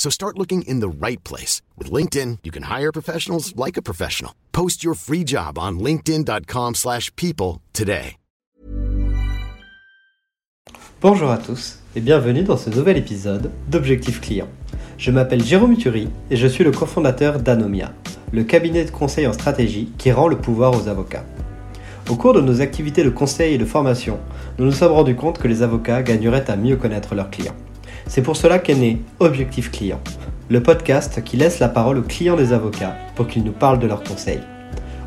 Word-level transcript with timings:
So 0.00 0.08
start 0.08 0.38
looking 0.38 0.62
in 0.62 0.80
the 0.80 0.88
right 0.88 1.22
place. 1.24 1.60
With 1.76 1.92
LinkedIn, 1.92 2.38
you 2.42 2.50
can 2.50 2.62
hire 2.62 2.90
professionals 2.90 3.54
like 3.54 3.76
a 3.76 3.82
professional. 3.82 4.32
Post 4.50 4.82
your 4.82 4.94
free 4.94 5.24
job 5.24 5.58
on 5.58 5.78
linkedin.com/people 5.78 6.72
slash 6.74 7.14
people 7.16 7.60
today. 7.74 8.16
Bonjour 11.02 11.30
à 11.30 11.36
tous 11.36 11.80
et 11.94 12.00
bienvenue 12.00 12.44
dans 12.44 12.56
ce 12.56 12.70
nouvel 12.70 12.96
épisode 12.96 13.50
d'Objectif 13.68 14.22
Client. 14.22 14.48
Je 14.96 15.10
m'appelle 15.10 15.44
Jérôme 15.44 15.76
Turi 15.76 16.08
et 16.30 16.36
je 16.36 16.46
suis 16.46 16.64
le 16.64 16.70
cofondateur 16.70 17.38
d'Anomia, 17.38 17.92
le 18.32 18.44
cabinet 18.44 18.86
de 18.86 18.90
conseil 18.90 19.26
en 19.26 19.34
stratégie 19.34 19.92
qui 19.98 20.12
rend 20.12 20.28
le 20.28 20.38
pouvoir 20.38 20.72
aux 20.72 20.88
avocats. 20.88 21.26
Au 22.08 22.16
cours 22.16 22.32
de 22.32 22.40
nos 22.40 22.62
activités 22.62 23.04
de 23.04 23.10
conseil 23.10 23.54
et 23.54 23.58
de 23.58 23.66
formation, 23.66 24.18
nous 24.58 24.64
nous 24.64 24.72
sommes 24.72 24.92
rendus 24.92 25.16
compte 25.16 25.38
que 25.38 25.48
les 25.48 25.60
avocats 25.62 26.02
gagneraient 26.02 26.50
à 26.50 26.56
mieux 26.56 26.76
connaître 26.76 27.14
leurs 27.14 27.30
clients. 27.30 27.56
C'est 28.06 28.22
pour 28.22 28.36
cela 28.36 28.58
qu'est 28.58 28.74
né 28.74 29.00
Objectif 29.18 29.70
Client, 29.70 30.00
le 30.48 30.62
podcast 30.62 31.22
qui 31.22 31.36
laisse 31.36 31.58
la 31.58 31.68
parole 31.68 31.98
aux 31.98 32.02
clients 32.02 32.36
des 32.36 32.52
avocats 32.52 32.96
pour 33.14 33.26
qu'ils 33.26 33.44
nous 33.44 33.52
parlent 33.52 33.78
de 33.78 33.86
leurs 33.86 34.02
conseils. 34.02 34.40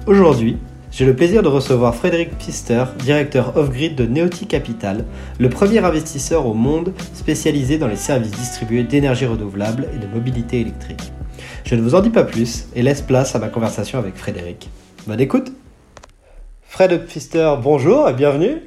Aujourd'hui, 0.07 0.57
j'ai 0.91 1.05
le 1.05 1.15
plaisir 1.15 1.41
de 1.41 1.47
recevoir 1.47 1.95
Frédéric 1.95 2.37
Pister, 2.37 2.85
directeur 2.99 3.57
off-grid 3.57 3.95
de 3.95 4.05
Neoti 4.05 4.45
Capital, 4.45 5.05
le 5.39 5.49
premier 5.49 5.79
investisseur 5.79 6.45
au 6.45 6.53
monde 6.53 6.93
spécialisé 7.13 7.79
dans 7.79 7.87
les 7.87 7.95
services 7.95 8.31
distribués 8.31 8.83
d'énergie 8.83 9.25
renouvelable 9.25 9.87
et 9.95 9.97
de 9.97 10.05
mobilité 10.05 10.61
électrique. 10.61 11.11
Je 11.65 11.75
ne 11.75 11.81
vous 11.81 11.95
en 11.95 12.01
dis 12.01 12.11
pas 12.11 12.23
plus 12.23 12.67
et 12.75 12.83
laisse 12.83 13.01
place 13.01 13.35
à 13.35 13.39
ma 13.39 13.49
conversation 13.49 13.97
avec 13.97 14.15
Frédéric. 14.15 14.69
Bonne 15.07 15.19
écoute 15.19 15.51
Fred 16.61 17.05
Pister, 17.05 17.55
bonjour 17.61 18.07
et 18.07 18.13
bienvenue. 18.13 18.61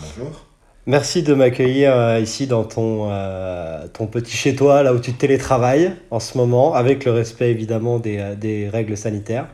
Bonjour. 0.00 0.53
Merci 0.86 1.22
de 1.22 1.32
m'accueillir 1.32 1.96
euh, 1.96 2.20
ici 2.20 2.46
dans 2.46 2.64
ton, 2.64 3.08
euh, 3.10 3.86
ton 3.92 4.06
petit 4.06 4.36
chez-toi, 4.36 4.82
là 4.82 4.92
où 4.92 4.98
tu 4.98 5.14
télétravailles 5.14 5.92
en 6.10 6.20
ce 6.20 6.36
moment, 6.36 6.74
avec 6.74 7.06
le 7.06 7.12
respect 7.12 7.50
évidemment 7.50 7.98
des, 7.98 8.18
euh, 8.18 8.34
des 8.34 8.68
règles 8.68 8.96
sanitaires. 8.96 9.46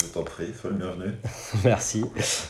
Je 0.00 0.06
t'en 0.06 0.22
prie, 0.22 0.46
sois 0.58 0.70
le 0.70 0.76
bienvenu. 0.76 1.12
Merci. 1.64 2.04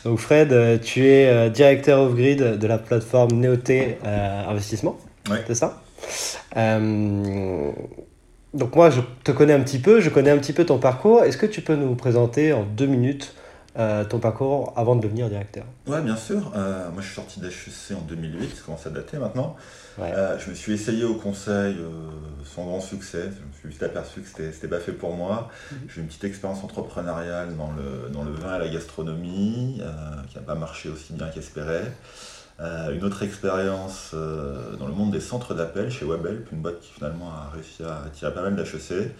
Donc 0.05 0.19
Fred, 0.19 0.79
tu 0.81 1.07
es 1.07 1.49
directeur 1.49 1.99
off-grid 2.01 2.37
de 2.57 2.67
la 2.67 2.77
plateforme 2.77 3.31
Neoté 3.33 3.97
euh, 4.05 4.43
Investissement, 4.47 4.95
Oui. 5.29 5.37
c'est 5.47 5.55
ça? 5.55 5.81
Euh, 6.55 7.71
Donc 8.53 8.75
moi, 8.75 8.91
je 8.91 9.01
te 9.23 9.31
connais 9.31 9.53
un 9.53 9.59
petit 9.61 9.79
peu, 9.79 9.99
je 10.01 10.09
connais 10.09 10.29
un 10.29 10.37
petit 10.37 10.53
peu 10.53 10.65
ton 10.65 10.77
parcours. 10.77 11.23
Est-ce 11.23 11.37
que 11.37 11.47
tu 11.47 11.61
peux 11.61 11.75
nous 11.75 11.95
présenter 11.95 12.53
en 12.53 12.63
deux 12.63 12.85
minutes 12.85 13.33
euh, 13.79 14.03
ton 14.03 14.19
parcours 14.19 14.73
avant 14.75 14.97
de 14.97 15.01
devenir 15.01 15.29
directeur 15.29 15.63
Ouais, 15.87 16.01
bien 16.01 16.17
sûr. 16.17 16.51
Euh, 16.55 16.89
moi, 16.91 17.01
je 17.01 17.05
suis 17.07 17.15
sorti 17.15 17.39
d'HEC 17.39 17.97
en 17.97 18.01
2008, 18.01 18.55
ça 18.57 18.63
commence 18.65 18.85
à 18.85 18.89
dater 18.89 19.17
maintenant. 19.17 19.55
Ouais. 19.97 20.11
Euh, 20.13 20.37
je 20.39 20.49
me 20.49 20.55
suis 20.55 20.73
essayé 20.73 21.05
au 21.05 21.15
conseil 21.15 21.77
sans 22.43 22.65
grand 22.65 22.81
succès. 22.81 23.23
Je 23.23 23.47
me 23.47 23.53
suis 23.53 23.69
vite 23.69 23.83
aperçu 23.83 24.21
que 24.21 24.51
c'était 24.51 24.67
pas 24.67 24.79
fait 24.79 24.91
pour 24.91 25.15
moi. 25.15 25.49
J'ai 25.87 25.99
eu 25.99 26.01
une 26.01 26.07
petite 26.07 26.25
expérience 26.25 26.63
entrepreneuriale 26.63 27.55
dans 27.55 27.71
le, 27.71 28.09
dans 28.09 28.23
le 28.23 28.31
vin 28.31 28.57
et 28.57 28.59
la 28.59 28.67
gastronomie, 28.67 29.81
qui 30.29 30.35
n'a 30.35 30.41
pas 30.41 30.55
marché 30.55 30.89
aussi 30.89 31.13
bien 31.13 31.29
qu'espéré. 31.29 31.79
Une 32.59 33.03
autre 33.05 33.23
expérience 33.23 34.13
dans 34.13 34.87
le 34.87 34.93
monde 34.93 35.11
des 35.11 35.21
centres 35.21 35.53
d'appel 35.53 35.89
chez 35.89 36.05
Webhelp, 36.05 36.51
une 36.51 36.61
boîte 36.61 36.81
qui 36.81 36.91
finalement 36.91 37.31
a 37.31 37.49
réussi 37.53 37.83
à 37.83 38.03
attirer 38.05 38.33
pas 38.33 38.41
mal 38.41 38.55
d'HEC. 38.55 39.11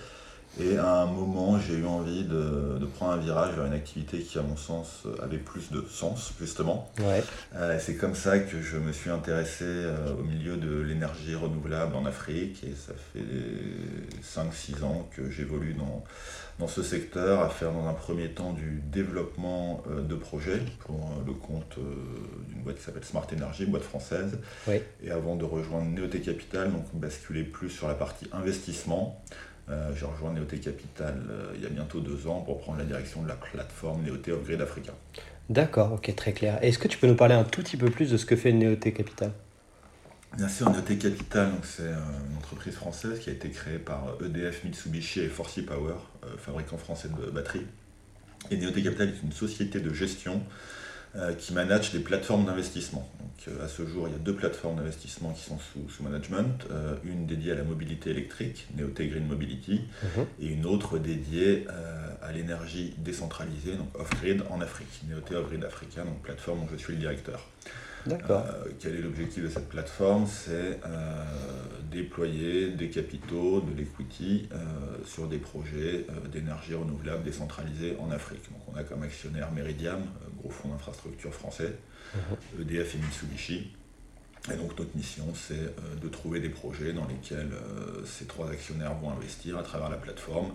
Et 0.60 0.78
à 0.78 1.02
un 1.02 1.06
moment, 1.06 1.58
j'ai 1.60 1.76
eu 1.76 1.86
envie 1.86 2.24
de, 2.24 2.78
de 2.78 2.86
prendre 2.86 3.14
un 3.14 3.18
virage 3.18 3.56
vers 3.56 3.66
une 3.66 3.74
activité 3.74 4.20
qui, 4.20 4.38
à 4.38 4.42
mon 4.42 4.58
sens, 4.58 5.04
avait 5.24 5.38
plus 5.38 5.72
de 5.72 5.82
sens, 5.90 6.34
justement. 6.40 6.92
Ouais. 7.00 7.24
Euh, 7.56 7.80
c'est 7.80 7.96
comme 7.96 8.16
ça 8.16 8.40
que 8.40 8.62
je 8.62 8.78
me 8.78 8.92
suis 8.92 9.10
intéressé 9.10 9.64
euh, 9.66 10.14
au 10.14 10.24
milieu 10.24 10.58
de 10.58 10.82
l'énergie 10.82 11.36
renouvelable 11.36 11.96
en 11.96 12.06
Afrique 12.06 12.64
et 12.64 12.76
ça 12.76 12.94
fait 13.14 13.24
5-6 14.24 14.84
ans 14.84 15.10
que 15.16 15.30
j'évolue 15.30 15.74
dans, 15.74 16.04
dans 16.60 16.68
ce 16.68 16.84
secteur 16.84 17.42
à 17.42 17.50
faire 17.50 17.72
dans 17.72 17.88
un 17.88 17.94
premier 17.94 18.30
temps 18.30 18.52
du 18.52 18.82
développement 18.92 19.84
euh, 19.90 20.02
de 20.02 20.16
projets 20.16 20.60
pour 20.80 21.12
le 21.26 21.34
compte 21.34 21.78
d'une 22.50 22.62
boîte 22.62 22.78
qui 22.78 22.84
s'appelle 22.84 23.06
Smart 23.06 23.28
Energy, 23.34 23.66
boîte 23.66 23.84
française. 23.84 24.38
Et 25.02 25.12
avant 25.12 25.38
de 25.38 25.46
rejoindre 25.46 25.90
Neoté 25.90 26.20
Capital, 26.20 26.72
donc 26.72 26.84
basculer 26.94 27.44
plus 27.44 27.70
sur 27.70 27.88
la 27.88 27.96
partie 27.96 28.28
investissement. 28.34 29.22
Euh, 29.72 29.92
j'ai 29.96 30.06
rejoint 30.06 30.34
Neoté 30.34 30.58
Capital 30.58 31.16
euh, 31.30 31.54
il 31.56 31.62
y 31.62 31.66
a 31.66 31.70
bientôt 31.70 32.02
deux 32.02 32.28
ans 32.28 32.42
pour 32.42 32.60
prendre 32.60 32.80
la 32.80 32.84
direction 32.84 33.24
de 33.24 33.28
la 33.28 33.36
plateforme 33.36 34.04
Neoté 34.04 34.34
Off-Grid 34.34 34.60
Africa. 34.62 34.92
D'accord, 35.50 35.94
ok, 35.94 36.14
très 36.16 36.34
clair. 36.34 36.60
Est-ce 36.62 36.78
que 36.78 36.88
tu 36.88 36.98
peux 36.98 37.08
nous 37.08 37.16
parler 37.16 37.36
un 37.36 37.44
tout 37.44 37.62
petit 37.62 37.78
peu 37.78 37.90
plus 37.90 38.12
de 38.12 38.18
ce 38.18 38.26
que 38.26 38.36
fait 38.36 38.52
Neoté 38.52 38.92
Capital? 38.92 39.32
Bien 40.36 40.50
sûr, 40.50 40.70
Neoté 40.70 40.98
Capital, 40.98 41.52
c'est 41.64 41.84
euh, 41.84 41.96
une 42.30 42.38
entreprise 42.38 42.74
française 42.74 43.20
qui 43.20 43.30
a 43.30 43.34
été 43.34 43.50
créée 43.50 43.80
par 43.80 44.18
EDF, 44.22 44.66
Mitsubishi 44.66 45.22
et 45.22 45.28
Forsy 45.28 45.62
Power, 45.62 45.96
fabricant 46.38 46.78
français 46.78 47.10
de 47.10 47.32
batteries. 47.32 47.66
Et 48.50 48.58
Neoté 48.58 48.84
Capital 48.84 49.10
est 49.10 49.24
une 49.24 49.32
société 49.32 49.80
de 49.80 49.94
gestion 49.94 50.42
qui 51.38 51.54
manage 51.54 51.92
des 51.92 52.00
plateformes 52.00 52.46
d'investissement. 52.46 53.08
Donc, 53.48 53.56
euh, 53.56 53.66
à 53.66 53.68
ce 53.68 53.86
jour, 53.86 54.08
il 54.08 54.12
y 54.14 54.16
a 54.16 54.20
deux 54.20 54.36
plateformes 54.36 54.78
d'investissement 54.78 55.32
qui 55.34 55.42
sont 55.44 55.58
sous, 55.60 55.90
sous 55.90 56.04
management. 56.04 56.66
Euh, 56.72 56.96
une 57.04 57.26
dédiée 57.26 57.52
à 57.52 57.56
la 57.56 57.64
mobilité 57.64 58.10
électrique, 58.10 58.68
Neoté 58.78 59.08
Green 59.08 59.26
Mobility, 59.28 59.82
Mhm. 60.04 60.26
et 60.42 60.48
une 60.48 60.66
autre 60.66 60.98
dédiée 61.00 61.66
euh, 61.70 62.08
à 62.22 62.32
l'énergie 62.32 62.94
décentralisée, 62.98 63.76
donc 63.76 63.88
off-grid 64.00 64.44
en 64.50 64.62
Afrique, 64.62 65.02
Neoté 65.10 65.36
Off-Grid 65.36 65.64
Africa, 65.64 66.04
donc 66.04 66.22
plateforme 66.22 66.60
dont 66.60 66.68
je 66.72 66.78
suis 66.78 66.94
le 66.94 67.00
directeur. 67.00 67.48
D'accord. 68.06 68.46
Euh, 68.46 68.72
quel 68.80 68.96
est 68.96 69.02
l'objectif 69.02 69.44
de 69.44 69.50
cette 69.50 69.70
plateforme? 69.70 70.26
C'est 70.28 70.80
euh, 70.86 71.24
déployer 71.92 72.72
des 72.72 72.90
capitaux, 72.90 73.62
de 73.62 73.78
l'equity 73.78 74.50
euh, 74.52 74.58
sur 75.06 75.28
des 75.28 75.38
projets 75.38 76.06
d'énergie 76.32 76.74
renouvelable 76.74 77.24
décentralisée 77.24 77.96
en 78.00 78.12
Afrique. 78.12 78.52
Donc 78.52 78.62
on 78.74 78.78
a 78.78 78.84
comme 78.84 79.04
actionnaire 79.04 79.52
Meridiam, 79.52 80.02
gros 80.40 80.50
fonds 80.50 80.70
d'infrastructure 80.70 81.34
français, 81.34 81.76
EDF 82.60 82.96
et 82.96 82.98
Mitsubishi. 82.98 83.72
Et 84.52 84.56
donc 84.56 84.78
notre 84.80 84.96
mission, 84.96 85.26
c'est 85.36 85.76
de 86.02 86.08
trouver 86.08 86.40
des 86.40 86.50
projets 86.50 86.94
dans 86.94 87.06
lesquels 87.06 87.52
ces 88.06 88.26
trois 88.26 88.50
actionnaires 88.50 88.96
vont 88.96 89.12
investir 89.12 89.58
à 89.58 89.64
travers 89.64 89.90
la 89.90 89.98
plateforme 89.98 90.52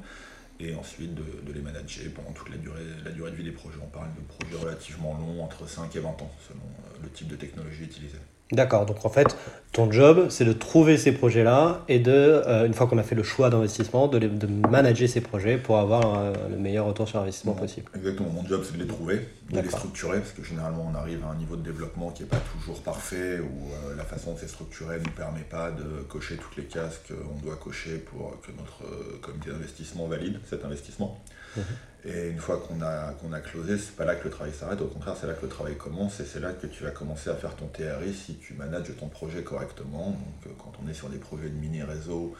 et 0.61 0.75
ensuite 0.75 1.15
de, 1.15 1.53
les 1.53 1.61
manager 1.61 2.13
pendant 2.15 2.33
toute 2.33 2.51
la 2.51 2.57
durée, 2.57 2.83
la 3.05 3.11
durée 3.11 3.31
de 3.31 3.37
vie 3.37 3.45
des 3.45 3.53
projets. 3.53 3.79
On 3.83 3.89
parle 3.89 4.09
de 4.15 4.21
projets 4.21 4.57
relativement 4.63 5.15
longs, 5.15 5.43
entre 5.43 5.69
5 5.69 5.95
et 5.97 6.01
20 6.01 6.09
ans, 6.09 6.31
selon 6.49 6.61
euh, 6.61 7.03
le 7.03 7.11
type 7.11 7.29
de 7.29 7.37
technologie 7.37 7.85
utilisée. 7.85 8.19
D'accord, 8.53 8.87
donc 8.87 9.05
en 9.05 9.09
fait, 9.09 9.37
ton 9.73 9.91
job, 9.91 10.29
c'est 10.31 10.45
de 10.45 10.53
trouver 10.53 10.99
ces 10.99 11.11
projets-là 11.11 11.85
et 11.89 11.99
de, 11.99 12.13
euh, 12.13 12.65
une 12.65 12.75
fois 12.75 12.87
qu'on 12.87 12.99
a 12.99 13.03
fait 13.03 13.17
le 13.17 13.25
choix 13.25 13.51
d'investissement, 13.51 14.07
de, 14.07 14.21
de, 14.21 14.47
manager 14.47 15.09
ces 15.09 15.21
projets 15.21 15.59
pour 15.59 15.79
avoir 15.79 16.17
euh, 16.17 16.33
le 16.49 16.57
meilleur 16.57 16.87
retour 16.87 17.09
sur 17.09 17.19
investissement 17.19 17.55
possible. 17.55 17.91
Exactement, 17.97 18.31
mon 18.31 18.47
job, 18.47 18.63
c'est 18.65 18.79
de 18.79 18.83
les 18.83 18.87
trouver, 18.89 19.29
de 19.51 19.61
les 19.61 19.69
structurer, 19.69 20.21
parce 20.21 20.31
que 20.31 20.45
généralement, 20.45 20.89
on 20.93 20.95
arrive 20.95 21.25
à 21.25 21.33
un 21.33 21.35
niveau 21.35 21.57
de 21.57 21.63
développement 21.63 22.11
qui 22.11 22.23
n'est 22.23 22.29
pas 22.29 22.41
toujours 22.57 22.81
parfait, 22.83 23.41
ou 23.41 23.73
euh, 23.73 23.97
la 23.97 24.05
façon 24.05 24.31
dont 24.31 24.37
c'est 24.41 24.49
structuré 24.49 25.01
ne 25.01 25.05
nous 25.05 25.11
permet 25.11 25.41
pas 25.41 25.73
de 25.73 26.05
cocher 26.09 26.37
toutes 26.37 26.57
les 26.57 26.65
cases 26.65 27.01
qu'on 27.09 27.45
doit 27.45 27.57
cocher 27.57 27.99
pour 27.99 28.41
que 28.43 28.53
notre 28.53 29.21
comité 29.21 29.51
d'investissement 29.51 30.07
valide 30.07 30.39
cet 30.49 30.65
investissement. 30.65 31.21
Mhm. 31.57 31.65
Et 32.07 32.29
une 32.29 32.39
fois 32.39 32.59
qu'on 32.59 32.81
a, 32.83 33.13
qu'on 33.21 33.33
a 33.33 33.41
closé, 33.41 33.79
c'est 33.79 33.97
pas 33.97 34.05
là 34.05 34.15
que 34.15 34.25
le 34.25 34.31
travail 34.31 34.53
s'arrête, 34.53 34.81
au 34.81 34.87
contraire, 34.87 35.17
c'est 35.21 35.27
là 35.27 35.33
que 35.33 35.43
le 35.43 35.49
travail 35.49 35.77
commence 35.77 36.21
et 36.21 36.25
c'est 36.25 36.39
là 36.39 36.53
que 36.53 36.69
tu 36.69 36.85
vas 36.85 36.93
commencer 36.93 37.31
à 37.31 37.35
faire 37.35 37.57
ton 37.57 37.67
TRI 37.67 38.15
si 38.15 38.37
tu 38.37 38.55
manages 38.55 38.93
ton 38.99 39.09
projet 39.09 39.43
correctement. 39.43 40.11
Donc, 40.11 40.47
euh, 40.47 40.51
quand 40.57 40.73
on 40.85 40.89
est 40.89 40.95
sur 40.95 41.09
des 41.09 41.19
projets 41.19 41.49
de 41.49 41.57
mini-réseau 41.57 42.35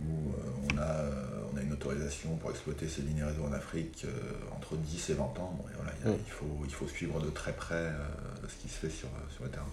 où 0.00 0.04
euh, 0.04 0.70
on, 0.70 0.78
a, 0.78 1.06
on 1.50 1.56
a 1.56 1.62
une 1.62 1.72
autorisation 1.72 2.36
pour 2.36 2.50
exploiter 2.50 2.88
ces 2.88 3.00
mini-réseaux 3.00 3.44
en 3.48 3.54
Afrique 3.54 4.04
euh, 4.04 4.10
entre 4.54 4.76
10 4.76 5.10
et 5.10 5.14
20 5.14 5.22
ans, 5.22 5.58
il, 6.04 6.30
faut, 6.30 6.44
il 6.66 6.74
faut 6.74 6.86
suivre 6.86 7.18
de 7.20 7.30
très 7.30 7.52
près 7.52 7.90
ce 8.46 8.54
qui 8.62 8.68
se 8.68 8.78
fait 8.80 8.90
sur, 8.90 9.08
sur 9.34 9.44
le 9.44 9.50
terrain. 9.50 9.64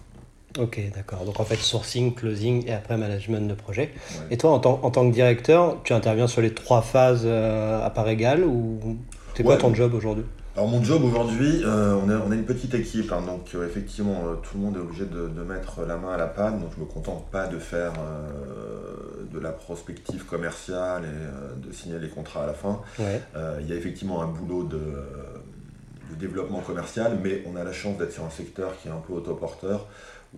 Ok, 0.58 0.80
d'accord. 0.94 1.26
Donc 1.26 1.38
en 1.40 1.44
fait, 1.44 1.56
sourcing, 1.56 2.14
closing 2.14 2.66
et 2.66 2.72
après 2.72 2.96
management 2.96 3.46
de 3.46 3.54
projet. 3.54 3.92
Et 4.30 4.38
toi, 4.38 4.52
en 4.52 4.60
tant, 4.60 4.80
en 4.82 4.90
tant, 4.90 5.06
que 5.06 5.12
directeur, 5.12 5.82
tu 5.82 5.92
interviens 5.92 6.28
sur 6.28 6.40
les 6.40 6.54
trois 6.54 6.80
phases 6.80 7.26
à 7.26 7.90
part 7.90 8.08
égale 8.08 8.44
ou 8.44 8.96
c'est 9.34 9.42
quoi 9.42 9.56
ton 9.56 9.74
job 9.74 9.94
aujourd'hui 9.94 10.24
alors 10.56 10.68
mon 10.68 10.84
job 10.84 11.02
aujourd'hui, 11.02 11.62
euh, 11.64 11.96
on, 11.96 12.08
on, 12.08 12.30
a 12.30 12.34
une 12.34 12.44
petite 12.44 12.74
équipe, 12.74 13.10
hein, 13.10 13.22
donc 13.26 13.48
euh, 13.56 13.66
effectivement 13.66 14.22
euh, 14.24 14.34
tout 14.36 14.56
le 14.56 14.62
monde 14.62 14.76
est 14.76 14.80
obligé 14.80 15.04
de, 15.04 15.42
mettre 15.42 15.84
la 15.84 15.96
main 15.96 16.12
à 16.12 16.16
la 16.16 16.28
pâte, 16.28 16.60
donc 16.60 16.70
je 16.76 16.80
me 16.80 16.86
contente 16.86 17.28
pas 17.32 17.48
de 17.48 17.58
faire 17.58 17.92
de 19.32 19.38
la 19.40 19.50
prospective 19.50 20.24
commerciale 20.24 21.02
et 21.04 21.66
de 21.66 21.72
signer 21.72 21.98
les 21.98 22.08
contrats 22.08 22.44
à 22.44 22.46
la 22.46 22.54
fin. 22.54 22.80
Il 22.98 23.68
y 23.68 23.72
a 23.72 23.74
effectivement 23.74 24.22
un 24.22 24.28
boulot 24.28 24.62
de, 24.62 24.80
développement 26.18 26.60
commercial, 26.60 27.18
mais 27.22 27.42
on 27.46 27.56
a 27.56 27.64
la 27.64 27.72
chance 27.72 27.98
d'être 27.98 28.12
sur 28.12 28.24
un 28.24 28.30
secteur 28.30 28.78
qui 28.80 28.86
est 28.86 28.92
un 28.92 29.02
peu 29.04 29.12
autoporteur, 29.12 29.88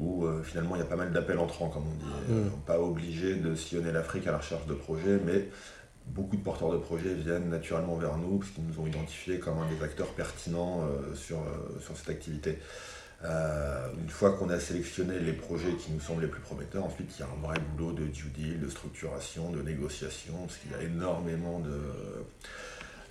où 0.00 0.25
finalement 0.42 0.76
il 0.76 0.78
y 0.78 0.82
a 0.82 0.87
pas 0.87 0.96
mal 0.96 1.12
d'appels 1.12 1.38
entrants, 1.38 1.69
comme 1.69 1.84
on 1.84 2.32
dit. 2.32 2.40
Mm. 2.40 2.50
Pas 2.66 2.81
obligé 2.81 3.34
de 3.34 3.54
sillonner 3.54 3.92
l'Afrique 3.92 4.26
à 4.26 4.32
la 4.32 4.38
recherche 4.38 4.66
de 4.66 4.75
projets, 4.75 5.20
mais 5.25 5.49
beaucoup 6.06 6.37
de 6.37 6.43
porteurs 6.43 6.73
de 6.73 6.79
projets 6.79 7.14
viennent 7.14 7.50
naturellement 7.50 7.97
vers 7.97 8.17
nous 8.17 8.38
parce 8.38 8.50
qu'ils 8.50 8.64
nous 8.64 8.81
ont 8.81 8.87
identifiés 8.87 9.38
comme 9.38 9.58
un 9.58 9.69
des 9.69 9.82
acteurs 9.82 10.08
pertinents 10.08 10.82
euh, 10.82 11.14
sur, 11.14 11.38
euh, 11.38 11.79
sur 11.81 11.97
cette 11.97 12.11
activité. 12.11 12.58
Euh, 13.25 13.88
une 13.99 14.11
fois 14.11 14.32
qu'on 14.32 14.50
a 14.50 14.61
sélectionné 14.61 15.19
les 15.19 15.32
projets 15.32 15.73
qui 15.73 15.91
nous 15.91 16.00
semblent 16.00 16.23
les 16.23 16.29
plus 16.29 16.41
prometteurs, 16.41 16.85
ensuite 16.85 17.11
il 17.17 17.20
y 17.20 17.23
a 17.23 17.26
un 17.26 17.47
vrai 17.47 17.58
boulot 17.58 17.93
de 17.93 18.05
due 18.05 18.29
deal, 18.29 18.61
de 18.61 18.69
structuration, 18.69 19.50
de 19.50 19.62
négociation, 19.62 20.35
parce 20.47 20.58
qu'il 20.58 20.70
y 20.70 20.75
a 20.75 20.82
énormément 20.82 21.61
de, 21.61 21.81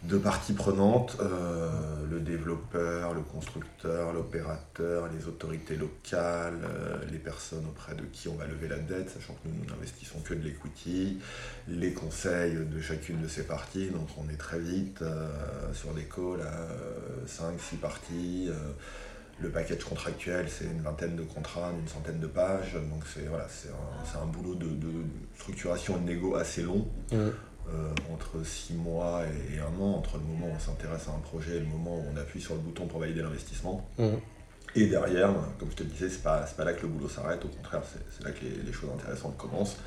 de 0.07 0.17
parties 0.17 0.53
prenantes, 0.53 1.17
euh, 1.19 1.69
le 2.09 2.19
développeur, 2.19 3.13
le 3.13 3.21
constructeur, 3.21 4.13
l'opérateur, 4.13 5.07
les 5.07 5.27
autorités 5.27 5.75
locales, 5.75 6.59
euh, 6.63 6.97
les 7.11 7.17
personnes 7.17 7.65
auprès 7.67 7.95
de 7.95 8.03
qui 8.03 8.27
on 8.27 8.35
va 8.35 8.45
lever 8.45 8.67
la 8.67 8.77
dette, 8.77 9.09
sachant 9.09 9.33
que 9.33 9.47
nous 9.47 9.65
n'investissons 9.65 10.19
que 10.19 10.33
de 10.33 10.43
l'equity, 10.43 11.19
les 11.67 11.93
conseils 11.93 12.55
de 12.55 12.81
chacune 12.81 13.21
de 13.21 13.27
ces 13.27 13.43
parties, 13.43 13.89
donc 13.89 14.07
on 14.17 14.29
est 14.29 14.37
très 14.37 14.59
vite 14.59 15.01
euh, 15.01 15.27
sur 15.73 15.93
des 15.93 16.03
calls 16.03 16.41
à 16.41 17.27
5-6 17.27 17.77
parties. 17.77 18.49
le 19.39 19.49
package 19.49 19.83
contractuel, 19.83 20.47
c'est 20.49 20.65
une 20.65 20.81
vingtaine 20.81 21.15
de 21.15 21.23
contrats, 21.23 21.71
une 21.77 21.87
centaine 21.87 22.19
de 22.19 22.27
pages, 22.27 22.73
donc 22.73 23.03
c'est 23.11 23.25
voilà, 23.27 23.47
un, 24.15 24.21
un, 24.21 24.25
boulot 24.27 24.55
de, 24.55 24.67
structuration 25.37 25.97
et 25.97 25.99
de 26.01 26.05
négo 26.05 26.35
assez 26.35 26.61
long. 26.61 26.87
Mmh. 27.11 27.29
Euh, 27.73 28.13
entre 28.13 28.45
6 28.45 28.75
mois 28.75 29.23
et, 29.25 29.59
un 29.59 29.81
an, 29.81 29.95
entre 29.95 30.17
le 30.17 30.23
moment 30.23 30.53
où 30.53 30.55
on 30.55 30.59
s'intéresse 30.59 31.07
à 31.07 31.11
un 31.15 31.19
projet 31.19 31.55
et 31.55 31.59
le 31.59 31.65
moment 31.65 31.97
où 31.97 32.03
on 32.13 32.17
appuie 32.17 32.39
sur 32.39 32.53
le 32.53 32.59
bouton 32.59 32.85
pour 32.85 32.99
valider 32.99 33.23
l'investissement. 33.23 33.89
Mmh. 33.97 34.05
Et 34.75 34.85
derrière, 34.87 35.33
comme 35.57 35.71
je 35.71 35.77
te 35.77 35.83
disais, 35.83 36.09
c'est 36.09 36.21
pas, 36.21 36.41
pas 36.55 36.63
là 36.63 36.73
que 36.73 36.83
le 36.83 36.89
boulot 36.89 37.09
s'arrête, 37.09 37.43
au 37.43 37.47
contraire, 37.47 37.81
c'est 38.11 38.23
là 38.23 38.31
que 38.31 38.45
les, 38.45 38.71
choses 38.71 38.89
intéressantes 38.93 39.35
commencent. 39.37 39.77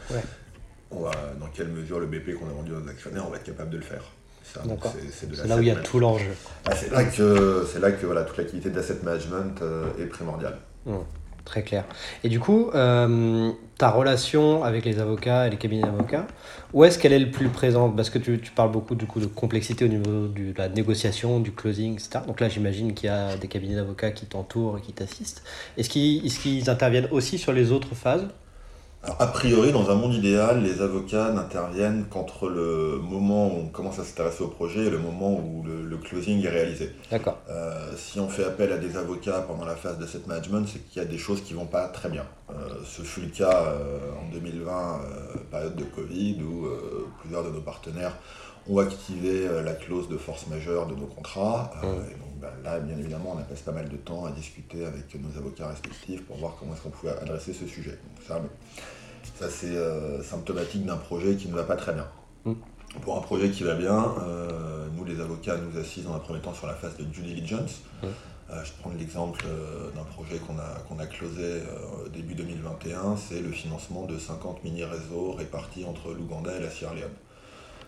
On 0.90 1.02
va, 1.02 1.12
dans 1.38 1.46
quelle 1.48 1.68
mesure 1.68 2.00
le 2.00 2.06
BP 2.06 2.34
qu'on 2.34 2.48
a 2.48 2.52
vendu 2.52 2.72
aux 2.72 2.88
actionnaires, 2.88 3.24
on 3.26 3.30
va 3.30 3.36
être 3.36 3.44
capable 3.44 3.70
de 3.70 3.76
le 3.76 3.82
faire. 3.82 4.02
C'est 4.42 5.46
là 5.46 5.56
où 5.56 5.60
il 5.60 5.68
y 5.68 5.70
a 5.70 5.76
tout 5.76 6.00
l'enjeu. 6.00 6.32
Ah, 6.64 6.74
c'est 6.74 6.90
là 6.90 7.04
que, 7.04 7.78
là 7.78 7.92
que 7.92 8.06
voilà, 8.06 8.24
toute 8.24 8.38
l'activité 8.38 8.70
d'asset 8.70 8.96
management 9.02 9.60
euh, 9.62 9.84
est 10.00 10.06
primordiale. 10.06 10.56
Mmh. 10.86 10.96
Très 11.48 11.62
clair. 11.62 11.84
Et 12.24 12.28
du 12.28 12.40
coup, 12.40 12.68
euh, 12.74 13.50
ta 13.78 13.88
relation 13.88 14.64
avec 14.64 14.84
les 14.84 14.98
avocats 14.98 15.46
et 15.46 15.50
les 15.50 15.56
cabinets 15.56 15.84
d'avocats, 15.84 16.26
où 16.74 16.84
est-ce 16.84 16.98
qu'elle 16.98 17.14
est 17.14 17.18
le 17.18 17.30
plus 17.30 17.48
présente? 17.48 17.96
Parce 17.96 18.10
que 18.10 18.18
tu, 18.18 18.38
parles 18.54 18.70
beaucoup 18.70 18.94
du 18.94 19.06
coup 19.06 19.18
de 19.18 19.24
complexité 19.24 19.86
au 19.86 19.88
niveau 19.88 20.26
de 20.26 20.52
la 20.58 20.68
négociation, 20.68 21.40
du 21.40 21.52
closing, 21.52 21.94
etc. 21.94 22.20
Donc 22.26 22.40
là, 22.40 22.50
j'imagine 22.50 22.92
qu'il 22.92 23.06
y 23.06 23.10
a 23.10 23.34
des 23.38 23.48
cabinets 23.48 23.76
d'avocats 23.76 24.10
qui 24.10 24.26
t'entourent 24.26 24.76
et 24.76 24.82
qui 24.82 24.92
t'assistent. 24.92 25.42
Est-ce 25.78 25.88
qu'ils 25.88 26.26
est 26.26 26.38
qu'ils 26.38 26.68
interviennent 26.68 27.08
aussi 27.12 27.38
sur 27.38 27.54
les 27.54 27.72
autres 27.72 27.94
phases? 27.94 28.28
A 29.04 29.26
priori, 29.28 29.70
dans 29.72 29.90
un 29.90 29.94
monde 29.94 30.12
idéal, 30.12 30.62
les 30.62 30.82
avocats 30.82 31.30
n'interviennent 31.30 32.06
qu'entre 32.10 32.48
le 32.48 32.98
moment 32.98 33.46
où 33.46 33.60
on 33.60 33.66
commence 33.66 34.00
à 34.00 34.04
s'intéresser 34.04 34.42
au 34.42 34.48
projet 34.48 34.86
et 34.86 34.90
le 34.90 34.98
moment 34.98 35.32
où 35.34 35.62
le, 35.64 35.96
closing 35.98 36.44
est 36.44 36.48
réalisé. 36.48 36.92
D'accord. 37.10 37.38
Euh, 37.50 37.92
si 37.96 38.18
on 38.18 38.28
fait 38.28 38.44
appel 38.44 38.72
à 38.72 38.78
des 38.78 38.96
avocats 38.96 39.40
pendant 39.46 39.64
la 39.64 39.74
phase 39.74 39.98
d'asset 39.98 40.20
management, 40.26 40.66
c'est 40.66 40.78
qu'il 40.78 41.02
y 41.02 41.04
a 41.04 41.08
des 41.08 41.18
choses 41.18 41.42
qui 41.42 41.54
ne 41.54 41.58
vont 41.58 41.66
pas 41.66 41.88
très 41.88 42.08
bien. 42.08 42.24
Euh, 42.50 42.54
ce 42.84 43.02
fut 43.02 43.20
le 43.20 43.28
cas 43.28 43.64
euh, 43.66 43.98
en 44.20 44.32
2020, 44.32 45.00
période 45.50 45.76
de 45.76 45.84
Covid, 45.84 46.38
où 46.42 46.68
plusieurs 47.20 47.44
de 47.44 47.50
nos 47.50 47.60
partenaires 47.60 48.16
ont 48.68 48.78
activé 48.78 49.48
la 49.64 49.72
clause 49.72 50.08
de 50.08 50.16
force 50.16 50.46
majeure 50.46 50.86
de 50.86 50.94
nos 50.94 51.06
contrats. 51.06 51.72
Mmh. 51.82 51.86
Et 51.86 52.14
donc, 52.14 52.27
ben, 52.40 52.50
là, 52.62 52.78
bien 52.78 52.96
évidemment, 52.96 53.34
on 53.36 53.38
a 53.38 53.42
passé 53.42 53.62
pas 53.64 53.72
mal 53.72 53.88
de 53.88 53.96
temps 53.96 54.24
à 54.24 54.30
discuter 54.30 54.84
avec 54.84 55.14
nos 55.20 55.36
avocats 55.38 55.68
respectifs 55.68 56.24
pour 56.24 56.36
voir 56.36 56.56
comment 56.58 56.74
est-ce 56.74 56.82
qu'on 56.82 56.90
pouvait 56.90 57.16
adresser 57.16 57.52
ce 57.52 57.66
sujet. 57.66 57.98
ça, 58.26 58.40
ça, 59.38 59.48
c'est 59.50 59.76
euh, 59.76 60.22
symptomatique 60.22 60.84
d'un 60.86 60.96
projet 60.96 61.36
qui 61.36 61.48
ne 61.48 61.54
va 61.54 61.64
pas 61.64 61.76
très 61.76 61.94
bien. 61.94 62.06
Mm. 62.44 62.54
Pour 63.02 63.16
un 63.16 63.20
projet 63.20 63.50
qui 63.50 63.64
va 63.64 63.74
bien, 63.74 64.14
euh, 64.22 64.86
nous, 64.96 65.04
les 65.04 65.20
avocats, 65.20 65.56
nous 65.56 65.78
assistent 65.78 66.08
dans 66.08 66.14
un 66.14 66.20
premier 66.20 66.40
temps 66.40 66.54
sur 66.54 66.66
la 66.66 66.74
phase 66.74 66.96
de 66.96 67.04
due 67.04 67.22
diligence. 67.22 67.82
Mm. 68.02 68.06
Euh, 68.50 68.64
je 68.64 68.72
prends 68.80 68.90
l'exemple 68.98 69.44
d'un 69.94 70.04
projet 70.04 70.38
qu'on 70.38 70.58
a, 70.58 70.80
qu'on 70.88 70.98
a 70.98 71.06
closé 71.06 71.62
début 72.12 72.34
2021, 72.34 73.16
c'est 73.16 73.40
le 73.40 73.50
financement 73.50 74.06
de 74.06 74.18
50 74.18 74.64
mini-réseaux 74.64 75.32
répartis 75.32 75.84
entre 75.84 76.12
l'Ouganda 76.14 76.56
et 76.56 76.60
la 76.60 76.70
Sierra 76.70 76.94
Leone. 76.94 77.10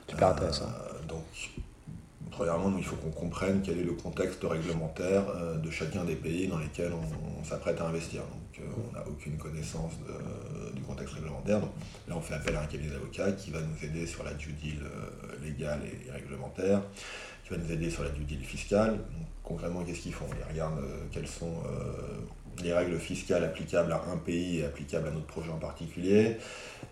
Super 0.08 0.28
intéressant. 0.28 0.68
donc, 1.08 1.24
Premièrement, 2.40 2.72
il 2.78 2.84
faut 2.84 2.96
qu'on 2.96 3.10
comprenne 3.10 3.60
quel 3.62 3.80
est 3.80 3.84
le 3.84 3.92
contexte 3.92 4.42
réglementaire 4.44 5.24
euh, 5.28 5.58
de 5.58 5.70
chacun 5.70 6.04
des 6.04 6.14
pays 6.14 6.48
dans 6.48 6.56
lesquels 6.56 6.90
on, 6.94 7.44
s'apprête 7.44 7.78
à 7.82 7.86
investir. 7.86 8.22
Donc, 8.22 8.60
euh, 8.60 8.82
on 8.88 8.96
n'a 8.96 9.06
aucune 9.06 9.36
connaissance 9.36 9.92
du 10.74 10.80
contexte 10.80 11.12
réglementaire. 11.16 11.60
Donc, 11.60 11.70
là, 12.08 12.14
on 12.16 12.22
fait 12.22 12.32
appel 12.32 12.56
à 12.56 12.62
un 12.62 12.64
cabinet 12.64 12.92
d'avocats 12.92 13.32
qui 13.32 13.50
va 13.50 13.58
nous 13.60 13.84
aider 13.86 14.06
sur 14.06 14.24
la 14.24 14.32
due 14.32 14.52
deal 14.52 14.78
euh, 14.82 15.44
légale 15.44 15.80
et, 15.84 16.10
réglementaire, 16.10 16.80
qui 17.44 17.50
va 17.50 17.58
nous 17.58 17.70
aider 17.70 17.90
sur 17.90 18.04
la 18.04 18.10
due 18.10 18.24
deal 18.24 18.42
fiscale. 18.42 18.96
concrètement, 19.44 19.84
qu'est-ce 19.84 20.00
qu'ils 20.00 20.14
font? 20.14 20.24
Ils 20.34 20.50
regardent 20.50 20.82
quelles 21.12 21.28
sont 21.28 21.52
les 22.62 22.72
règles 22.72 22.98
fiscales 22.98 23.44
applicables 23.44 23.92
à 23.92 24.02
un 24.12 24.16
pays 24.16 24.60
et 24.60 24.64
applicables 24.64 25.08
à 25.08 25.10
notre 25.10 25.26
projet 25.26 25.50
en 25.50 25.58
particulier. 25.58 26.36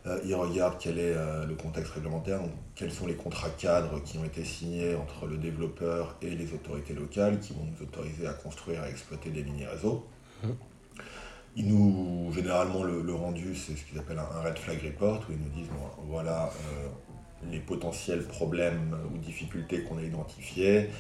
Euh, 0.07 0.19
ils 0.25 0.35
regardent 0.35 0.77
quel 0.79 0.99
est 0.99 1.15
euh, 1.17 1.47
le 1.47 1.55
contexte 1.55 1.93
réglementaire, 1.93 2.41
quels 2.75 2.93
sont 2.93 3.07
les 3.07 3.15
contrats 3.15 3.51
cadres 3.51 4.03
qui 4.03 4.19
ont 4.19 4.25
été 4.25 4.45
signés 4.45 4.95
entre 4.95 5.27
le 5.27 5.37
développeur 5.37 6.17
et 6.23 6.31
les 6.31 6.53
autorités 6.53 6.95
locales 6.95 7.41
qui 7.41 7.53
vont 7.53 7.65
nous 7.65 7.83
autoriser 7.83 8.27
à 8.27 8.33
construire 8.33 8.85
et 8.85 8.91
exploiter 8.91 9.31
des 9.31 9.43
mini-réseaux. 9.43 10.07
Mmh. 10.43 10.49
Ils 11.57 11.67
nous, 11.67 12.31
généralement, 12.33 12.85
le, 12.85 13.15
rendu, 13.15 13.57
c'est 13.57 13.77
ce 13.77 13.85
qu'ils 13.85 13.99
appellent 13.99 14.21
un, 14.21 14.43
red 14.43 14.57
flag 14.59 14.81
report, 14.85 15.25
où 15.29 15.33
ils 15.33 15.39
nous 15.39 15.51
disent, 15.51 15.71
voilà 16.07 16.53
euh, 16.73 16.89
les 17.51 17.59
potentiels 17.59 18.23
problèmes 18.23 18.97
ou 19.13 19.19
difficultés 19.19 19.83
qu'on 19.83 19.99
a 19.99 20.03
identifiés, 20.03 20.91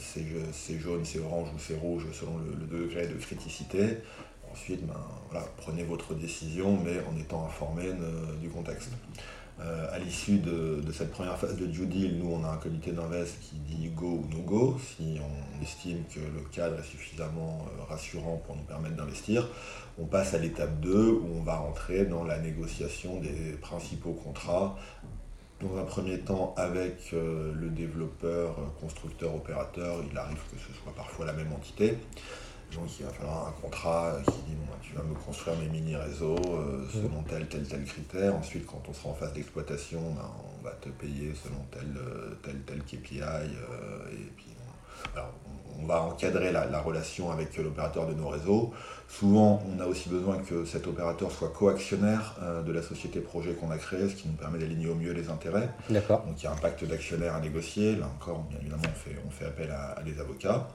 c'est 0.00 0.78
jaune, 0.78 1.04
c'est 1.04 1.20
orange 1.20 1.48
ou 1.54 1.58
c'est 1.58 1.76
rouge 1.76 2.06
selon 2.12 2.38
le, 2.38 2.66
degré 2.66 3.06
de 3.06 3.14
criticité. 3.14 3.98
Ensuite, 4.50 4.86
ben, 4.86 5.42
prenez 5.56 5.82
votre 5.82 6.14
décision, 6.14 6.78
mais 6.84 6.98
en 7.10 7.18
étant 7.18 7.46
informé 7.46 7.84
du 8.40 8.48
contexte. 8.48 8.90
Euh, 9.60 9.86
à 9.94 9.98
l'issue 9.98 10.38
de, 10.38 10.80
cette 10.92 11.12
première 11.12 11.38
phase 11.38 11.56
de 11.56 11.66
due 11.66 11.86
deal, 11.86 12.18
nous, 12.18 12.32
on 12.32 12.44
a 12.44 12.48
un 12.48 12.56
comité 12.56 12.90
d'invest 12.90 13.38
qui 13.40 13.56
dit 13.56 13.88
go 13.90 14.24
ou 14.24 14.26
no 14.34 14.42
go, 14.42 14.76
si 14.80 15.18
on 15.20 15.62
estime 15.62 16.02
que 16.12 16.20
le 16.20 16.42
cadre 16.50 16.80
est 16.80 16.84
suffisamment 16.84 17.66
euh, 17.68 17.84
rassurant 17.84 18.42
pour 18.46 18.56
nous 18.56 18.62
permettre 18.62 18.96
d'investir. 18.96 19.48
On 19.98 20.06
passe 20.06 20.34
à 20.34 20.38
l'étape 20.38 20.80
2 20.80 21.10
où 21.12 21.28
on 21.36 21.42
va 21.42 21.56
rentrer 21.56 22.06
dans 22.06 22.24
la 22.24 22.38
négociation 22.38 23.20
des 23.20 23.52
principaux 23.60 24.14
contrats 24.14 24.76
dans 25.62 25.78
un 25.78 25.84
premier 25.84 26.18
temps 26.20 26.54
avec 26.56 27.10
euh, 27.12 27.52
le 27.54 27.68
développeur, 27.70 28.56
constructeur, 28.80 29.34
opérateur, 29.34 30.02
il 30.10 30.16
arrive 30.18 30.38
que 30.50 30.58
ce 30.58 30.72
soit 30.82 30.92
parfois 30.94 31.26
la 31.26 31.32
même 31.32 31.52
entité. 31.52 31.96
Donc 32.74 32.88
il 32.98 33.04
va 33.04 33.12
falloir 33.12 33.48
un 33.48 33.52
contrat 33.60 34.16
qui 34.24 34.50
dit 34.50 34.54
bon, 34.54 34.64
bah, 34.70 34.78
tu 34.82 34.94
vas 34.94 35.02
me 35.02 35.14
construire 35.14 35.56
mes 35.58 35.68
mini-réseaux 35.68 36.36
euh, 36.36 36.86
selon 36.90 37.22
tel, 37.22 37.46
tel, 37.46 37.64
tel 37.68 37.84
critère. 37.84 38.34
Ensuite, 38.34 38.66
quand 38.66 38.82
on 38.88 38.94
sera 38.94 39.10
en 39.10 39.14
phase 39.14 39.32
d'exploitation, 39.34 40.00
bah, 40.14 40.30
on 40.58 40.64
va 40.64 40.70
te 40.72 40.88
payer 40.88 41.34
selon 41.34 41.60
tel, 41.70 41.86
euh, 41.96 42.34
tel, 42.42 42.62
tel 42.62 42.82
KPI. 42.82 43.20
euh, 43.20 44.02
on- 45.80 45.86
va 45.86 46.02
encadrer 46.02 46.52
la, 46.52 46.66
la 46.66 46.80
relation 46.80 47.30
avec 47.30 47.56
l'opérateur 47.56 48.06
de 48.06 48.14
nos 48.14 48.28
réseaux. 48.28 48.72
Souvent, 49.08 49.62
on 49.68 49.80
a 49.80 49.86
aussi 49.86 50.08
besoin 50.08 50.38
que 50.38 50.64
cet 50.64 50.86
opérateur 50.86 51.30
soit 51.30 51.48
coactionnaire 51.50 52.36
euh, 52.42 52.62
de 52.62 52.72
la 52.72 52.82
société 52.82 53.20
projet 53.20 53.52
qu'on 53.54 53.70
a 53.70 53.78
créée, 53.78 54.08
ce 54.08 54.14
qui 54.14 54.28
nous 54.28 54.34
permet 54.34 54.58
d'aligner 54.58 54.88
au 54.88 54.94
mieux 54.94 55.12
les 55.12 55.28
intérêts. 55.28 55.68
D'accord. 55.90 56.24
Donc 56.24 56.40
il 56.40 56.44
y 56.44 56.46
a 56.46 56.52
un 56.52 56.56
pacte 56.56 56.84
d'actionnaires 56.84 57.34
à 57.34 57.40
négocier. 57.40 57.96
Là 57.96 58.06
encore, 58.06 58.40
bien 58.44 58.58
évidemment, 58.60 58.82
on 58.86 58.94
fait, 58.98 59.16
on 59.26 59.30
fait 59.30 59.44
appel 59.46 59.70
à, 59.70 59.92
à 59.98 60.02
des 60.02 60.18
avocats. 60.20 60.68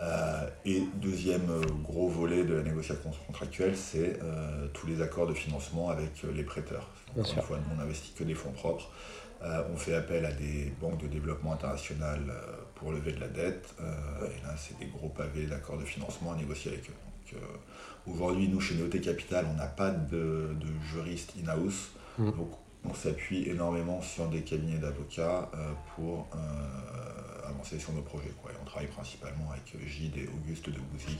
Euh, 0.00 0.48
et 0.64 0.82
deuxième 0.96 1.48
euh, 1.50 1.60
gros 1.84 2.08
volet 2.08 2.42
de 2.44 2.54
la 2.54 2.62
négociation 2.62 3.10
contractuelle, 3.26 3.76
c'est 3.76 4.18
euh, 4.22 4.66
tous 4.74 4.86
les 4.88 5.00
accords 5.00 5.28
de 5.28 5.34
financement 5.34 5.90
avec 5.90 6.24
les 6.34 6.42
prêteurs. 6.42 6.88
Bien 7.14 7.22
Encore 7.22 7.26
sûr. 7.26 7.36
une 7.42 7.42
fois, 7.46 7.56
nous, 7.58 7.74
on 7.74 7.80
n'investit 7.80 8.12
que 8.12 8.24
des 8.24 8.34
fonds 8.34 8.50
propres. 8.52 8.90
On 9.72 9.76
fait 9.76 9.96
appel 9.96 10.24
à 10.24 10.30
des 10.30 10.72
banques 10.80 10.98
de 11.02 11.08
développement 11.08 11.52
international 11.54 12.20
pour 12.82 12.92
lever 12.92 13.12
de 13.12 13.20
la 13.20 13.28
dette. 13.28 13.74
Euh, 13.80 14.26
et 14.26 14.42
là, 14.44 14.54
c'est 14.58 14.78
des 14.78 14.86
gros 14.86 15.08
pavés 15.08 15.46
d'accords 15.46 15.78
de 15.78 15.84
financement 15.84 16.32
à 16.32 16.36
négocier 16.36 16.72
avec 16.72 16.84
eux. 16.90 16.94
Donc, 17.32 17.40
euh, 17.40 17.46
Aujourd'hui, 18.12 18.48
nous, 18.48 18.60
chez 18.60 18.74
Néoté 18.74 19.00
Capital, 19.00 19.46
on 19.48 19.54
n'a 19.54 19.66
pas 19.66 19.90
de, 19.90 20.56
de 20.60 20.66
juriste 20.92 21.34
in-house. 21.40 21.92
Mm. 22.18 22.32
Donc, 22.32 22.50
on 22.84 22.94
s'appuie 22.94 23.48
énormément 23.48 24.02
sur 24.02 24.26
des 24.26 24.40
cabinets 24.40 24.78
d'avocats 24.78 25.48
euh, 25.54 25.70
pour 25.94 26.26
euh, 26.34 27.48
avancer 27.48 27.78
sur 27.78 27.92
nos 27.92 28.02
projets. 28.02 28.32
Quoi. 28.42 28.50
Et 28.50 28.54
on 28.60 28.64
travaille 28.64 28.88
principalement 28.88 29.52
avec 29.52 29.72
Gide 29.86 30.16
et 30.16 30.28
Auguste 30.28 30.66
de 30.66 30.80
Bouzy. 30.92 31.16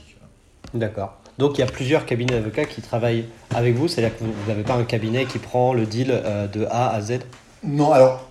D'accord. 0.73 1.19
Donc 1.37 1.57
il 1.57 1.61
y 1.61 1.63
a 1.63 1.67
plusieurs 1.67 2.05
cabinets 2.05 2.33
d'avocats 2.33 2.65
qui 2.65 2.81
travaillent 2.81 3.25
avec 3.53 3.75
vous, 3.75 3.87
c'est-à-dire 3.87 4.17
que 4.17 4.23
vous 4.23 4.33
n'avez 4.47 4.63
pas 4.63 4.75
un 4.75 4.85
cabinet 4.85 5.25
qui 5.25 5.37
prend 5.37 5.73
le 5.73 5.85
deal 5.85 6.09
euh, 6.09 6.47
de 6.47 6.65
A 6.65 6.89
à 6.89 7.01
Z? 7.01 7.19
Non, 7.63 7.91
alors, 7.91 8.27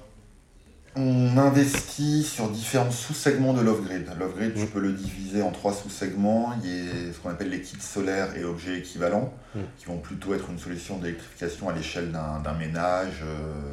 on 0.94 1.38
investit 1.38 2.22
sur 2.22 2.50
différents 2.50 2.90
sous-segments 2.90 3.54
de 3.54 3.62
l'off-grid. 3.62 4.06
L'off-grid, 4.18 4.54
tu 4.54 4.66
peux 4.66 4.80
le 4.80 4.92
diviser 4.92 5.40
en 5.42 5.50
trois 5.50 5.72
sous-segments. 5.72 6.52
Il 6.62 6.68
y 6.68 6.88
a 6.88 7.12
ce 7.12 7.18
qu'on 7.18 7.30
appelle 7.30 7.48
les 7.48 7.62
kits 7.62 7.80
solaires 7.80 8.36
et 8.36 8.44
objets 8.44 8.78
équivalents, 8.78 9.32
Mm. 9.54 9.60
qui 9.78 9.86
vont 9.86 9.98
plutôt 9.98 10.34
être 10.34 10.50
une 10.50 10.58
solution 10.58 10.98
d'électrification 10.98 11.68
à 11.68 11.72
l'échelle 11.72 12.10
d'un 12.12 12.54
ménage, 12.54 13.22
euh, 13.22 13.72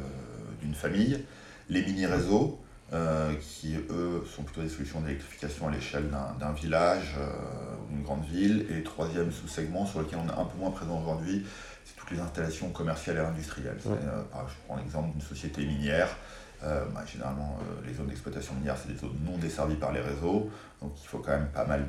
d'une 0.62 0.74
famille. 0.74 1.24
Les 1.68 1.82
mini-réseaux, 1.82 2.58
euh, 2.92 3.32
qui 3.40 3.76
eux 3.90 4.24
sont 4.34 4.42
plutôt 4.42 4.62
des 4.62 4.68
solutions 4.68 5.00
d'électrification 5.00 5.68
à 5.68 5.70
l'échelle 5.70 6.10
d'un 6.40 6.52
village 6.52 7.16
euh, 7.18 7.26
ou 7.84 7.94
d'une 7.94 8.02
grande 8.02 8.24
ville. 8.24 8.66
Et 8.70 8.82
troisième 8.82 9.30
sous-segment 9.30 9.86
sur 9.86 10.00
lequel 10.00 10.18
on 10.24 10.28
est 10.28 10.38
un 10.38 10.44
peu 10.44 10.58
moins 10.58 10.70
présent 10.70 11.00
aujourd'hui, 11.00 11.44
c'est 11.84 11.96
toutes 11.96 12.10
les 12.10 12.18
installations 12.20 12.70
commerciales 12.70 13.16
et 13.16 13.20
industrielles. 13.20 13.78
Je 13.84 14.54
prends 14.66 14.76
l'exemple 14.76 15.12
d'une 15.12 15.20
société 15.20 15.64
minière. 15.64 16.08
Euh, 16.62 16.84
bah, 16.94 17.04
généralement, 17.06 17.58
euh, 17.60 17.86
les 17.86 17.94
zones 17.94 18.08
d'exploitation 18.08 18.54
minière, 18.54 18.76
c'est 18.76 18.92
des 18.92 18.98
zones 18.98 19.16
non 19.24 19.38
desservies 19.38 19.76
par 19.76 19.92
les 19.92 20.00
réseaux. 20.00 20.50
Donc 20.82 20.92
il 21.02 21.06
faut 21.06 21.18
quand 21.18 21.32
même 21.32 21.48
pas 21.48 21.64
mal 21.64 21.86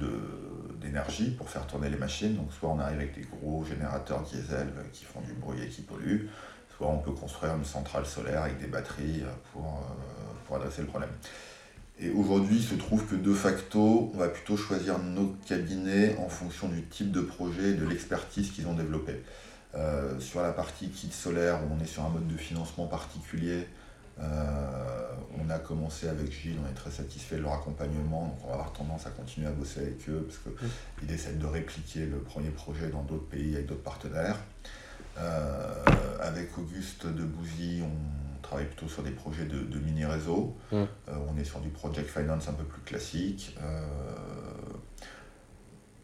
d'énergie 0.79 1.31
pour 1.31 1.49
faire 1.49 1.67
tourner 1.67 1.89
les 1.89 1.97
machines. 1.97 2.35
Donc 2.35 2.51
soit 2.53 2.69
on 2.69 2.79
arrive 2.79 2.97
avec 2.97 3.15
des 3.15 3.25
gros 3.25 3.65
générateurs 3.65 4.21
diesel 4.21 4.67
euh, 4.77 4.83
qui 4.93 5.05
font 5.05 5.21
du 5.21 5.33
bruit 5.33 5.61
et 5.61 5.67
qui 5.67 5.81
polluent, 5.81 6.29
soit 6.75 6.87
on 6.87 6.99
peut 6.99 7.11
construire 7.11 7.55
une 7.55 7.65
centrale 7.65 8.05
solaire 8.05 8.43
avec 8.43 8.59
des 8.59 8.67
batteries 8.67 9.23
pour, 9.51 9.85
pour 10.45 10.55
adresser 10.55 10.81
le 10.81 10.87
problème. 10.87 11.11
Et 11.99 12.09
aujourd'hui, 12.09 12.57
il 12.57 12.63
se 12.63 12.73
trouve 12.73 13.05
que 13.05 13.15
de 13.15 13.33
facto, 13.33 14.11
on 14.13 14.17
va 14.17 14.29
plutôt 14.29 14.57
choisir 14.57 14.97
nos 14.97 15.35
cabinets 15.45 16.15
en 16.17 16.29
fonction 16.29 16.67
du 16.67 16.81
type 16.83 17.11
de 17.11 17.21
projet 17.21 17.71
et 17.71 17.73
de 17.73 17.85
l'expertise 17.85 18.51
qu'ils 18.51 18.67
ont 18.67 18.73
développé. 18.73 19.21
Euh, 19.73 20.19
sur 20.19 20.41
la 20.41 20.51
partie 20.51 20.89
kit 20.89 21.11
solaire, 21.11 21.59
où 21.63 21.73
on 21.73 21.81
est 21.81 21.87
sur 21.87 22.03
un 22.03 22.09
mode 22.09 22.27
de 22.27 22.35
financement 22.35 22.87
particulier, 22.87 23.67
on 24.21 25.49
a 25.49 25.59
commencé 25.59 26.07
avec 26.07 26.31
Gilles, 26.31 26.57
on 26.63 26.69
est 26.69 26.73
très 26.73 26.91
satisfait 26.91 27.37
de 27.37 27.41
leur 27.41 27.53
accompagnement, 27.53 28.27
donc 28.27 28.37
on 28.43 28.47
va 28.47 28.53
avoir 28.53 28.73
tendance 28.73 29.07
à 29.07 29.09
continuer 29.09 29.47
à 29.47 29.51
bosser 29.51 29.81
avec 29.81 30.09
eux, 30.09 30.27
parce 30.27 30.39
qu'ils 30.39 31.11
essaient 31.11 31.33
de 31.33 31.45
répliquer 31.45 32.05
le 32.05 32.19
premier 32.19 32.49
projet 32.49 32.89
dans 32.89 33.03
d'autres 33.03 33.27
pays 33.27 33.55
avec 33.55 33.67
d'autres 33.67 33.83
partenaires. 33.83 34.37
Euh, 35.17 35.83
avec 36.21 36.57
Auguste 36.57 37.05
de 37.05 37.23
Bouzy, 37.23 37.81
on 37.83 38.41
travaille 38.41 38.65
plutôt 38.65 38.87
sur 38.87 39.03
des 39.03 39.11
projets 39.11 39.45
de, 39.45 39.59
de 39.59 39.79
mini-réseaux. 39.79 40.55
Mm. 40.71 40.75
Euh, 40.75 40.85
on 41.29 41.37
est 41.37 41.43
sur 41.43 41.59
du 41.59 41.69
project 41.69 42.09
finance 42.09 42.47
un 42.47 42.53
peu 42.53 42.63
plus 42.63 42.81
classique. 42.81 43.57
Euh, 43.61 43.85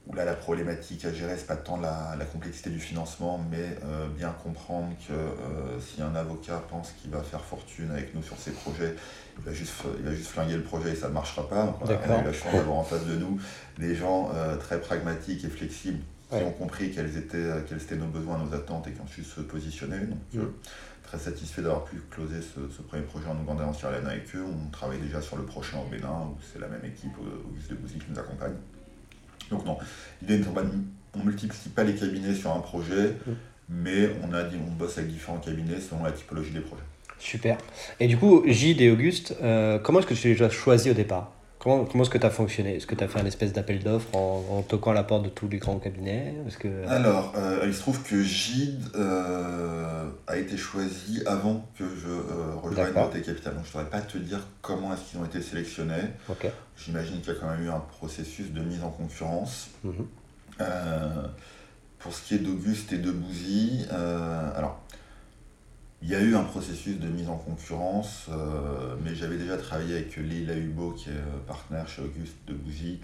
où 0.08 0.14
là, 0.16 0.24
la 0.26 0.34
problématique 0.36 1.04
à 1.06 1.12
gérer, 1.14 1.36
c'est 1.38 1.48
pas 1.48 1.58
tant 1.58 1.78
la, 1.78 2.16
la 2.18 2.26
complexité 2.26 2.70
du 2.70 2.80
financement, 2.80 3.44
mais 3.52 3.78
euh, 3.86 4.08
bien 4.16 4.34
comprendre 4.44 4.90
que 5.08 5.14
euh, 5.14 5.80
si 5.82 6.02
un 6.02 6.16
avocat 6.16 6.64
pense 6.70 6.92
qu'il 6.94 7.12
va 7.12 7.22
faire 7.22 7.42
fortune 7.44 7.92
avec 7.92 8.16
nous 8.16 8.24
sur 8.24 8.38
ses 8.38 8.52
projets, 8.52 8.96
il 9.38 9.44
va 9.44 9.54
juste, 9.54 9.74
il 10.00 10.06
va 10.06 10.14
juste 10.14 10.30
flinguer 10.30 10.56
le 10.56 10.64
projet 10.64 10.92
et 10.92 10.96
ça 10.96 11.10
ne 11.10 11.14
marchera 11.14 11.48
pas. 11.50 11.66
Donc, 11.66 11.76
on 11.82 11.90
a, 11.90 12.22
eu 12.22 12.24
la 12.26 12.34
chance 12.34 12.54
d'avoir 12.54 12.78
en 12.78 12.84
face 12.84 13.06
de 13.06 13.16
nous 13.18 13.40
des 13.78 13.96
gens 13.96 14.32
euh, 14.34 14.56
très 14.56 14.80
pragmatiques 14.80 15.44
et 15.44 15.50
flexibles 15.50 16.00
qui 16.30 16.36
Ouais. 16.36 16.44
ont 16.44 16.52
compris 16.52 16.92
quels 16.92 17.16
étaient, 17.18 17.52
quels 17.70 17.82
étaient 17.82 17.96
nos 17.96 18.08
besoins, 18.08 18.38
nos 18.38 18.54
attentes 18.54 18.86
et 18.88 18.92
qui 18.92 19.00
ont 19.00 19.08
su 19.08 19.24
se 19.24 19.40
positionner. 19.40 20.00
Donc, 20.08 20.18
Mm. 20.34 20.40
euh, 20.40 20.46
très 21.04 21.18
satisfait 21.20 21.62
d'avoir 21.62 21.86
pu 21.86 22.02
closer 22.12 22.42
ce, 22.42 22.68
ce 22.76 22.82
premier 22.82 23.04
projet 23.04 23.28
en 23.30 23.38
Ouganda 23.42 23.64
et 23.64 23.68
en 23.68 23.74
Sierra 23.74 23.94
Leone 23.94 24.08
avec 24.08 24.36
eux. 24.36 24.44
On 24.44 24.70
travaille 24.72 25.00
déjà 25.00 25.22
sur 25.22 25.38
le 25.38 25.44
prochain 25.44 25.78
au 25.80 25.90
Bénin, 25.90 26.10
où 26.10 26.38
c'est 26.52 26.60
la 26.60 26.68
même 26.68 26.84
équipe, 26.84 27.14
euh, 27.22 27.48
Auguste 27.50 27.70
de 27.72 27.76
Bouzy, 27.76 27.94
qui 28.00 28.06
nous 28.12 28.20
accompagne. 28.20 28.56
Donc 29.50 29.66
non, 29.66 29.78
l'idée 30.22 30.42
on 31.16 31.20
ne 31.20 31.24
multiplie 31.24 31.70
pas 31.76 31.84
les 31.84 31.96
cabinets 31.96 32.36
sur 32.36 32.52
un 32.56 32.60
projet, 32.60 33.16
Mm. 33.26 33.32
mais 33.70 34.10
on, 34.24 34.34
a, 34.34 34.44
dit- 34.44 34.58
on 34.66 34.72
bosse 34.72 34.98
avec 34.98 35.12
différents 35.12 35.38
cabinets 35.40 35.80
selon 35.80 36.04
la 36.04 36.12
typologie 36.12 36.52
des 36.52 36.60
projets. 36.60 36.84
Super. 37.20 37.58
Et 38.00 38.08
du 38.08 38.18
coup, 38.18 38.44
Gide 38.46 38.80
et 38.82 38.92
Auguste, 38.92 39.36
euh, 39.42 39.80
comment 39.80 40.00
est-ce 40.00 40.08
que 40.08 40.14
tu 40.14 40.34
les 40.34 40.44
as 40.44 40.50
choisis 40.50 40.92
au 40.92 40.94
départ? 40.96 41.32
Comment, 41.60 41.86
comment 41.86 42.04
est-ce 42.04 42.12
que 42.12 42.20
tu 42.20 42.26
as 42.26 42.30
fonctionné? 42.30 42.76
Est-ce 42.76 42.86
que 42.86 42.94
tu 42.94 43.04
as 43.04 43.08
fait 43.08 43.20
un 43.20 43.26
espèce 43.26 43.52
d'appel 43.52 43.80
d'offres 43.84 44.16
en, 44.16 44.46
en 44.52 44.62
toquant 44.62 44.94
la 44.94 45.04
porte 45.04 45.24
de 45.24 45.30
tous 45.30 45.48
les 45.48 45.58
grands 45.58 45.80
cabinets? 45.80 46.36
Que... 46.60 46.88
Alors, 46.88 47.34
euh, 47.36 47.64
il 47.66 47.74
se 47.74 47.80
trouve 47.80 48.04
que 48.04 48.22
Gide 48.22 48.84
euh, 48.96 50.08
a 50.28 50.38
été 50.38 50.56
choisi 50.56 51.24
avant 51.26 51.66
que 51.78 51.84
je 51.84 52.08
euh, 52.08 52.56
rejoigne. 52.62 52.94
Noté 52.94 53.22
Capital. 53.22 53.56
Donc 53.56 53.64
je 53.64 53.70
ne 53.70 53.74
saurais 53.74 53.90
pas 53.90 54.02
te 54.02 54.18
dire 54.20 54.40
comment 54.62 54.94
est-ce 54.94 55.10
qu'ils 55.10 55.20
ont 55.20 55.26
été 55.26 55.42
sélectionnés. 55.42 56.14
J'imagine 56.78 57.22
qu'il 57.22 57.34
y 57.34 57.36
a 57.36 57.40
quand 57.40 57.50
même 57.50 57.66
eu 57.66 57.70
un 57.70 57.80
processus 57.80 58.52
de 58.52 58.62
mise 58.62 58.84
en 58.84 58.90
concurrence. 58.90 59.70
Mhm. 59.84 60.08
Euh, 60.62 61.24
pour 62.00 62.14
ce 62.14 62.22
qui 62.22 62.36
est 62.36 62.40
d'Auguste 62.40 62.94
et 62.94 63.00
de 63.00 63.12
Bouzy, 63.12 63.86
alors, 64.56 64.80
il 66.02 66.10
y 66.10 66.16
a 66.16 66.22
eu 66.22 66.36
un 66.36 66.44
processus 66.44 67.00
de 67.00 67.08
mise 67.08 67.28
en 67.28 67.38
concurrence, 67.38 68.28
euh, 68.30 68.96
mais 69.04 69.16
j'avais 69.16 69.38
déjà 69.38 69.58
travaillé 69.58 69.96
avec 69.96 70.16
Leila 70.16 70.56
Hubo, 70.56 70.92
qui 70.92 71.10
est 71.10 71.14
euh, 71.14 71.40
partenaire 71.48 71.88
chez 71.88 72.04
Auguste 72.04 72.38
de 72.48 72.54
Bouzy, 72.54 73.00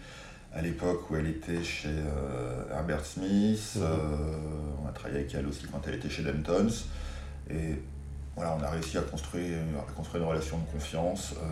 à 0.54 0.62
l'époque 0.62 1.10
où 1.10 1.16
elle 1.16 1.28
était 1.28 1.64
chez 1.64 1.90
euh, 1.90 2.64
Herbert 2.72 3.06
Smith. 3.06 3.74
Mhm. 3.76 3.82
Euh, 3.84 3.98
on 4.84 4.88
a 4.88 4.92
travaillé 4.92 5.22
avec 5.22 5.34
elle 5.34 5.48
aussi 5.48 5.66
quand 5.72 5.82
elle 5.88 5.96
était 5.96 6.10
chez 6.10 6.24
Dentons. 6.24 6.70
Et 7.50 7.80
voilà, 8.36 8.56
on 8.60 8.64
a 8.64 8.70
réussi 8.70 8.98
à 8.98 9.02
construire, 9.02 9.60
à 9.88 9.92
construire 9.92 10.24
une 10.24 10.30
relation 10.30 10.58
de 10.58 10.66
confiance 10.72 11.34
euh, 11.42 11.46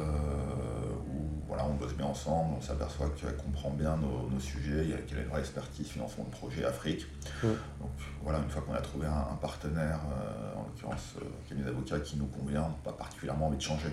où 1.14 1.28
voilà, 1.48 1.66
on 1.66 1.74
bosse 1.74 1.94
bien 1.94 2.06
ensemble, 2.06 2.56
on 2.58 2.62
s'aperçoit 2.62 3.10
qu'elle 3.10 3.36
comprend 3.36 3.70
bien 3.72 3.98
nos, 3.98 4.30
nos 4.30 4.40
sujets, 4.40 4.84
il 4.84 4.90
y 4.90 4.94
a- 4.94 4.98
qu'elle 4.98 5.20
a 5.20 5.22
une 5.22 5.28
vraie 5.28 5.42
expertise 5.42 5.88
financement 5.88 6.24
de 6.24 6.30
projet 6.32 6.64
Afrique. 6.66 7.06
Mm. 7.44 7.48
Donc 7.82 7.90
voilà, 8.24 8.40
une 8.40 8.50
fois 8.50 8.62
qu'on 8.62 8.74
a 8.74 8.80
trouvé 8.82 9.06
un, 9.06 9.12
un 9.34 9.36
partenaire, 9.42 10.00
euh, 10.18 10.56
en 10.60 10.64
l'occurrence 10.64 11.16
euh, 11.22 11.26
cabinet 11.50 11.66
d'avocats 11.68 12.00
qui 12.00 12.16
nous 12.18 12.28
convient, 12.28 12.62
on 12.64 12.70
n'a 12.70 12.76
pas 12.84 12.94
particulièrement 12.94 13.48
envie 13.48 13.58
de 13.58 13.62
changer. 13.62 13.90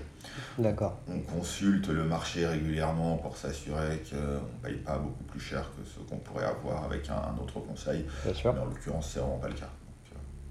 D'accord. 0.59 0.99
On 1.09 1.19
consulte 1.21 1.89
le 1.89 2.05
marché 2.05 2.47
régulièrement 2.47 3.17
pour 3.17 3.37
s'assurer 3.37 4.03
qu'on 4.09 4.17
ne 4.17 4.63
paye 4.63 4.77
pas 4.79 4.97
beaucoup 4.99 5.25
plus 5.25 5.41
cher 5.41 5.69
que 5.77 5.85
ce 5.87 5.99
qu'on 6.09 6.19
pourrait 6.19 6.45
avoir 6.47 6.85
avec 6.85 7.11
un, 7.11 7.15
un 7.17 7.43
autre 7.43 7.59
conseil. 7.61 8.07
Bien 8.25 8.35
sûr. 8.35 8.55
Mais 8.55 8.61
en 8.61 8.67
l'occurrence, 8.67 9.11
c'est 9.13 9.21
vraiment 9.21 9.39
pas 9.39 9.49
le 9.49 9.55
cas. 9.55 9.69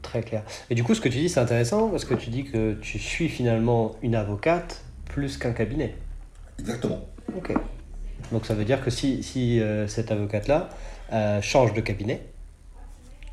Très 0.01 0.21
clair. 0.21 0.43
Et 0.69 0.75
du 0.75 0.83
coup, 0.83 0.93
ce 0.95 1.01
que 1.01 1.09
tu 1.09 1.17
dis, 1.17 1.29
c'est 1.29 1.39
intéressant 1.39 1.89
parce 1.89 2.05
que 2.05 2.13
tu 2.13 2.29
dis 2.29 2.45
que 2.45 2.73
tu 2.75 2.99
suis 2.99 3.29
finalement 3.29 3.95
une 4.01 4.15
avocate 4.15 4.83
plus 5.05 5.37
qu'un 5.37 5.53
cabinet. 5.53 5.95
Exactement. 6.59 7.05
Ok. 7.35 7.53
Donc 8.31 8.45
ça 8.45 8.53
veut 8.53 8.65
dire 8.65 8.83
que 8.83 8.89
si, 8.89 9.23
si 9.23 9.59
euh, 9.59 9.87
cette 9.87 10.11
avocate-là 10.11 10.69
euh, 11.13 11.41
change 11.41 11.73
de 11.73 11.81
cabinet, 11.81 12.21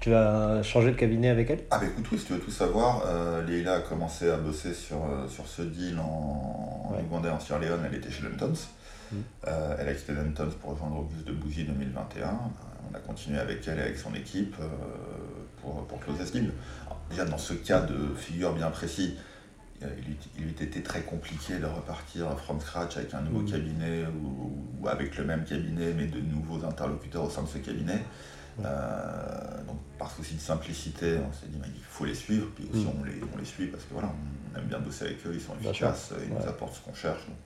tu 0.00 0.11
vas 0.11 0.62
changer 0.62 0.90
de 0.90 0.97
cabinet 0.97 1.30
avec 1.30 1.49
elle? 1.49 1.61
Ah 1.71 1.78
bah 1.78 1.87
écoute, 1.87 2.06
oui, 2.12 2.18
si 2.18 2.26
tu 2.26 2.35
veux 2.35 2.38
tout 2.38 2.50
savoir, 2.50 3.04
euh, 3.06 3.42
Leila 3.47 3.76
a 3.76 3.80
commencé 3.80 4.28
à 4.30 4.37
bosser 4.37 4.75
sur, 4.75 4.99
euh, 4.99 5.26
sur 5.28 5.47
ce 5.47 5.62
deal 5.62 5.99
en, 5.99 6.92
en. 6.92 7.00
Ouganda 7.00 7.30
et 7.30 7.33
en 7.33 7.40
Sierra 7.40 7.61
Leone, 7.61 7.80
elle 7.87 7.94
était 7.97 8.11
chez 8.11 8.23
Dentons. 8.23 8.52
Mm. 9.11 9.16
Euh, 9.49 9.76
elle 9.78 9.88
a 9.88 9.94
quitté 9.94 10.12
Dentons 10.12 10.50
pour 10.61 10.73
rejoindre 10.73 10.99
Auguste 10.99 11.26
de 11.26 11.33
Bouzy 11.33 11.64
2021. 11.64 12.26
Euh, 12.26 12.30
On 12.90 12.94
a 12.94 12.99
continué 13.00 13.38
avec 13.38 13.66
elle 13.66 13.78
et 13.78 13.83
avec 13.83 13.97
son 13.97 14.14
équipe 14.14 14.54
euh, 14.61 14.66
pour, 15.64 15.87
pour 15.87 16.00
closer 16.00 16.26
ce 16.26 16.33
deal. 16.33 16.52
Alors, 16.87 17.00
déjà, 17.11 17.25
dans 17.25 17.38
ce 17.38 17.54
cas 17.54 17.80
de 17.80 18.14
figure 18.16 18.52
bien 18.52 18.71
précis, 18.71 19.16
il 19.83 19.88
il, 20.38 20.47
eût 20.47 20.50
été 20.50 20.83
très 20.83 21.02
compliqué 21.02 21.59
de 21.59 21.66
repartir 21.66 22.38
from 22.38 22.61
scratch 22.61 22.97
avec 22.97 23.12
un 23.14 23.23
nouveau 23.23 23.40
mm. 23.40 23.50
cabinet 23.50 24.04
ou, 24.23 24.88
avec 24.88 25.16
le 25.16 25.25
même 25.25 25.44
cabinet 25.44 25.92
mais 25.94 26.06
de 26.06 26.21
nouveaux 26.21 26.64
interlocuteurs 26.64 27.25
au 27.25 27.30
sein 27.30 27.42
de 27.42 27.49
ce 27.49 27.59
cabinet. 27.59 28.00
donc 28.59 29.78
par 29.99 30.11
souci 30.11 30.37
de 30.37 30.40
simplicité, 30.40 31.18
on 31.18 31.33
s'est 31.33 31.49
dit 31.49 31.59
bah, 31.59 31.66
il 31.75 31.83
faut 31.83 32.04
les 32.04 32.14
suivre, 32.14 32.47
puis 32.54 32.66
aussi 32.73 32.85
mm. 32.85 33.00
on, 33.00 33.04
les, 33.04 33.21
on 33.35 33.38
les 33.38 33.44
suit 33.44 33.66
parce 33.66 33.85
que 33.85 33.92
voilà, 33.92 34.11
on 34.54 34.59
aime 34.59 34.66
bien 34.66 34.78
bosser 34.78 35.06
avec 35.06 35.26
eux, 35.26 35.33
ils 35.35 35.40
sont 35.40 35.54
efficaces, 35.61 36.12
ils 36.25 36.33
nous 36.33 36.49
apportent 36.49 36.76
ce 36.76 36.80
qu'on 36.80 36.94
cherche. 36.94 37.26
Donc, 37.26 37.37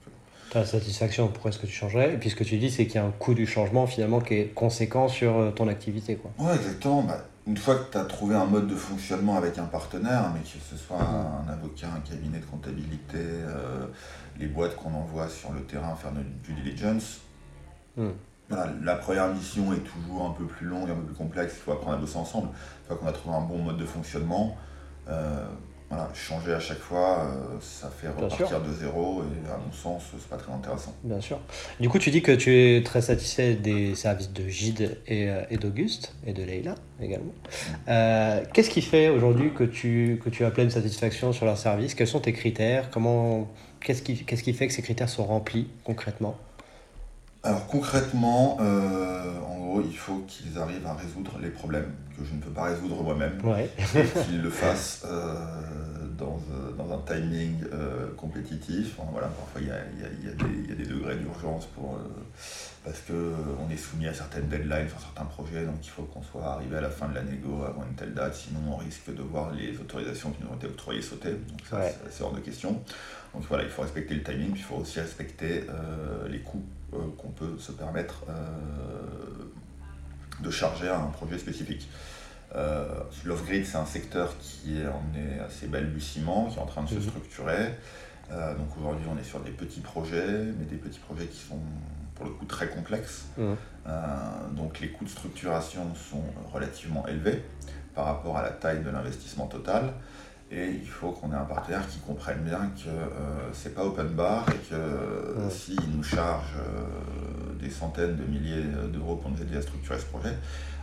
ta 0.49 0.65
satisfaction, 0.65 1.27
pourquoi 1.27 1.51
est-ce 1.51 1.59
que 1.59 1.67
tu 1.67 1.73
changerais? 1.73 2.13
Et 2.15 2.17
puis 2.17 2.31
ce 2.31 2.35
que 2.35 2.43
tu 2.43 2.57
dis, 2.57 2.71
c'est 2.71 2.87
qu'il 2.87 2.95
y 2.95 2.97
a 2.97 3.05
un 3.05 3.11
coût 3.11 3.35
du 3.35 3.45
changement 3.45 3.85
finalement 3.85 4.19
qui 4.19 4.33
est 4.33 4.47
conséquent 4.47 5.07
sur 5.07 5.37
euh, 5.37 5.51
ton 5.51 5.67
activité. 5.67 6.15
Quoi. 6.15 6.31
Ouais, 6.39 6.55
exactement. 6.55 7.03
Bah, 7.03 7.23
une 7.47 7.57
fois 7.57 7.75
que 7.75 7.91
tu 7.91 7.97
as 7.97 8.05
trouvé 8.05 8.35
un 8.35 8.45
mode 8.45 8.67
de 8.67 8.75
fonctionnement 8.75 9.37
avec 9.37 9.57
un 9.57 9.65
partenaire, 9.65 10.31
mais 10.33 10.41
que 10.41 10.47
ce 10.47 10.77
soit 10.77 11.01
un, 11.01 11.49
avocat, 11.51 11.87
un 11.95 11.99
cabinet 11.99 12.39
de 12.39 12.45
comptabilité, 12.45 13.17
euh, 13.17 13.87
les 14.37 14.47
boîtes 14.47 14.75
qu'on 14.75 14.93
envoie 14.93 15.27
sur 15.27 15.51
le 15.51 15.61
terrain 15.61 15.95
faire 15.95 16.11
notre 16.11 16.29
due 16.43 16.53
diligence, 16.53 17.21
hmm. 17.97 18.09
voilà, 18.49 18.71
la 18.83 18.95
première 18.95 19.33
mission 19.33 19.73
est 19.73 19.83
toujours 19.83 20.25
un 20.27 20.31
peu 20.31 20.45
plus 20.45 20.67
longue, 20.67 20.89
un 20.89 20.95
peu 20.95 21.03
plus 21.03 21.15
complexe, 21.15 21.53
il 21.57 21.61
faut 21.61 21.71
apprendre 21.71 21.97
à 21.97 21.99
bosser 21.99 22.17
ensemble. 22.17 22.49
Une 22.49 22.87
fois 22.87 22.97
qu'on 22.97 23.07
a 23.07 23.13
trouvé 23.13 23.35
un 23.35 23.41
bon 23.41 23.57
mode 23.59 23.77
de 23.77 23.85
fonctionnement, 23.85 24.57
euh, 25.07 25.47
voilà, 25.89 26.07
changer 26.13 26.53
à 26.53 26.59
chaque 26.59 26.79
fois, 26.79 27.25
euh, 27.25 27.57
ça 27.61 27.89
fait 27.89 28.09
repartir 28.09 28.61
de 28.61 28.71
zéro 28.71 29.23
et 29.23 29.49
à 29.49 29.57
mon 29.57 29.71
sens, 29.71 30.03
c'est 30.11 30.29
pas 30.29 30.37
très 30.37 30.51
intéressant. 30.51 30.93
Bien 31.03 31.19
sûr. 31.19 31.39
Du 31.79 31.89
coup, 31.89 31.97
tu 31.97 32.11
dis 32.11 32.21
que 32.21 32.31
tu 32.31 32.55
es 32.55 32.83
très 32.83 33.01
satisfait 33.01 33.55
des 33.55 33.95
services 33.95 34.31
de 34.31 34.47
Gide 34.47 34.99
et, 35.07 35.29
euh, 35.29 35.41
et 35.49 35.57
d'Auguste 35.57 36.13
et 36.27 36.33
de 36.33 36.43
Leïla 36.43 36.75
également. 37.01 37.33
Euh, 37.87 38.43
qu'est-ce 38.53 38.69
qui 38.69 38.83
fait 38.83 39.09
aujourd'hui 39.09 39.51
que 39.53 39.63
tu, 39.63 40.21
que 40.23 40.29
tu 40.29 40.45
as 40.45 40.51
pleine 40.51 40.69
satisfaction 40.69 41.33
sur 41.33 41.45
leur 41.45 41.57
service? 41.57 41.95
Quels 41.95 42.07
sont 42.07 42.19
tes 42.19 42.33
critères? 42.33 42.91
Comment, 42.91 43.51
qu'est-ce, 43.81 44.03
qui, 44.03 44.23
qu'est-ce 44.25 44.43
qui 44.43 44.53
fait 44.53 44.67
que 44.67 44.73
ces 44.73 44.83
critères 44.83 45.09
sont 45.09 45.25
remplis 45.25 45.69
concrètement? 45.83 46.37
Alors 47.43 47.67
concrètement, 47.67 48.57
en 48.57 49.59
gros, 49.59 49.81
il 49.81 49.95
faut 49.97 50.23
qu'ils 50.27 50.57
arrivent 50.57 50.85
à 50.85 50.93
résoudre 50.93 51.37
les 51.41 51.49
problèmes 51.49 51.91
que 52.17 52.25
je 52.25 52.33
ne 52.33 52.41
peux 52.41 52.49
pas 52.49 52.63
résoudre 52.63 53.01
moi-même. 53.03 53.37
Et 53.95 54.23
qu'ils 54.23 54.41
le 54.41 54.49
fassent 54.49 55.03
euh, 55.05 55.35
dans, 56.19 56.93
un 56.93 57.01
timing 57.05 57.63
euh, 57.71 58.13
compétitif. 58.15 58.95
voilà, 59.11 59.27
parfois 59.27 59.61
il 59.61 59.67
y 59.67 59.71
a, 59.71 59.75
y, 59.75 60.05
a, 60.05 60.67
y 60.67 60.71
a, 60.71 60.75
des 60.75 60.85
degrés 60.85 61.15
d'urgence 61.15 61.65
pour, 61.67 61.95
euh, 61.95 61.99
parce 62.83 63.01
qu'on 63.01 63.69
est 63.71 63.77
soumis 63.77 64.07
à 64.07 64.13
certaines 64.13 64.47
deadlines 64.47 64.89
sur 64.89 64.99
certains 64.99 65.25
projets, 65.25 65.65
donc 65.65 65.77
il 65.81 65.89
faut 65.89 66.03
qu'on 66.03 66.23
soit 66.23 66.45
arrivé 66.45 66.77
à 66.77 66.81
la 66.81 66.89
fin 66.89 67.07
de 67.07 67.15
la 67.15 67.23
négo 67.23 67.63
avant 67.63 67.83
une 67.83 67.95
telle 67.95 68.13
date, 68.13 68.35
sinon 68.35 68.59
on 68.73 68.77
risque 68.77 69.13
de 69.13 69.21
voir 69.21 69.51
les 69.51 69.77
autorisations 69.79 70.31
qui 70.31 70.43
nous 70.43 70.49
ont 70.49 70.55
été 70.55 70.67
octroyées 70.67 71.01
sauter. 71.01 71.31
Donc 71.31 71.61
ça, 71.69 71.81
c'est 72.09 72.23
hors 72.23 72.33
de 72.33 72.41
question. 72.41 72.81
Donc 73.33 73.43
voilà, 73.47 73.63
il 73.63 73.69
faut 73.69 73.83
respecter 73.83 74.15
le 74.15 74.23
timing, 74.23 74.51
puis 74.51 74.61
il 74.61 74.65
faut 74.65 74.75
aussi 74.75 74.99
respecter 74.99 75.65
les 76.29 76.39
coûts 76.39 76.63
qu'on 76.91 77.29
peut 77.29 77.57
se 77.59 77.71
permettre 77.71 78.25
de 80.41 80.49
charger 80.49 80.87
à 80.87 80.99
un 80.99 81.07
projet 81.07 81.37
spécifique. 81.37 81.87
Euh, 82.55 82.85
L'off-grid, 83.25 83.65
c'est 83.65 83.77
un 83.77 83.85
secteur 83.85 84.35
qui 84.39 84.79
est 84.79 84.87
en 84.87 85.03
est 85.15 85.39
assez 85.39 85.67
balbutiement, 85.67 86.47
qui 86.47 86.57
est 86.57 86.61
en 86.61 86.65
train 86.65 86.83
de 86.83 86.89
se 86.89 86.95
mhm. 86.95 87.01
structurer. 87.01 87.75
Euh, 88.31 88.55
donc 88.55 88.67
aujourd'hui, 88.79 89.05
on 89.11 89.17
est 89.17 89.23
sur 89.23 89.39
des 89.39 89.51
petits 89.51 89.81
projets, 89.81 90.43
mais 90.57 90.65
des 90.65 90.77
petits 90.77 90.99
projets 90.99 91.25
qui 91.25 91.39
sont 91.39 91.59
pour 92.15 92.25
le 92.25 92.31
coup 92.31 92.45
très 92.45 92.67
complexes. 92.67 93.25
Mhm. 93.37 93.55
Euh, 93.87 93.97
donc 94.55 94.79
les 94.79 94.89
coûts 94.89 95.05
de 95.05 95.09
structuration 95.09 95.93
sont 95.95 96.23
relativement 96.51 97.07
élevés 97.07 97.43
par 97.95 98.05
rapport 98.05 98.37
à 98.37 98.43
la 98.43 98.51
taille 98.51 98.83
de 98.83 98.89
l'investissement 98.89 99.47
total. 99.47 99.93
Et 100.51 100.67
il 100.69 100.87
faut 100.87 101.11
qu'on 101.11 101.31
ait 101.31 101.35
un 101.35 101.45
partenaire 101.45 101.87
qui 101.87 101.99
comprenne 101.99 102.39
bien 102.39 102.71
que 102.75 102.89
c'est 103.53 103.75
pas 103.75 103.85
open 103.85 104.07
bar 104.07 104.47
et 104.49 104.57
que 104.67 105.37
mhm. 105.37 105.49
s'il 105.51 105.89
nous 105.95 106.01
charge 106.01 106.55
des 107.59 107.69
centaines 107.69 108.15
de 108.15 108.23
milliers 108.23 108.63
d'euros 108.91 109.17
pour 109.17 109.29
nous 109.29 109.39
aider 109.39 109.57
à 109.57 109.61
structurer 109.61 109.99
ce 109.99 110.05
projet, 110.05 110.33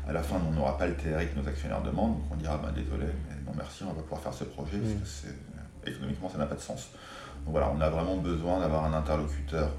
à 0.07 0.13
la 0.13 0.23
fin, 0.23 0.37
on 0.49 0.53
n'aura 0.53 0.79
pas 0.79 0.87
le 0.87 0.95
TRI 0.95 1.29
que 1.29 1.41
nos 1.41 1.49
actionnaires 1.49 1.83
demandent, 1.83 2.15
donc 2.15 2.25
on 2.33 2.37
dira 2.37 2.57
bah, 2.59 2.71
désolé, 2.75 3.07
mais 3.29 3.37
non 3.45 3.53
merci, 3.57 3.83
on 3.83 3.93
va 3.93 4.03
pouvoir 4.03 4.21
faire 4.21 4.35
ce 4.35 4.45
projet, 4.45 4.79
parce 4.99 5.23
que 5.23 5.91
économiquement, 5.91 6.29
ça 6.29 6.39
n'a 6.39 6.47
pas 6.47 6.55
de 6.55 6.61
sens. 6.61 6.91
Donc 7.45 7.53
voilà, 7.53 7.73
on 7.75 7.81
a 7.81 7.89
vraiment 7.89 8.17
besoin 8.17 8.61
d'avoir 8.61 8.85
un 8.85 8.95
interlocuteur 8.95 9.71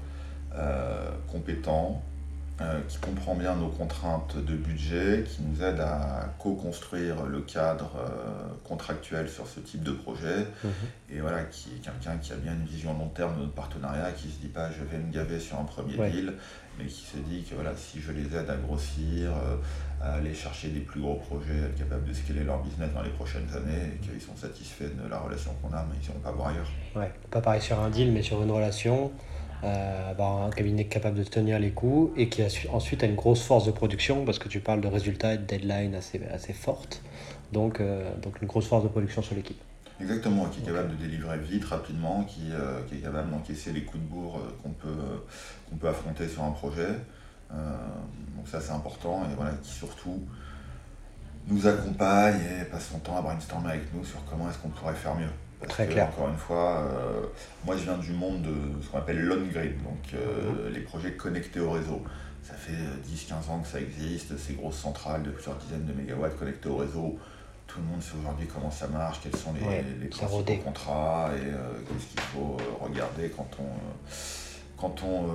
euh, 0.54 1.10
compétent, 1.30 2.02
euh, 2.60 2.80
qui 2.88 2.98
comprend 2.98 3.36
bien 3.36 3.54
nos 3.54 3.68
contraintes 3.68 4.36
de 4.36 4.56
budget, 4.56 5.24
qui 5.24 5.42
nous 5.42 5.62
aide 5.62 5.78
à 5.78 6.34
co-construire 6.40 7.24
le 7.26 7.40
cadre 7.40 7.92
euh, 7.96 8.48
contractuel 8.64 9.28
sur 9.28 9.46
ce 9.46 9.60
type 9.60 9.84
de 9.84 9.92
projet, 9.92 10.46
mhm. 10.64 10.70
et 11.10 11.20
voilà, 11.20 11.44
qui 11.44 11.70
est 11.70 11.80
quelqu'un 11.80 12.16
qui 12.18 12.32
a 12.32 12.36
bien 12.36 12.54
une 12.54 12.66
vision 12.66 12.92
long 12.98 13.08
terme 13.08 13.36
de 13.36 13.40
notre 13.42 13.52
partenariat, 13.52 14.10
qui 14.10 14.28
se 14.28 14.40
dit 14.40 14.48
pas 14.48 14.70
je 14.72 14.82
vais 14.82 14.98
me 14.98 15.12
gaver 15.12 15.38
sur 15.38 15.58
un 15.60 15.64
premier 15.64 16.10
deal, 16.10 16.34
mais 16.78 16.86
qui 16.86 17.04
se 17.04 17.16
dit 17.18 17.42
que 17.42 17.54
voilà, 17.54 17.74
si 17.76 18.00
je 18.00 18.12
les 18.12 18.26
aide 18.36 18.48
à 18.48 18.56
grossir, 18.56 19.30
à 20.00 20.14
aller 20.14 20.32
chercher 20.32 20.68
des 20.68 20.80
plus 20.80 21.00
gros 21.00 21.16
projets, 21.16 21.58
être 21.58 21.76
capable 21.76 22.06
de 22.06 22.12
scaler 22.12 22.44
leur 22.44 22.62
business 22.62 22.88
dans 22.94 23.02
les 23.02 23.10
prochaines 23.10 23.48
années 23.54 23.94
et 23.94 24.06
qu'ils 24.06 24.20
sont 24.20 24.36
satisfaits 24.36 24.94
de 25.02 25.08
la 25.08 25.18
relation 25.18 25.50
qu'on 25.60 25.74
a, 25.74 25.84
mais 25.90 25.96
ils 26.00 26.08
n'iront 26.08 26.20
pas 26.20 26.30
voir 26.30 26.48
ailleurs. 26.48 26.70
Ouais, 26.94 27.12
pas 27.30 27.40
pareil 27.40 27.60
sur 27.60 27.80
un 27.80 27.90
deal, 27.90 28.12
mais 28.12 28.22
sur 28.22 28.42
une 28.42 28.50
relation. 28.50 29.10
Euh, 29.64 30.10
avoir 30.10 30.44
un 30.44 30.50
cabinet 30.50 30.84
capable 30.84 31.18
de 31.18 31.24
tenir 31.24 31.58
les 31.58 31.72
coûts 31.72 32.12
et 32.16 32.28
qui 32.28 32.42
a 32.42 32.48
ensuite 32.70 33.02
a 33.02 33.06
une 33.06 33.16
grosse 33.16 33.42
force 33.42 33.66
de 33.66 33.72
production 33.72 34.24
parce 34.24 34.38
que 34.38 34.48
tu 34.48 34.60
parles 34.60 34.80
de 34.80 34.86
résultats 34.86 35.34
et 35.34 35.38
de 35.38 35.42
deadline 35.42 35.96
assez, 35.96 36.20
assez 36.32 36.52
fortes. 36.52 37.02
Donc, 37.52 37.80
euh, 37.80 38.08
donc 38.22 38.40
une 38.40 38.46
grosse 38.46 38.66
force 38.66 38.84
de 38.84 38.88
production 38.88 39.20
sur 39.20 39.34
l'équipe. 39.34 39.60
Exactement, 40.00 40.46
qui 40.46 40.60
est 40.60 40.64
capable 40.64 40.90
de 40.90 40.94
délivrer 40.94 41.38
vite, 41.38 41.64
rapidement, 41.64 42.24
qui, 42.24 42.52
euh, 42.52 42.82
qui 42.88 42.96
est 42.96 42.98
capable 42.98 43.30
d'encaisser 43.30 43.72
les 43.72 43.82
coups 43.82 44.02
de 44.02 44.08
bourre 44.08 44.40
qu'on 44.62 44.70
peut, 44.70 45.24
qu'on 45.68 45.76
peut 45.76 45.88
affronter 45.88 46.28
sur 46.28 46.44
un 46.44 46.52
projet. 46.52 46.94
Euh, 47.52 47.56
donc 48.36 48.46
ça 48.46 48.60
c'est 48.60 48.72
important 48.72 49.24
et 49.30 49.34
voilà, 49.34 49.52
qui 49.62 49.72
surtout 49.72 50.22
nous 51.46 51.66
accompagne 51.66 52.40
et 52.60 52.64
passe 52.64 52.90
son 52.90 52.98
temps 52.98 53.16
à 53.16 53.22
brainstormer 53.22 53.70
avec 53.70 53.94
nous 53.94 54.04
sur 54.04 54.22
comment 54.26 54.50
est-ce 54.50 54.58
qu'on 54.58 54.68
pourrait 54.68 54.94
faire 54.94 55.14
mieux. 55.14 55.30
Très 55.66 55.86
clair. 55.86 56.08
Encore 56.08 56.28
une 56.28 56.36
fois, 56.36 56.82
euh, 56.82 57.22
moi 57.64 57.76
je 57.76 57.84
viens 57.84 57.96
du 57.96 58.12
monde 58.12 58.42
de 58.42 58.82
ce 58.82 58.90
qu'on 58.90 58.98
appelle 58.98 59.20
l'on-grid, 59.24 59.82
donc 59.82 60.14
euh, 60.14 60.66
mhm. 60.66 60.74
les 60.74 60.80
projets 60.80 61.12
connectés 61.12 61.60
au 61.60 61.70
réseau. 61.70 62.02
Ça 62.42 62.54
fait 62.54 62.72
10-15 62.72 63.50
ans 63.50 63.60
que 63.60 63.68
ça 63.68 63.80
existe, 63.80 64.38
ces 64.38 64.54
grosses 64.54 64.78
centrales 64.78 65.22
de 65.22 65.30
plusieurs 65.30 65.56
dizaines 65.56 65.84
de 65.84 65.92
mégawatts 65.92 66.38
connectées 66.38 66.68
au 66.68 66.76
réseau. 66.76 67.18
Tout 67.68 67.78
le 67.78 67.86
monde 67.86 68.02
sait 68.02 68.16
aujourd'hui 68.20 68.48
comment 68.52 68.70
ça 68.70 68.88
marche, 68.88 69.20
quels 69.22 69.36
sont 69.36 69.52
les, 69.52 69.82
les 70.00 70.08
principaux 70.08 70.56
contrats 70.64 71.30
et 71.36 71.50
qu'est-ce 71.86 72.06
qu'il 72.06 72.20
faut 72.20 72.56
regarder 72.80 73.30
quand 73.30 73.48
on, 73.60 74.80
quand, 74.80 75.04
on, 75.04 75.26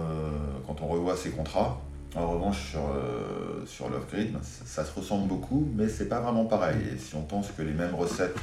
quand 0.67 0.81
on 0.81 0.87
revoit 0.87 1.15
ces 1.15 1.29
contrats. 1.29 1.79
En 2.15 2.27
revanche, 2.27 2.69
sur, 2.69 2.81
euh, 2.81 3.65
sur 3.65 3.89
l'off-grid, 3.89 4.33
ben, 4.33 4.39
ça, 4.43 4.85
se 4.85 4.93
ressemble 4.93 5.27
beaucoup, 5.27 5.67
mais 5.75 5.89
c'est 5.89 6.07
pas 6.07 6.19
vraiment 6.19 6.45
pareil. 6.45 6.77
Et 6.93 6.97
si 6.97 7.15
on 7.15 7.23
pense 7.23 7.47
que 7.51 7.63
les 7.63 7.73
mêmes 7.73 7.95
recettes 7.95 8.37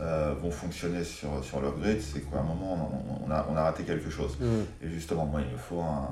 euh, 0.00 0.34
vont 0.42 0.50
fonctionner 0.50 1.04
sur, 1.04 1.28
sur 1.44 1.60
l'off-grid, 1.60 2.00
c'est 2.00 2.28
qu'à 2.28 2.40
un 2.40 2.42
moment, 2.42 2.90
on, 3.24 3.30
a, 3.30 3.46
on, 3.48 3.56
a, 3.56 3.62
raté 3.62 3.84
quelque 3.84 4.10
chose. 4.10 4.36
Mm. 4.40 4.86
Et 4.86 4.90
justement, 4.90 5.24
moi, 5.24 5.40
il 5.40 5.52
me 5.52 5.56
faut 5.56 5.80
un, 5.80 6.08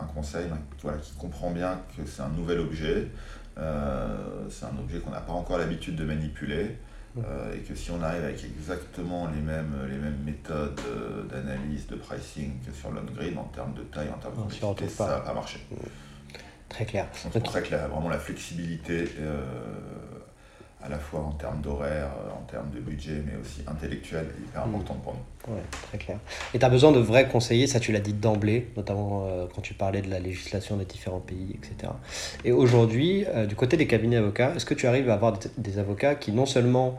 un 0.00 0.04
conseil 0.14 0.46
voilà, 0.82 0.98
qui 0.98 1.12
comprend 1.14 1.50
bien 1.50 1.80
que 1.96 2.02
c'est 2.06 2.22
un 2.22 2.28
nouvel 2.28 2.60
objet, 2.60 2.94
euh, 2.96 3.06
c'est 3.56 4.66
un 4.66 4.78
objet 4.78 4.98
qu'on 5.00 5.10
n'a 5.10 5.20
pas 5.20 5.32
encore 5.32 5.58
l'habitude 5.58 5.96
de 5.96 6.04
manipuler. 6.04 6.76
Euh, 7.18 7.54
et 7.54 7.58
que 7.58 7.74
si 7.74 7.90
on 7.90 8.00
arrive 8.00 8.24
avec 8.24 8.42
exactement 8.42 9.28
les 9.28 9.42
mêmes, 9.42 9.74
les 9.86 9.98
mêmes 9.98 10.22
méthodes 10.24 10.80
d'analyse, 11.30 11.86
de 11.86 11.96
pricing 11.96 12.58
que 12.64 12.72
sur 12.72 12.90
l'on-grid, 12.90 13.36
en 13.36 13.44
termes 13.44 13.74
de 13.74 13.82
taille, 13.82 14.08
en 14.08 14.18
termes 14.18 14.34
de 14.34 14.40
complexité, 14.40 14.88
ça 14.88 15.06
va 15.06 15.20
pas 15.20 15.34
marcher. 15.34 15.60
Mm. 15.70 15.74
Très 16.70 16.86
clair. 16.86 17.06
très 17.44 17.62
clair, 17.62 17.88
vraiment 17.88 18.08
la 18.08 18.18
flexibilité, 18.18 19.04
euh, 19.20 19.42
à 20.84 20.88
la 20.88 20.98
fois 20.98 21.20
en 21.20 21.32
termes 21.32 21.60
d'horaire, 21.60 22.08
euh, 22.24 22.30
en 22.30 22.42
termes 22.50 22.70
de 22.70 22.80
budget, 22.80 23.22
mais 23.24 23.40
aussi 23.40 23.62
intellectuel, 23.66 24.26
est 24.26 24.42
hyper 24.42 24.66
mm. 24.66 24.74
importante 24.74 25.02
pour 25.02 25.14
nous. 25.14 25.54
Oui, 25.54 25.60
très 25.88 25.98
clair. 25.98 26.18
Et 26.54 26.58
tu 26.58 26.64
as 26.64 26.68
besoin 26.68 26.92
de 26.92 26.98
vrais 26.98 27.28
conseillers, 27.28 27.66
ça 27.66 27.80
tu 27.80 27.92
l'as 27.92 28.00
dit 28.00 28.12
d'emblée, 28.12 28.68
notamment 28.76 29.26
euh, 29.26 29.46
quand 29.54 29.62
tu 29.62 29.74
parlais 29.74 30.02
de 30.02 30.10
la 30.10 30.18
législation 30.18 30.76
des 30.76 30.84
différents 30.84 31.20
pays, 31.20 31.54
etc. 31.54 31.92
Et 32.44 32.52
aujourd'hui, 32.52 33.26
du 33.48 33.54
côté 33.54 33.76
des 33.76 33.86
cabinets 33.86 34.16
avocats, 34.16 34.52
est-ce 34.54 34.66
que 34.66 34.74
tu 34.74 34.86
arrives 34.86 35.10
à 35.10 35.14
avoir 35.14 35.38
des 35.56 35.78
avocats 35.78 36.14
qui 36.14 36.32
non 36.32 36.46
seulement 36.46 36.98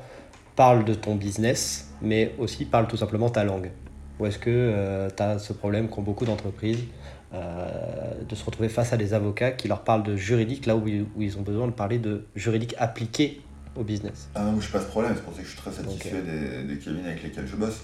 parlent 0.55 0.85
de 0.85 0.93
ton 0.93 1.15
business, 1.15 1.91
mais 2.01 2.33
aussi 2.37 2.65
parlent 2.65 2.87
tout 2.87 2.97
simplement 2.97 3.29
ta 3.29 3.43
langue? 3.43 3.71
Ou 4.19 4.25
est-ce 4.25 4.37
que 4.37 5.09
tu 5.15 5.23
as 5.23 5.39
ce 5.39 5.53
problème 5.53 5.89
qu'ont 5.89 6.03
beaucoup 6.03 6.25
d'entreprises 6.25 6.85
euh, 7.33 8.13
de 8.29 8.35
se 8.35 8.45
retrouver 8.45 8.69
face 8.69 8.93
à 8.93 8.97
des 8.97 9.15
avocats 9.15 9.51
qui 9.51 9.67
leur 9.67 9.83
parlent 9.83 10.03
de 10.03 10.15
juridique 10.15 10.67
là 10.67 10.75
où, 10.75 10.87
ils 10.87 11.37
ont 11.39 11.41
besoin 11.41 11.65
de 11.65 11.71
parler 11.71 11.97
de 11.97 12.27
juridique 12.35 12.75
appliqué 12.77 13.41
au 13.75 13.83
business. 13.83 14.29
Ah 14.35 14.43
non, 14.43 14.59
je 14.59 14.69
pas 14.69 14.79
ce 14.79 14.85
problème, 14.85 15.13
c'est 15.15 15.23
pour 15.23 15.33
ça 15.33 15.39
que 15.39 15.45
je 15.45 15.51
suis 15.51 15.59
très 15.59 15.71
satisfait 15.71 16.21
des, 16.21 16.77
cabinets 16.77 17.09
avec 17.09 17.23
lesquels 17.23 17.47
je 17.47 17.55
bosse. 17.55 17.81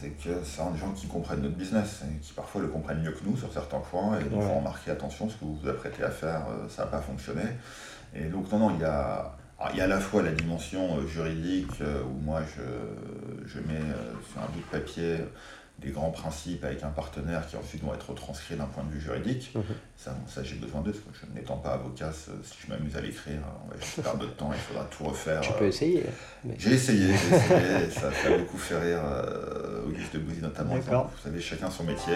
C'est 0.00 0.10
que 0.10 0.30
c'est 0.44 0.72
des 0.72 0.78
gens 0.78 0.92
qui 0.92 1.08
comprennent 1.08 1.42
notre 1.42 1.56
business 1.56 2.02
et 2.04 2.20
qui 2.20 2.32
parfois 2.32 2.60
le 2.60 2.68
comprennent 2.68 3.02
mieux 3.02 3.10
que 3.10 3.24
nous 3.24 3.36
sur 3.36 3.52
certains 3.52 3.80
points 3.80 4.18
et 4.20 4.24
donc 4.24 4.40
ouais. 4.40 4.46
faut 4.46 4.54
remarquer 4.54 4.92
attention, 4.92 5.28
ce 5.28 5.34
que 5.34 5.44
vous 5.44 5.56
vous 5.56 5.68
apprêtez 5.68 6.04
à 6.04 6.10
faire, 6.10 6.46
euh, 6.48 6.68
ça 6.68 6.84
n'a 6.84 6.88
pas 6.88 7.00
fonctionné. 7.00 7.42
Et 8.14 8.24
donc 8.24 8.50
non, 8.52 8.58
non, 8.58 8.70
il 8.74 8.80
y 8.80 8.84
a 8.84 9.34
il 9.72 9.78
y 9.78 9.80
a 9.80 9.84
à 9.84 9.88
la 9.88 9.98
fois 9.98 10.22
la 10.22 10.30
dimension 10.30 11.04
juridique 11.08 11.80
où 11.80 12.24
moi 12.24 12.42
je, 12.56 13.48
je 13.48 13.58
mets 13.58 13.82
sur 14.30 14.40
un 14.40 14.46
bout 14.46 14.60
de 14.60 14.78
papier 14.78 15.16
des 15.78 15.90
grands 15.90 16.10
principes 16.10 16.64
avec 16.64 16.82
un 16.82 16.88
partenaire 16.88 17.46
qui 17.46 17.56
ensuite 17.56 17.82
vont 17.84 17.94
être 17.94 18.12
transcrits 18.12 18.56
d'un 18.56 18.66
point 18.66 18.82
de 18.82 18.90
vue 18.90 19.00
juridique. 19.00 19.52
Mhm. 19.54 19.62
Ça, 19.96 20.16
ça 20.26 20.42
j'ai 20.42 20.56
besoin 20.56 20.80
d'eux, 20.80 20.94
je 21.12 21.38
n'étant 21.38 21.56
pas 21.56 21.70
avocat, 21.70 22.12
si 22.12 22.30
je 22.64 22.72
m'amuse 22.72 22.96
à 22.96 23.00
l'écrire, 23.00 23.40
on 23.64 23.68
va 23.68 24.02
perdre 24.02 24.26
de 24.26 24.30
temps, 24.30 24.50
il 24.52 24.58
faudra 24.58 24.84
tout 24.84 25.04
refaire. 25.04 25.40
Tu 25.40 25.52
peux 25.52 25.64
euh. 25.64 25.68
essayer. 25.68 26.04
J'ai 26.56 26.72
essayé, 26.72 27.06
j'ai 27.06 27.36
essayé, 27.36 27.90
ça, 27.90 28.08
a 28.08 28.38
beaucoup 28.38 28.58
fait 28.58 28.78
rire 28.78 29.00
euh, 29.04 29.86
Auguste 29.86 30.14
de 30.14 30.18
Bouzy 30.20 30.40
notamment. 30.40 30.74
Vous 30.76 31.22
savez, 31.22 31.40
chacun 31.40 31.70
son 31.70 31.84
métier. 31.84 32.14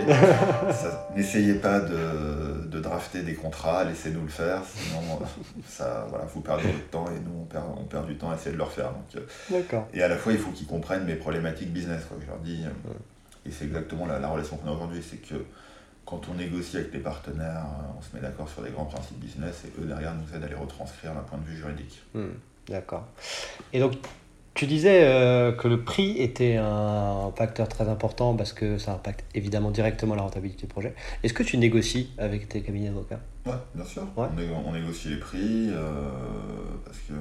N'essayez 1.16 1.55
pas 1.55 1.81
de, 1.81 2.66
de, 2.66 2.81
drafter 2.81 3.22
des 3.22 3.35
contrats, 3.35 3.85
laissez-nous 3.85 4.22
le 4.22 4.29
faire, 4.29 4.62
sinon 4.64 5.20
ça, 5.66 6.07
voilà, 6.09 6.25
vous 6.25 6.40
perdez 6.40 6.64
votre 6.64 6.90
temps 6.90 7.07
et 7.07 7.20
nous 7.20 7.42
on 7.42 7.44
perd, 7.44 7.64
on 7.77 7.85
perd 7.85 8.07
du 8.07 8.16
temps 8.16 8.31
à 8.31 8.35
essayer 8.35 8.53
de 8.53 8.59
le 8.59 8.64
refaire. 8.64 8.90
Donc, 8.92 9.22
euh. 9.70 9.81
et 9.94 10.03
à 10.03 10.09
la 10.09 10.16
fois, 10.16 10.33
il 10.33 10.38
faut 10.38 10.51
qu'ils 10.51 10.66
comprennent 10.66 11.05
mes 11.05 11.14
problématiques 11.14 11.72
business. 11.72 12.03
Quoi. 12.09 12.18
Je 12.20 12.27
leur 12.27 12.38
dis, 12.38 12.64
et 13.46 13.50
c'est 13.50 13.64
exactement 13.64 14.07
la, 14.07 14.28
relation 14.28 14.57
qu'on 14.57 14.68
a 14.68 14.72
aujourd'hui, 14.72 15.02
c'est 15.02 15.16
que 15.16 15.44
quand 16.05 16.20
on 16.31 16.35
négocie 16.35 16.76
avec 16.76 16.90
des 16.92 16.98
partenaires, 16.98 17.64
euh, 17.64 17.98
on 17.98 18.02
se 18.02 18.14
met 18.14 18.22
d'accord 18.22 18.48
sur 18.48 18.62
des 18.62 18.70
grands 18.70 18.85
principes 18.85 19.18
business 19.18 19.64
et 19.64 19.81
eux 19.81 19.87
derrière 19.87 20.14
nous 20.14 20.37
aident 20.37 20.44
à 20.44 20.48
les 20.48 20.55
retranscrire 20.55 21.14
d'un 21.14 21.20
point 21.20 21.38
de 21.38 21.44
vue 21.44 21.57
juridique. 21.57 22.02
Hmm, 22.14 22.33
d'accord. 22.68 23.07
Et 23.72 23.81
donc 23.81 23.94
tu 24.55 24.66
disais 24.66 25.05
euh, 25.05 25.52
que 25.52 25.66
le 25.66 25.83
prix 25.83 26.18
était 26.18 26.57
un 26.57 27.31
facteur 27.37 27.68
très 27.68 27.88
important 27.88 28.35
parce 28.35 28.52
que 28.52 28.76
ça 28.76 28.92
impacte 28.92 29.24
évidemment 29.35 29.70
directement 29.70 30.14
la 30.14 30.22
rentabilité 30.22 30.62
du 30.62 30.66
projet. 30.66 30.94
Est-ce 31.22 31.33
que 31.33 31.42
tu 31.42 31.57
négocies 31.57 32.11
avec 32.18 32.48
tes 32.48 32.61
cabinets 32.61 32.88
d'avocats? 32.88 33.20
Oui, 33.46 33.52
bien 33.74 33.85
sûr. 33.85 34.02
On, 34.16 34.72
négocie 34.72 35.09
les 35.09 35.16
prix 35.16 35.70
euh, 35.70 36.11
parce 36.85 36.98
que 36.98 37.14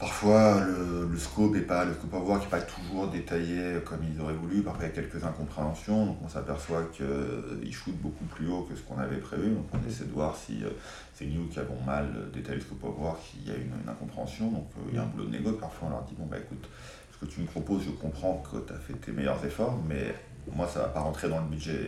Parfois, 0.00 0.62
le, 0.64 1.18
scope 1.18 1.54
est 1.56 1.60
pas, 1.60 1.84
le 1.84 1.92
scope 1.92 2.14
à 2.14 2.18
voir 2.18 2.38
qui 2.38 2.46
n'est 2.46 2.50
pas 2.50 2.62
toujours 2.62 3.08
détaillé 3.08 3.80
comme 3.84 3.98
ils 4.02 4.18
auraient 4.18 4.32
voulu. 4.32 4.62
Parfois, 4.62 4.84
il 4.84 4.88
y 4.88 4.90
a 4.90 4.94
quelques 4.94 5.22
incompréhensions. 5.22 6.06
Donc, 6.06 6.16
on 6.24 6.28
s'aperçoit 6.28 6.84
qu'ils 6.84 7.04
euh, 7.04 7.70
shootent 7.70 8.00
beaucoup 8.00 8.24
plus 8.24 8.48
haut 8.48 8.62
que 8.62 8.74
ce 8.74 8.80
qu'on 8.80 8.96
avait 8.96 9.18
prévu. 9.18 9.50
Donc, 9.50 9.66
on 9.74 9.86
essaie 9.86 10.06
de 10.06 10.12
voir 10.12 10.34
si 10.34 10.64
euh, 10.64 10.70
c'est 11.14 11.26
nous 11.26 11.48
qui 11.48 11.58
avons 11.58 11.78
mal 11.84 12.30
détaillé 12.32 12.54
le 12.54 12.60
scope 12.62 12.82
à 12.82 12.88
voir, 12.88 13.18
qu'il 13.20 13.46
y 13.46 13.50
a 13.50 13.56
une, 13.56 13.72
incompréhension. 13.86 14.50
Donc, 14.50 14.68
euh, 14.78 14.88
il 14.88 14.94
y 14.94 14.98
a 14.98 15.02
un 15.02 15.06
boulot 15.06 15.26
de 15.26 15.32
négo. 15.32 15.52
Parfois, 15.52 15.88
on 15.88 15.90
leur 15.90 16.02
dit 16.04 16.14
Bon, 16.18 16.24
bah 16.24 16.38
écoute, 16.38 16.66
ce 17.12 17.26
que 17.26 17.30
tu 17.30 17.42
me 17.42 17.46
proposes, 17.46 17.82
je 17.84 17.90
comprends 17.90 18.42
que 18.50 18.56
tu 18.56 18.72
as 18.72 18.78
fait 18.78 18.94
tes 18.94 19.12
meilleurs 19.12 19.44
efforts, 19.44 19.78
mais 19.86 20.14
moi, 20.56 20.66
ça 20.66 20.78
ne 20.78 20.84
va 20.86 20.90
pas 20.92 21.00
rentrer 21.00 21.28
dans 21.28 21.42
le 21.42 21.48
budget, 21.48 21.78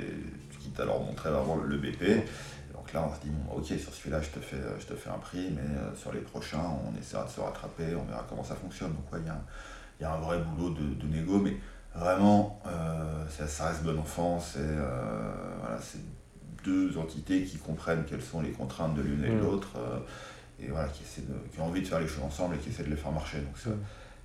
quitte 0.61 0.79
à 0.79 0.85
leur 0.85 1.01
montrer 1.01 1.31
avant 1.31 1.57
le 1.57 1.79
BP 1.79 2.27
là, 2.93 3.09
on 3.09 3.15
se 3.15 3.21
dit, 3.21 3.31
bon, 3.31 3.57
ok, 3.57 3.67
sur 3.67 3.93
celui-là, 3.93 4.21
je, 4.21 4.31
te 4.31 4.41
fais, 4.41 4.57
je 4.79 4.87
te 4.87 4.95
fais 4.95 5.11
un 5.11 5.19
prix, 5.19 5.51
mais 5.51 5.61
euh, 5.61 5.95
sur 5.95 6.13
les 6.13 6.21
prochains, 6.21 6.65
on 6.87 6.99
essaiera 6.99 7.25
de 7.25 7.31
se 7.31 7.41
rattraper, 7.41 7.95
on 7.95 8.05
verra 8.05 8.25
comment 8.29 8.45
ça 8.45 8.55
fonctionne. 8.55 8.93
Donc, 8.93 9.05
il 9.13 10.03
y, 10.03 10.05
a 10.05 10.13
un 10.13 10.19
vrai 10.19 10.39
boulot 10.39 10.71
de, 10.71 10.95
de 10.95 11.07
négo, 11.07 11.39
mais 11.39 11.57
vraiment, 11.95 12.61
euh, 12.67 13.25
ça, 13.29 13.69
reste 13.69 13.83
bon 13.83 13.99
enfant. 13.99 14.41
C'est 14.41 14.59
euh, 14.61 15.33
voilà, 15.61 15.79
deux 16.65 16.97
entités 16.99 17.45
qui 17.45 17.59
comprennent 17.59 18.05
quelles 18.05 18.23
sont 18.23 18.41
les 18.41 18.51
contraintes 18.51 18.95
de 18.95 19.03
l'une 19.03 19.25
et 19.25 19.29
de 19.29 19.35
mmh. 19.35 19.41
l'autre, 19.41 19.69
et 20.61 20.69
voilà, 20.69 20.89
qui, 20.89 21.03
de, 21.23 21.35
qui 21.53 21.61
ont 21.61 21.67
envie 21.67 21.83
de 21.83 21.87
faire 21.87 22.01
les 22.01 22.07
choses 22.07 22.25
ensemble 22.25 22.55
et 22.57 22.59
qui 22.59 22.71
essaient 22.71 22.85
de 22.85 22.91
les 22.91 22.97
faire 22.97 23.13
marcher. 23.13 23.39
Donc, 23.39 23.57
mmh 23.67 23.79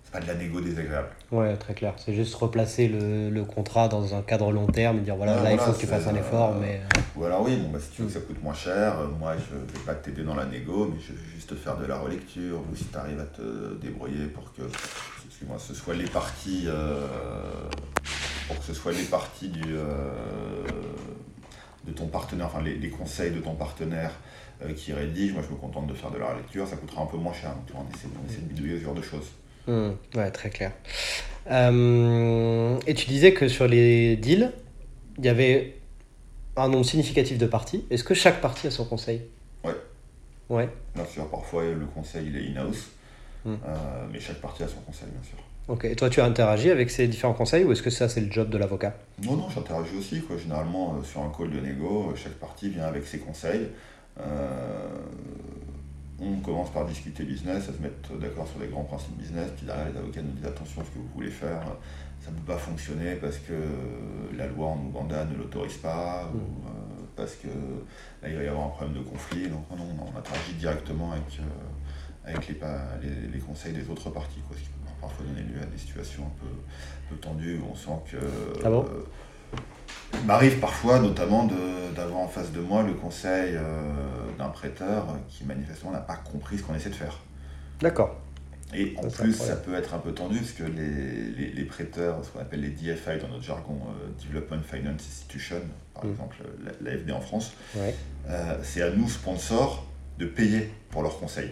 c'est 0.08 0.20
pas 0.20 0.26
de 0.26 0.28
la 0.28 0.36
négo 0.36 0.62
désagréable. 0.62 1.10
Ouais, 1.32 1.58
très 1.58 1.74
clair. 1.74 1.94
C'est 1.98 2.14
juste 2.14 2.34
replacer 2.36 2.88
le, 2.88 3.30
le, 3.30 3.44
contrat 3.44 3.90
dans 3.90 4.16
un 4.16 4.22
cadre 4.22 4.54
long 4.54 4.68
terme 4.68 5.00
et 5.00 5.02
dire 5.02 5.18
voilà, 5.18 5.42
là 5.44 5.52
il 5.52 5.60
faut 5.60 5.74
que 5.74 5.80
tu 5.80 5.86
fasses 5.86 6.08
un 6.08 6.16
effort. 6.16 6.52
Euh, 6.52 6.60
mais... 6.62 6.82
Ou 7.18 7.26
alors 7.26 7.42
oui, 7.44 7.58
bon, 7.58 7.70
bah, 7.70 7.80
si 7.82 7.90
tu 7.92 8.04
veux 8.04 8.08
que 8.08 8.14
ça 8.14 8.22
coûte 8.22 8.42
moins 8.42 8.54
cher, 8.54 9.00
euh, 9.00 9.08
moi 9.20 9.34
je 9.36 9.56
vais 9.56 9.86
pas 9.86 9.96
t'aider 9.96 10.24
dans 10.24 10.36
la 10.36 10.46
négo, 10.46 10.90
mais 10.94 11.02
je 11.02 11.12
vais 11.12 11.20
juste 11.36 11.54
faire 11.56 11.76
de 11.78 11.86
la 11.86 11.98
relecture 11.98 12.60
ou 12.60 12.76
si 12.76 12.86
tu 12.86 12.98
arrives 12.98 13.20
à 13.20 13.26
te 13.26 13.76
débrouiller 13.82 14.28
pour 14.28 14.54
que 14.54 14.62
moi 15.46 15.58
ce 15.60 15.74
soit 15.74 15.94
les 15.94 16.08
parties 16.08 16.64
euh, 16.68 17.06
pour 18.48 18.58
que 18.60 18.64
ce 18.64 18.74
soit 18.74 18.94
les 18.94 19.04
parties 19.04 19.50
du, 19.50 19.74
de 21.86 21.92
ton 21.92 22.08
partenaire, 22.08 22.46
enfin 22.46 22.62
les, 22.62 22.90
conseils 22.90 23.32
de 23.32 23.40
ton 23.40 23.56
partenaire 23.56 24.12
qui 24.78 24.94
rédige, 24.94 25.34
moi 25.34 25.44
je 25.46 25.54
me 25.54 25.60
contente 25.60 25.88
de 25.88 25.94
faire 25.94 26.12
de 26.12 26.18
la 26.18 26.28
relecture, 26.28 26.66
ça 26.66 26.78
coûtera 26.78 27.02
un 27.02 27.08
peu 27.08 27.18
moins 27.18 27.34
cher. 27.34 27.52
Donc, 27.54 27.76
on 27.76 27.94
essaie, 27.94 28.08
on 28.24 28.26
essaie 28.30 28.42
de 28.42 28.48
bidouiller 28.48 28.80
ce 28.80 28.86
genre 28.86 28.96
de 28.96 29.02
choses. 29.02 29.28
Hmm, 29.68 29.92
ouais, 30.16 30.32
très 30.32 30.50
clair. 30.50 30.72
Euh, 31.52 32.78
et 32.88 32.94
tu 32.94 33.08
disais 33.08 33.34
que 33.34 33.48
sur 33.48 33.68
les 33.68 34.16
deals, 34.16 34.52
il 35.18 35.26
y 35.26 35.30
avait 35.30 35.76
un 36.56 36.70
nombre 36.70 36.86
significatif 36.86 37.38
de 37.38 37.46
parties. 37.46 37.86
Est-ce 37.90 38.04
que 38.04 38.14
chaque 38.14 38.42
partie 38.42 38.68
a 38.68 38.72
son 38.72 38.86
conseil? 38.86 39.22
Ouais. 39.64 39.76
Ouais. 40.50 40.70
Bien 40.96 41.06
sûr, 41.06 41.30
parfois 41.30 41.64
le 41.66 41.86
conseil 41.86 42.28
il 42.28 42.38
est 42.38 42.50
in-house, 42.52 42.88
hmm. 43.46 43.54
euh, 43.54 44.06
mais 44.12 44.20
chaque 44.20 44.42
partie 44.42 44.64
a 44.64 44.68
son 44.68 44.80
conseil, 44.80 45.10
bien 45.10 45.24
sûr. 45.24 45.38
Ok, 45.68 45.84
et 45.84 45.96
toi 45.98 46.10
tu 46.10 46.22
as 46.22 46.26
interagi 46.26 46.72
avec 46.72 46.90
ces 46.90 47.10
différents 47.10 47.34
conseils 47.34 47.66
ou 47.66 47.74
est-ce 47.74 47.82
que 47.82 47.90
ça 47.90 48.08
c'est 48.08 48.22
le 48.22 48.32
job 48.32 48.50
de 48.50 48.58
l'avocat? 48.58 48.96
Non, 49.24 49.36
non, 49.36 49.50
j'interagis 49.50 49.98
aussi. 49.98 50.22
Quoi. 50.22 50.38
Généralement, 50.38 50.96
euh, 50.96 51.04
sur 51.04 51.22
un 51.22 51.32
call 51.38 51.52
de 51.52 51.60
négo, 51.60 52.14
chaque 52.16 52.36
partie 52.36 52.70
vient 52.70 52.86
avec 52.86 53.06
ses 53.06 53.20
conseils 53.20 53.68
on 56.20 56.40
commence 56.40 56.72
par 56.72 56.86
discuter 56.86 57.24
business, 57.24 57.70
à 57.70 57.74
se 57.74 57.82
mettre 57.82 58.14
d'accord 58.18 58.48
sur 58.48 58.60
les 58.60 58.68
grands 58.68 58.84
principes 58.84 59.18
business, 59.18 59.52
puis 59.56 59.66
derrière 59.66 59.90
les 59.92 59.98
avocats 59.98 60.22
nous 60.22 60.32
disent 60.32 60.48
attention 60.48 60.82
ce 60.84 60.90
que 60.90 60.98
vous 60.98 61.10
voulez 61.14 61.30
faire, 61.30 61.64
ça 62.22 62.32
ne 62.32 62.38
peut 62.38 62.54
pas 62.54 62.58
fonctionner 62.58 63.16
parce 63.16 63.38
que 63.38 63.54
la 64.36 64.48
loi 64.48 64.68
en 64.68 64.78
Ouganda 64.78 65.26
ne 65.26 65.38
l'autorise 65.38 65.78
pas, 65.78 66.30
ou 66.34 66.38
mm. 66.38 66.42
euh, 66.42 67.06
parce 67.16 67.36
que 67.36 67.48
il 68.28 68.36
va 68.36 68.44
y 68.44 68.48
avoir 68.48 68.68
un 68.68 68.70
problème 68.70 69.04
de 69.04 69.08
conflit. 69.08 69.48
Donc 69.48 69.70
non, 69.72 69.86
on 70.02 70.18
interagit 70.18 70.54
directement 70.54 71.12
avec, 71.12 71.40
euh, 71.40 72.30
avec 72.30 72.48
les, 72.48 73.28
les, 73.32 73.40
conseils 73.40 73.74
des 73.74 73.88
autres 73.90 74.10
parties, 74.10 74.42
quoi, 74.48 74.58
ce 74.58 74.64
qui 74.64 74.70
peut 74.70 74.78
parfois 75.00 75.26
donner 75.26 75.42
lieu 75.42 75.62
à 75.62 75.66
des 75.66 75.78
situations 75.78 76.24
un 76.24 77.14
peu, 77.14 77.16
tendues 77.18 77.60
où 77.60 77.72
on 77.72 77.76
sent 77.76 78.00
que. 78.12 78.18
Ah 78.64 78.70
bon? 78.70 78.86
euh, 78.86 79.06
il 80.14 80.26
m'arrive 80.26 80.60
parfois, 80.60 81.00
notamment, 81.00 81.48
d'avoir 81.96 82.20
en 82.20 82.28
face 82.28 82.52
de 82.52 82.60
moi 82.60 82.84
le 82.84 82.94
conseil 82.94 83.56
euh, 83.56 83.62
d'un 84.38 84.50
prêteur 84.50 85.18
qui 85.30 85.44
manifestement 85.46 85.92
n'a 85.92 86.00
pas 86.00 86.16
compris 86.16 86.58
ce 86.58 86.64
qu'on 86.64 86.76
essaie 86.76 86.90
de 86.90 86.96
faire. 86.96 87.20
D'accord. 87.82 88.20
Et 88.74 88.96
en 88.98 89.08
plus, 89.08 89.34
ça 89.34 89.56
peut 89.56 89.76
être 89.76 89.94
un 89.94 90.00
peu 90.00 90.12
tendu 90.12 90.40
parce 90.40 90.52
que 90.52 90.64
les, 90.64 91.64
prêteurs, 91.64 92.24
ce 92.24 92.32
qu'on 92.32 92.40
appelle 92.40 92.62
les 92.62 92.70
DFI 92.70 93.20
dans 93.22 93.30
notre 93.30 93.44
jargon, 93.44 93.80
euh, 93.88 94.26
Development 94.26 94.62
Finance 94.62 95.02
Institution, 95.08 95.62
par 95.94 96.06
mm. 96.06 96.12
exemple 96.12 96.38
l'AFD 96.82 97.12
en 97.12 97.22
France, 97.22 97.54
euh, 97.78 98.58
c'est 98.64 98.82
à 98.82 98.90
nous, 98.90 99.08
sponsors, 99.08 99.86
de 100.20 100.26
payer 100.26 100.72
pour 100.90 101.02
leurs 101.02 101.18
conseils. 101.20 101.52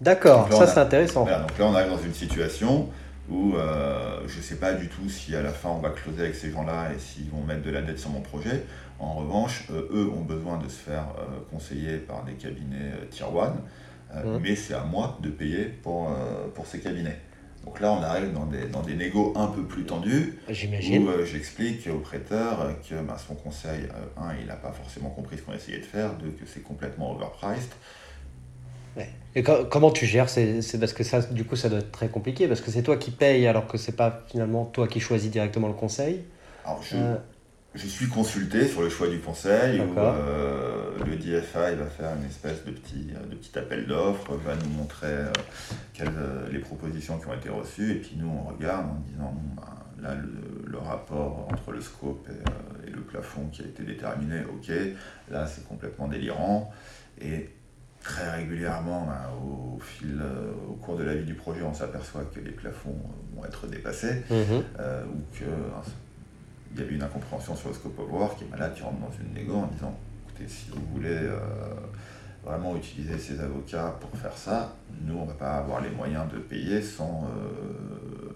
D'accord, 0.00 0.52
ça 0.52 0.66
c'est 0.66 0.78
intéressant. 0.78 1.24
donc 1.24 1.58
là, 1.58 1.64
on 1.64 1.74
arrive 1.74 1.90
dans 1.90 2.02
une 2.02 2.14
situation 2.14 2.88
où 3.30 3.54
euh, 3.54 4.20
je 4.26 4.38
ne 4.38 4.42
sais 4.42 4.56
pas 4.56 4.72
du 4.72 4.88
tout 4.88 5.08
si 5.08 5.34
à 5.34 5.42
la 5.42 5.52
fin 5.52 5.70
on 5.70 5.78
va 5.78 5.90
closer 5.90 6.22
avec 6.22 6.34
ces 6.34 6.50
gens-là 6.50 6.92
et 6.94 6.98
s'ils 6.98 7.28
vont 7.30 7.42
mettre 7.42 7.62
de 7.62 7.70
la 7.70 7.82
dette 7.82 7.98
sur 7.98 8.10
mon 8.10 8.20
projet. 8.20 8.64
En 8.98 9.14
revanche, 9.14 9.66
euh, 9.70 9.88
eux 9.92 10.10
ont 10.10 10.22
besoin 10.22 10.58
de 10.58 10.68
se 10.68 10.78
faire 10.78 11.08
euh, 11.18 11.24
conseiller 11.50 11.98
par 11.98 12.24
des 12.24 12.32
cabinets 12.34 12.92
tier 13.10 13.26
one, 13.26 13.60
mmh. 14.14 14.38
mais 14.40 14.56
c'est 14.56 14.74
à 14.74 14.84
moi 14.84 15.18
de 15.22 15.28
payer 15.28 15.64
pour, 15.64 16.10
pour 16.54 16.66
ces 16.66 16.80
cabinets. 16.80 17.18
Donc 17.64 17.80
là, 17.80 17.92
on 17.92 18.00
arrive 18.00 18.32
dans 18.32 18.46
des, 18.46 18.66
dans 18.66 18.82
des 18.82 18.94
négos 18.94 19.32
un 19.34 19.48
peu 19.48 19.64
plus 19.64 19.84
tendus, 19.84 20.38
J'imagine. 20.48 21.08
où 21.08 21.24
j'explique 21.24 21.88
au 21.88 21.98
prêteur 21.98 22.68
que 22.88 22.94
bah, 23.02 23.16
son 23.18 23.34
conseil, 23.34 23.88
un, 24.16 24.36
il 24.40 24.46
n'a 24.46 24.54
pas 24.54 24.70
forcément 24.70 25.10
compris 25.10 25.36
ce 25.36 25.42
qu'on 25.42 25.52
essayait 25.52 25.80
de 25.80 25.84
faire, 25.84 26.14
deux, 26.14 26.30
que 26.30 26.46
c'est 26.46 26.62
complètement 26.62 27.16
overpriced, 27.16 27.72
et 29.34 29.42
comment 29.42 29.90
tu 29.90 30.06
gères 30.06 30.30
C'est 30.30 30.80
parce 30.80 30.92
que 30.92 31.04
ça, 31.04 31.20
du 31.20 31.44
coup, 31.44 31.56
ça 31.56 31.68
doit 31.68 31.80
être 31.80 31.92
très 31.92 32.08
compliqué 32.08 32.48
parce 32.48 32.60
que 32.60 32.70
c'est 32.70 32.82
toi 32.82 32.96
qui 32.96 33.10
payes 33.10 33.46
alors 33.46 33.66
que 33.66 33.76
c'est 33.76 33.96
pas 33.96 34.24
finalement 34.28 34.64
toi 34.64 34.88
qui 34.88 35.00
choisis 35.00 35.30
directement 35.30 35.68
le 35.68 35.74
conseil. 35.74 36.24
Alors 36.64 36.82
je, 36.82 36.96
euh. 36.96 37.16
je 37.74 37.86
suis 37.86 38.08
consulté 38.08 38.66
sur 38.66 38.80
le 38.80 38.88
choix 38.88 39.08
du 39.08 39.20
conseil 39.20 39.80
où 39.80 39.98
euh, 39.98 40.98
le 41.04 41.16
DFI 41.16 41.76
va 41.76 41.86
faire 41.86 42.12
une 42.18 42.26
espèce 42.26 42.64
de 42.64 42.70
petit, 42.70 43.12
de 43.30 43.34
petit 43.36 43.58
appel 43.58 43.86
d'offres, 43.86 44.34
va 44.44 44.54
nous 44.56 44.70
montrer 44.70 45.06
euh, 45.06 45.32
quelles, 45.92 46.10
les 46.50 46.58
propositions 46.58 47.18
qui 47.18 47.26
ont 47.26 47.34
été 47.34 47.50
reçues 47.50 47.92
et 47.92 47.96
puis 47.96 48.16
nous 48.16 48.28
on 48.28 48.48
regarde 48.48 48.86
en 48.86 49.00
disant 49.12 49.34
ben, 49.54 50.02
là 50.02 50.14
le, 50.16 50.68
le, 50.68 50.78
rapport 50.78 51.46
entre 51.52 51.70
le 51.70 51.80
scope 51.80 52.26
et, 52.28 52.88
et, 52.88 52.90
le 52.90 53.02
plafond 53.02 53.46
qui 53.52 53.62
a 53.62 53.66
été 53.66 53.84
déterminé, 53.84 54.40
ok, 54.40 54.72
là 55.30 55.46
c'est 55.46 55.68
complètement 55.68 56.08
délirant. 56.08 56.72
Et 57.20 57.50
très 58.06 58.30
régulièrement, 58.30 59.06
ben, 59.06 59.30
au, 59.44 59.80
fil, 59.80 60.20
euh, 60.20 60.52
au 60.70 60.74
cours 60.74 60.96
de 60.96 61.02
la 61.02 61.14
vie 61.14 61.24
du 61.24 61.34
projet, 61.34 61.62
on 61.62 61.74
s'aperçoit 61.74 62.22
que 62.32 62.40
les 62.40 62.52
plafonds 62.52 62.96
vont 63.34 63.44
être 63.44 63.66
dépassés 63.66 64.22
mhm. 64.30 64.62
euh, 64.78 65.04
ou 65.06 65.36
qu'il 65.36 65.46
y 66.78 66.86
a 66.86 66.90
eu 66.90 66.94
une 66.94 67.02
incompréhension 67.02 67.56
sur 67.56 67.68
le 67.68 67.74
scope 67.74 67.98
of 67.98 68.10
work. 68.10 68.42
Et 68.42 68.44
ben 68.44 68.58
là, 68.58 68.70
tu 68.70 68.84
rentres 68.84 69.00
dans 69.00 69.12
une 69.20 69.34
négo 69.34 69.54
en 69.54 69.66
disant 69.66 69.98
écoutez, 70.28 70.48
si 70.48 70.70
vous 70.70 70.82
voulez 70.94 71.18
euh, 71.18 71.38
vraiment 72.44 72.76
utiliser 72.76 73.18
ces 73.18 73.40
avocats 73.40 73.96
pour 74.00 74.16
faire 74.18 74.36
ça, 74.36 74.76
nous, 75.02 75.16
on 75.16 75.22
ne 75.22 75.28
va 75.28 75.34
pas 75.34 75.54
avoir 75.56 75.80
les 75.80 75.90
moyens 75.90 76.32
de 76.32 76.38
payer 76.38 76.80
sans 76.80 77.28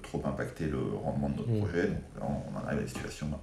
trop 0.02 0.20
impacter 0.24 0.66
le 0.66 0.80
rendement 1.04 1.28
de 1.28 1.37
notre 1.37 1.50
mhm. 1.50 1.61
projet. 1.61 1.87
Donc 1.87 2.00
là, 2.18 2.22
on 2.22 2.59
en 2.59 2.66
arrive 2.66 2.80
à 2.80 2.83
des 2.83 2.88
situations 2.88 3.28
voilà, 3.28 3.38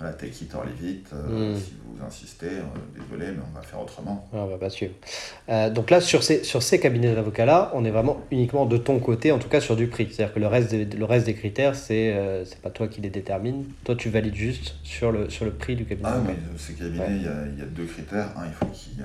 it 0.00 0.54
or 0.54 0.64
leave 0.64 0.90
it. 0.90 1.06
Euh, 1.12 1.54
mm. 1.54 1.56
Si 1.56 1.74
vous 1.84 2.04
insistez, 2.04 2.46
euh, 2.46 2.62
désolé, 2.94 3.32
mais 3.32 3.42
on 3.50 3.54
va 3.54 3.62
faire 3.62 3.80
autrement. 3.80 4.28
Ah, 4.32 4.38
on 4.38 4.46
va 4.46 4.58
pas 4.58 4.70
suivre. 4.70 4.94
Euh, 5.48 5.70
donc 5.70 5.90
là, 5.90 6.00
sur 6.00 6.22
ces, 6.22 6.44
sur 6.44 6.62
ces 6.62 6.80
cabinets 6.80 7.14
d'avocats-là, 7.14 7.70
on 7.74 7.84
est 7.84 7.90
vraiment 7.90 8.22
uniquement 8.30 8.66
de 8.66 8.76
ton 8.76 8.98
côté, 8.98 9.32
en 9.32 9.38
tout 9.38 9.48
cas 9.48 9.60
sur 9.60 9.76
du 9.76 9.86
prix. 9.86 10.08
C'est-à-dire 10.10 10.34
que 10.34 10.40
le 10.40 10.46
reste 10.46 10.70
des, 10.70 10.84
le 10.84 11.04
reste 11.04 11.26
des 11.26 11.34
critères, 11.34 11.74
c'est 11.74 12.12
euh, 12.12 12.44
c'est 12.44 12.60
pas 12.60 12.70
toi 12.70 12.88
qui 12.88 13.00
les 13.00 13.10
détermine. 13.10 13.64
Toi, 13.84 13.94
tu 13.96 14.10
valides 14.10 14.34
juste 14.34 14.74
sur 14.82 15.12
le, 15.12 15.30
sur 15.30 15.44
le 15.44 15.52
prix 15.52 15.76
du 15.76 15.84
cabinet. 15.84 16.08
Ah, 16.10 16.20
mais 16.24 16.36
ces 16.56 16.74
cabinets, 16.74 17.16
il 17.16 17.22
y, 17.22 17.28
a, 17.28 17.46
y, 17.58 17.62
a 17.62 17.66
deux 17.66 17.86
critères. 17.86 18.30
Un, 18.36 18.46
il 18.46 18.52
faut 18.52 18.66
qu'ils 18.66 19.04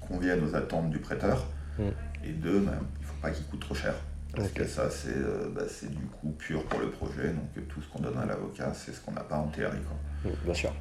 conviennent 0.00 0.44
aux 0.44 0.54
attentes 0.54 0.90
du 0.90 0.98
prêteur. 0.98 1.46
Mm. 1.78 1.82
Et 2.24 2.32
deux, 2.32 2.60
ben, 2.60 2.72
il 2.98 3.02
ne 3.02 3.06
faut 3.06 3.20
pas 3.20 3.30
qu'ils 3.30 3.46
coûtent 3.46 3.60
trop 3.60 3.74
cher. 3.74 3.94
Parce 4.34 4.48
que 4.48 4.66
ça, 4.66 4.88
euh, 5.08 5.48
bah, 5.54 5.62
c'est 5.68 5.90
du 5.90 6.06
coup 6.06 6.30
pur 6.38 6.64
pour 6.64 6.80
le 6.80 6.88
projet. 6.90 7.28
Donc 7.28 7.68
tout 7.68 7.82
ce 7.82 7.88
qu'on 7.88 8.02
donne 8.02 8.18
à 8.18 8.26
l'avocat, 8.26 8.72
c'est 8.74 8.92
ce 8.92 9.00
qu'on 9.00 9.12
n'a 9.12 9.22
pas 9.22 9.36
en 9.36 9.48
théorie. 9.48 9.76
Mmh, 10.24 10.28
bien 10.44 10.54
sûr, 10.54 10.72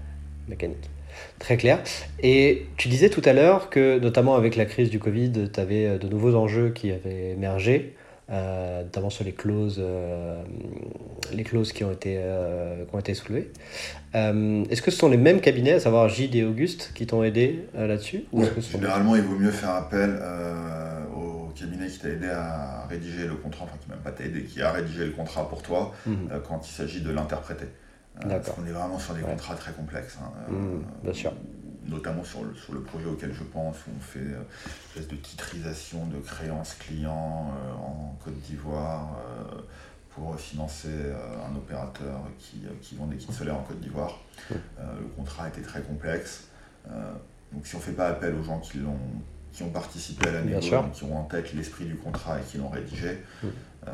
mécanique. 0.47 0.89
Très 1.39 1.57
clair. 1.57 1.83
Et 2.23 2.67
tu 2.77 2.87
disais 2.87 3.09
tout 3.09 3.21
à 3.25 3.33
l'heure 3.33 3.69
que, 3.69 3.99
notamment 3.99 4.35
avec 4.35 4.55
la 4.55 4.65
crise 4.65 4.89
du 4.89 4.99
Covid, 4.99 5.49
tu 5.53 5.59
avais 5.59 5.85
euh, 5.85 5.97
de 5.97 6.07
nouveaux 6.07 6.35
enjeux 6.35 6.69
qui 6.69 6.91
avaient 6.91 7.31
émergé, 7.31 7.95
euh, 8.29 8.83
notamment 8.83 9.09
sur 9.09 9.25
les 9.25 9.33
clauses, 9.33 9.83
les 11.33 11.43
clauses 11.43 11.73
qui 11.73 11.83
ont 11.83 11.91
été, 11.91 12.21
qui 12.87 12.95
ont 12.95 12.99
été 12.99 13.13
soulevées. 13.13 13.51
Est-ce 14.13 14.81
que 14.81 14.91
ce 14.91 14.97
sont 14.97 15.09
les 15.09 15.17
mêmes 15.17 15.41
cabinets, 15.41 15.73
à 15.73 15.79
savoir 15.79 16.09
Gide 16.09 16.35
et 16.35 16.43
Auguste, 16.43 16.91
qui 16.95 17.07
t'ont 17.07 17.23
aidé 17.23 17.67
là-dessus 17.73 18.25
Généralement, 18.71 19.15
il 19.15 19.21
vaut 19.21 19.37
mieux 19.37 19.51
faire 19.51 19.71
appel 19.71 20.19
cabinet 21.61 21.87
qui 21.87 21.99
t'a 21.99 22.09
aidé 22.09 22.29
à 22.29 22.85
rédiger 22.89 23.27
le 23.27 23.35
contrat, 23.35 23.65
enfin 23.65 23.77
qui 23.81 23.89
même 23.89 23.99
pas 23.99 24.11
t'a 24.11 24.25
aidé, 24.25 24.43
qui 24.43 24.61
a 24.61 24.71
rédigé 24.71 25.05
le 25.05 25.11
contrat 25.11 25.47
pour 25.47 25.61
toi 25.61 25.93
mhm. 26.05 26.29
euh, 26.31 26.39
quand 26.39 26.67
il 26.67 26.71
s'agit 26.71 27.01
de 27.01 27.11
l'interpréter. 27.11 27.67
Euh, 28.25 28.29
parce 28.29 28.51
qu'on 28.51 28.65
est 28.65 28.71
vraiment 28.71 28.99
sur 28.99 29.13
des 29.13 29.21
contrats 29.21 29.55
très 29.55 29.71
complexes. 29.71 30.17
Hein, 30.21 30.31
euh, 30.49 30.53
mhm, 30.53 30.83
bien 31.03 31.13
sûr. 31.13 31.33
Notamment 31.87 32.23
sur 32.23 32.43
le, 32.43 32.53
sur 32.53 32.73
le 32.73 32.81
projet 32.81 33.05
auquel 33.05 33.33
je 33.33 33.43
pense, 33.43 33.75
où 33.87 33.91
on 33.97 34.01
fait 34.01 34.19
une 34.19 34.35
espèce 34.89 35.07
de 35.07 35.15
titrisation 35.15 36.05
de 36.07 36.19
créances 36.19 36.75
clients 36.75 37.51
en 37.81 38.15
Côte 38.23 38.39
d'Ivoire 38.41 39.17
pour 40.15 40.37
financer 40.39 40.89
un 41.49 41.55
opérateur 41.55 42.21
qui, 42.37 42.63
qui, 42.81 42.95
vend 42.95 43.07
des 43.07 43.17
kits 43.17 43.31
solaires 43.31 43.55
en 43.55 43.63
Côte 43.63 43.79
d'Ivoire. 43.79 44.19
Mhm. 44.49 44.57
le 44.99 45.07
contrat 45.15 45.47
était 45.47 45.61
très 45.61 45.81
complexe. 45.81 46.47
donc 47.53 47.65
si 47.65 47.75
on 47.75 47.79
ne 47.79 47.83
fait 47.83 47.93
pas 47.93 48.09
appel 48.09 48.35
aux 48.35 48.43
gens 48.43 48.59
qui 48.59 48.79
l'ont 48.79 48.97
qui 49.51 49.63
ont 49.63 49.69
participé 49.69 50.29
à 50.29 50.31
la 50.31 50.41
négociation, 50.41 50.89
qui 50.89 51.03
ont 51.03 51.17
en 51.17 51.23
tête 51.23 51.53
l'esprit 51.53 51.85
du 51.85 51.95
contrat 51.95 52.39
et 52.39 52.43
qui 52.43 52.57
l'ont 52.57 52.69
rédigé, 52.69 53.17
euh, 53.43 53.91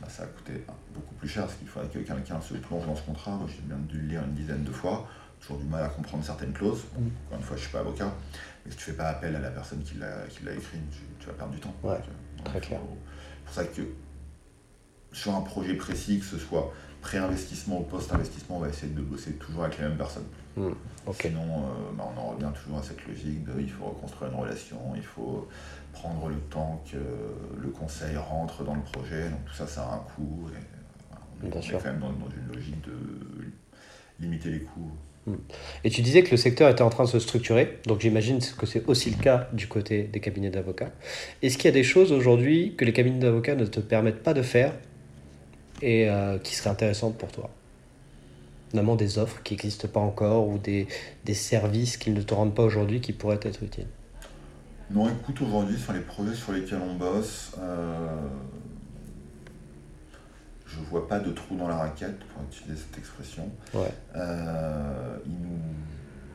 bah, 0.00 0.08
ça 0.08 0.24
a 0.24 0.26
coûté 0.26 0.64
beaucoup 0.94 1.14
plus 1.14 1.28
cher 1.28 1.44
parce 1.44 1.56
qu'il 1.56 1.68
faudrait 1.68 1.88
que 1.88 1.98
quelqu'un 1.98 2.40
se 2.40 2.54
plonge 2.54 2.86
dans 2.86 2.96
ce 2.96 3.02
contrat. 3.02 3.38
J'ai 3.48 3.62
bien 3.62 3.76
dû 3.88 3.98
le 3.98 4.08
lire 4.08 4.22
une 4.24 4.34
dizaine 4.34 4.64
de 4.64 4.72
fois, 4.72 5.06
toujours 5.40 5.58
du 5.58 5.66
mal 5.66 5.84
à 5.84 5.88
comprendre 5.88 6.24
certaines 6.24 6.52
clauses. 6.52 6.84
Mm. 6.98 7.06
Encore 7.26 7.38
une 7.38 7.44
fois, 7.44 7.56
je 7.56 7.62
ne 7.62 7.66
suis 7.66 7.72
pas 7.72 7.80
avocat, 7.80 8.12
mais 8.64 8.72
si 8.72 8.78
tu 8.78 8.90
ne 8.90 8.94
fais 8.94 8.98
pas 9.02 9.08
appel 9.08 9.36
à 9.36 9.40
la 9.40 9.50
personne 9.50 9.82
qui 9.82 9.98
l'a 9.98 10.52
écrit, 10.52 10.78
tu, 11.20 11.26
vas 11.26 11.34
perdre 11.34 11.52
du 11.52 11.60
temps. 11.60 11.74
Ouais, 11.82 11.98
très 12.44 12.60
clair. 12.60 12.80
C'est 12.80 13.44
pour 13.44 13.54
ça 13.54 13.64
que 13.64 13.82
sur 15.16 15.34
un 15.34 15.40
projet 15.40 15.74
précis, 15.74 16.18
que 16.18 16.26
ce 16.26 16.38
soit 16.38 16.72
pré-investissement 17.00 17.80
ou 17.80 17.84
post-investissement, 17.84 18.58
on 18.58 18.60
va 18.60 18.68
essayer 18.68 18.92
de 18.92 19.00
bosser 19.00 19.32
toujours 19.32 19.64
avec 19.64 19.78
les 19.78 19.84
mêmes 19.84 19.96
personnes. 19.96 20.26
Hmm, 20.56 20.72
Sinon, 21.20 21.40
euh, 21.40 21.92
bah, 21.96 22.04
on 22.14 22.20
en 22.20 22.30
revient 22.32 22.50
toujours 22.62 22.78
à 22.78 22.82
cette 22.82 23.06
logique 23.06 23.44
de 23.44 23.60
il 23.60 23.70
faut 23.70 23.86
reconstruire 23.86 24.30
une 24.30 24.38
relation, 24.38 24.76
il 24.94 25.02
faut 25.02 25.48
prendre 25.92 26.28
le 26.28 26.36
temps 26.50 26.82
que 26.90 26.98
le 27.62 27.68
conseil 27.68 28.16
rentre 28.16 28.62
dans 28.62 28.74
le 28.74 28.82
projet. 28.82 29.30
Donc 29.30 29.44
tout 29.46 29.54
ça, 29.54 29.66
ça 29.66 29.82
a 29.84 29.94
un 29.94 29.98
coût. 29.98 30.50
Et, 30.52 31.46
on, 31.46 31.60
est, 31.60 31.70
quand 31.70 31.84
même 31.84 32.00
dans, 32.00 32.08
une 32.08 32.54
logique 32.54 32.80
de 32.82 32.92
limiter 34.20 34.50
les 34.50 34.60
coûts. 34.60 34.90
Hmm. 35.26 35.36
Et 35.84 35.90
tu 35.90 36.02
disais 36.02 36.24
que 36.24 36.30
le 36.30 36.36
secteur 36.36 36.68
était 36.68 36.82
en 36.82 36.90
train 36.90 37.04
de 37.04 37.08
se 37.08 37.20
structurer, 37.20 37.78
donc 37.86 38.00
j'imagine 38.00 38.38
que 38.58 38.66
c'est 38.66 38.86
aussi 38.86 39.10
le 39.10 39.16
cas 39.16 39.48
du 39.52 39.66
côté 39.66 40.02
des 40.04 40.20
cabinets 40.20 40.50
d'avocats. 40.50 40.90
Est-ce 41.42 41.56
qu'il 41.56 41.66
y 41.66 41.68
a 41.68 41.72
des 41.72 41.84
choses 41.84 42.12
aujourd'hui 42.12 42.74
que 42.76 42.84
les 42.84 42.92
cabinets 42.92 43.20
d'avocats 43.20 43.54
ne 43.54 43.64
te 43.64 43.80
permettent 43.80 44.22
pas 44.22 44.34
de 44.34 44.42
faire 44.42 44.72
et 45.82 46.08
euh, 46.08 46.38
qui 46.38 46.54
seraient 46.54 46.70
intéressantes 46.70 47.16
pour 47.16 47.30
toi 47.30 47.50
Notamment 48.74 48.96
des 48.96 49.18
offres 49.18 49.42
qui 49.42 49.54
n'existent 49.54 49.88
pas 49.88 50.00
encore 50.00 50.48
ou 50.48 50.58
des, 50.58 50.88
des 51.24 51.34
services 51.34 51.96
qui 51.96 52.10
ne 52.10 52.20
te 52.20 52.34
rendent 52.34 52.54
pas 52.54 52.64
aujourd'hui 52.64 53.00
qui 53.00 53.12
pourraient 53.12 53.38
être 53.42 53.62
utiles 53.62 53.86
Non, 54.90 55.08
écoute, 55.08 55.40
aujourd'hui, 55.40 55.78
sur 55.78 55.92
les 55.92 56.00
projets 56.00 56.34
sur 56.34 56.52
lesquels 56.52 56.80
on 56.80 56.94
bosse, 56.94 57.52
euh, 57.58 58.06
je 60.66 60.78
vois 60.90 61.06
pas 61.06 61.20
de 61.20 61.30
trou 61.30 61.56
dans 61.56 61.68
la 61.68 61.76
raquette, 61.76 62.18
pour 62.18 62.42
utiliser 62.42 62.76
cette 62.76 62.98
expression. 62.98 63.48
Ouais. 63.72 63.92
Euh, 64.16 65.16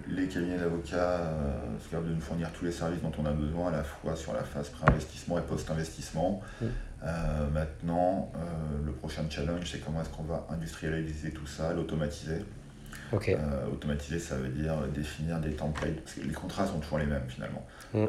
les 0.08 0.28
cabinets 0.28 0.58
d'avocats 0.58 1.20
euh, 1.20 1.78
se 1.80 1.96
de 1.96 2.14
nous 2.14 2.22
fournir 2.22 2.52
tous 2.52 2.66
les 2.66 2.72
services 2.72 3.02
dont 3.02 3.12
on 3.18 3.26
a 3.26 3.32
besoin, 3.32 3.70
à 3.70 3.72
la 3.72 3.84
fois 3.84 4.16
sur 4.16 4.34
la 4.34 4.44
phase 4.44 4.70
pré-investissement 4.70 5.38
et 5.38 5.42
post-investissement. 5.42 6.42
Mm. 6.62 6.66
Euh, 7.04 7.50
maintenant, 7.50 8.32
euh, 8.36 8.40
le 8.86 8.92
prochain 8.92 9.24
challenge, 9.30 9.70
c'est 9.72 9.80
comment 9.80 10.02
est-ce 10.02 10.10
qu'on 10.10 10.24
va 10.24 10.46
industrialiser 10.50 11.32
tout 11.32 11.48
ça, 11.48 11.74
l'automatiser. 11.74 12.46
automatiser, 13.72 14.20
ça 14.20 14.38
veut 14.38 14.50
dire 14.50 14.76
définir 14.94 15.40
des 15.40 15.52
templates, 15.52 16.00
parce 16.02 16.16
que 16.16 16.22
les 16.22 16.34
contrats 16.34 16.66
sont 16.66 16.80
toujours 16.80 17.00
les 17.00 17.06
mêmes 17.06 17.28
finalement. 17.28 17.66
Mm. 17.94 18.06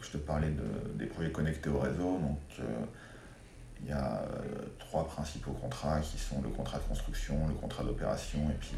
je 0.00 0.10
te 0.10 0.16
parlais 0.16 0.50
des 0.94 1.04
projets 1.04 1.30
connectés 1.30 1.68
au 1.68 1.78
réseau, 1.78 2.18
donc 2.18 2.38
il 3.82 3.90
y 3.90 3.92
a 3.92 4.22
trois 4.78 5.06
principaux 5.06 5.52
contrats 5.52 6.00
qui 6.00 6.18
sont 6.18 6.42
le 6.42 6.48
contrat 6.48 6.78
de 6.78 6.84
construction, 6.84 7.34
le 7.48 7.54
contrat 7.54 7.84
d'opération 7.84 8.40
et 8.50 8.58
puis 8.58 8.74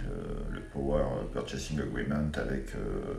le, 0.51 0.61
Power 0.61 1.03
Purchasing 1.33 1.81
Agreement 1.81 2.31
avec, 2.37 2.75
euh, 2.75 3.14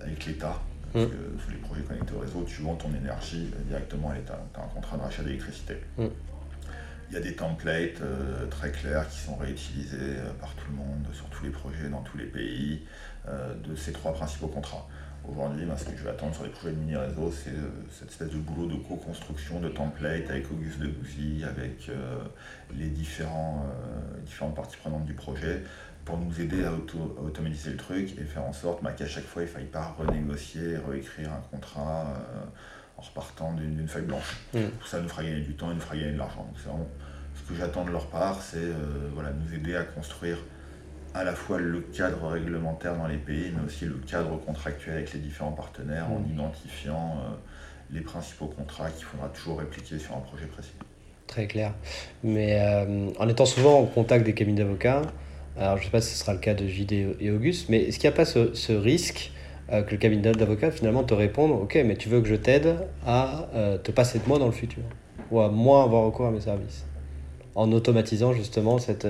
avec 0.00 0.26
l'État. 0.26 0.60
Parce 0.96 1.08
mm. 1.08 1.10
que 1.10 1.42
sur 1.42 1.50
les 1.50 1.58
projets 1.58 1.82
connectés 1.82 2.14
au 2.14 2.20
réseau, 2.20 2.44
tu 2.46 2.62
vends 2.62 2.74
ton 2.74 2.94
énergie 2.94 3.50
directement 3.68 4.10
à 4.10 4.14
l'État. 4.14 4.40
Tu 4.54 4.60
as 4.60 4.64
un 4.64 4.68
contrat 4.68 4.96
de 4.96 5.02
rachat 5.02 5.22
d'électricité. 5.22 5.74
Mm. 5.98 6.06
Il 7.10 7.14
y 7.14 7.16
a 7.18 7.20
des 7.20 7.36
templates 7.36 8.00
euh, 8.00 8.46
très 8.46 8.72
clairs 8.72 9.06
qui 9.08 9.18
sont 9.18 9.36
réutilisés 9.36 9.96
euh, 10.00 10.32
par 10.40 10.54
tout 10.54 10.70
le 10.70 10.76
monde, 10.76 11.06
sur 11.12 11.26
tous 11.26 11.44
les 11.44 11.50
projets, 11.50 11.88
dans 11.90 12.00
tous 12.00 12.16
les 12.16 12.26
pays, 12.26 12.82
de 13.64 13.74
ces 13.74 13.90
trois 13.90 14.12
principaux 14.12 14.46
contrats. 14.46 14.86
Aujourd'hui, 15.28 15.64
ce 15.76 15.84
que 15.84 15.96
je 15.96 16.04
vais 16.04 16.10
attendre 16.10 16.34
sur 16.34 16.44
les 16.44 16.50
projets 16.50 16.72
de 16.72 16.78
mini-réseau, 16.78 17.32
c'est 17.32 17.50
euh, 17.50 17.68
cette 17.90 18.10
espèce 18.10 18.30
de 18.30 18.38
boulot 18.38 18.66
de 18.66 18.76
co-construction 18.76 19.58
de 19.60 19.68
template 19.68 20.30
avec 20.30 20.50
Auguste 20.52 20.78
Debussy, 20.78 21.42
avec 21.44 21.88
euh, 21.88 22.18
les 22.76 22.88
différents, 22.88 23.66
euh, 23.66 24.20
différentes 24.24 24.54
parties 24.54 24.76
prenantes 24.76 25.04
du 25.04 25.14
projet, 25.14 25.64
pour 26.06 26.16
nous 26.16 26.40
aider 26.40 26.64
à, 26.64 26.72
automatiser 27.22 27.72
le 27.72 27.76
truc 27.76 28.14
et 28.18 28.24
faire 28.24 28.44
en 28.44 28.54
sorte 28.54 28.82
bah, 28.82 28.92
qu'à 28.92 29.06
chaque 29.06 29.24
fois, 29.24 29.42
il 29.42 29.46
ne 29.46 29.50
faille 29.50 29.64
pas 29.64 29.94
renégocier, 29.98 30.78
réécrire 30.88 31.30
un 31.32 31.42
contrat 31.50 32.06
en 32.96 33.02
repartant 33.02 33.52
d'une 33.52 33.86
feuille 33.86 34.06
blanche. 34.06 34.36
Mm. 34.54 34.60
Tout 34.80 34.86
ça 34.86 35.00
nous 35.00 35.08
fera 35.08 35.22
gagner 35.22 35.42
du 35.42 35.54
temps 35.54 35.70
et 35.70 35.74
nous 35.74 35.80
fera 35.80 35.96
gagner 35.96 36.12
de 36.12 36.18
l'argent. 36.18 36.50
ce 36.56 37.48
que 37.48 37.58
j'attends 37.58 37.84
de 37.84 37.90
leur 37.90 38.06
part, 38.06 38.40
c'est 38.40 38.70
voilà, 39.12 39.30
nous 39.32 39.54
aider 39.54 39.76
à 39.76 39.82
construire 39.82 40.38
à 41.16 41.24
la 41.24 41.32
fois 41.32 41.58
le 41.58 41.80
cadre 41.80 42.28
réglementaire 42.28 42.94
dans 42.94 43.06
les 43.06 43.16
pays, 43.16 43.50
mais 43.56 43.66
aussi 43.66 43.86
le 43.86 43.94
cadre 43.94 44.36
contractuel 44.36 44.96
avec 44.96 45.12
les 45.14 45.18
différents 45.18 45.52
partenaires 45.52 46.10
en 46.10 46.20
mm. 46.20 46.32
identifiant 46.32 47.16
euh, 47.18 47.34
les 47.90 48.02
principaux 48.02 48.46
contrats 48.46 48.90
qu'il 48.90 49.04
faudra 49.04 49.28
toujours 49.28 49.58
répliquer 49.58 49.98
sur 49.98 50.14
un 50.14 50.20
projet 50.20 50.44
précis. 50.46 50.74
Très 51.26 51.46
clair. 51.46 51.72
Mais 52.22 52.60
euh, 52.60 53.10
en 53.18 53.28
étant 53.28 53.46
souvent 53.46 53.80
en 53.80 53.86
contact 53.86 54.26
des 54.26 54.34
cabinets 54.34 54.62
d'avocats, 54.62 55.02
alors 55.58 55.76
je 55.76 55.82
ne 55.82 55.84
sais 55.86 55.90
pas 55.90 56.00
si 56.00 56.14
ce 56.14 56.18
sera 56.18 56.32
le 56.32 56.38
cas 56.38 56.54
de 56.54 56.66
JD 56.66 57.16
et 57.20 57.30
Auguste, 57.30 57.68
mais 57.68 57.82
est-ce 57.84 57.98
qu'il 57.98 58.08
n'y 58.08 58.14
a 58.14 58.16
pas 58.16 58.24
ce, 58.24 58.72
risque 58.72 59.32
euh, 59.72 59.82
que 59.82 59.92
le 59.92 59.96
cabinet 59.96 60.32
d'avocats 60.32 60.70
finalement 60.70 61.04
te 61.04 61.14
réponde 61.14 61.52
Ok, 61.52 61.78
mais 61.84 61.96
tu 61.96 62.08
veux 62.08 62.20
que 62.20 62.28
je 62.28 62.34
t'aide 62.34 62.76
à 63.06 63.48
te 63.82 63.90
passer 63.90 64.18
de 64.18 64.28
moi 64.28 64.38
dans 64.38 64.46
le 64.46 64.52
futur? 64.52 64.82
Ou 65.30 65.40
à 65.40 65.48
moins 65.48 65.84
avoir 65.84 66.04
recours 66.04 66.26
à 66.26 66.30
mes 66.30 66.40
services 66.40 66.84
en 67.54 67.72
automatisant 67.72 68.32
justement 68.32 68.78
cette 68.78 69.06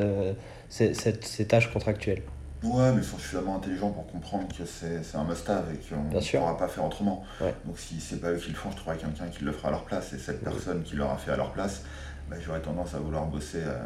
ces, 0.68 1.46
tâches 1.46 1.72
contractuelles. 1.72 2.22
Ouais, 2.62 2.90
mais 2.92 3.02
ils 3.02 3.04
sont 3.04 3.18
suffisamment 3.18 3.56
intelligents 3.56 3.90
pour 3.90 4.06
comprendre 4.06 4.48
que 4.48 4.64
c'est 4.64 5.16
un 5.16 5.24
must-have 5.24 5.64
et 5.72 5.78
qu'on 5.88 6.02
ne 6.02 6.20
pourra 6.20 6.56
pas 6.56 6.68
faire 6.68 6.84
autrement. 6.84 7.22
Donc 7.64 7.78
si 7.78 8.00
c'est 8.00 8.20
pas 8.20 8.32
eux 8.32 8.38
qui 8.38 8.50
le 8.50 8.56
font, 8.56 8.70
je 8.70 8.76
trouverai 8.76 8.96
quelqu'un 8.96 9.26
qui 9.26 9.44
le 9.44 9.52
fera 9.52 9.68
à 9.68 9.70
leur 9.72 9.84
place. 9.84 10.12
Et 10.12 10.18
cette 10.18 10.42
personne 10.42 10.82
qui 10.82 10.96
l'aura 10.96 11.16
fait 11.16 11.30
à 11.30 11.36
leur 11.36 11.52
place, 11.52 11.84
bah, 12.28 12.36
j'aurais 12.44 12.60
tendance 12.60 12.94
à 12.94 12.98
vouloir 12.98 13.26
bosser 13.26 13.62
euh, 13.64 13.78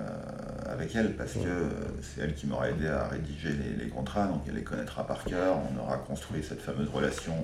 avec 0.66 0.94
elle 0.96 1.14
parce 1.14 1.34
que 1.34 1.68
c'est 2.02 2.22
elle 2.22 2.34
qui 2.34 2.46
m'aura 2.46 2.70
aidé 2.70 2.88
à 2.88 3.08
rédiger 3.08 3.50
les, 3.78 3.88
contrats, 3.88 4.26
donc 4.26 4.42
elle 4.48 4.54
les 4.54 4.62
connaîtra 4.62 5.06
par 5.06 5.24
cœur. 5.24 5.58
On 5.74 5.80
aura 5.80 5.98
construit 5.98 6.42
cette 6.42 6.62
fameuse 6.62 6.88
relation 6.88 7.34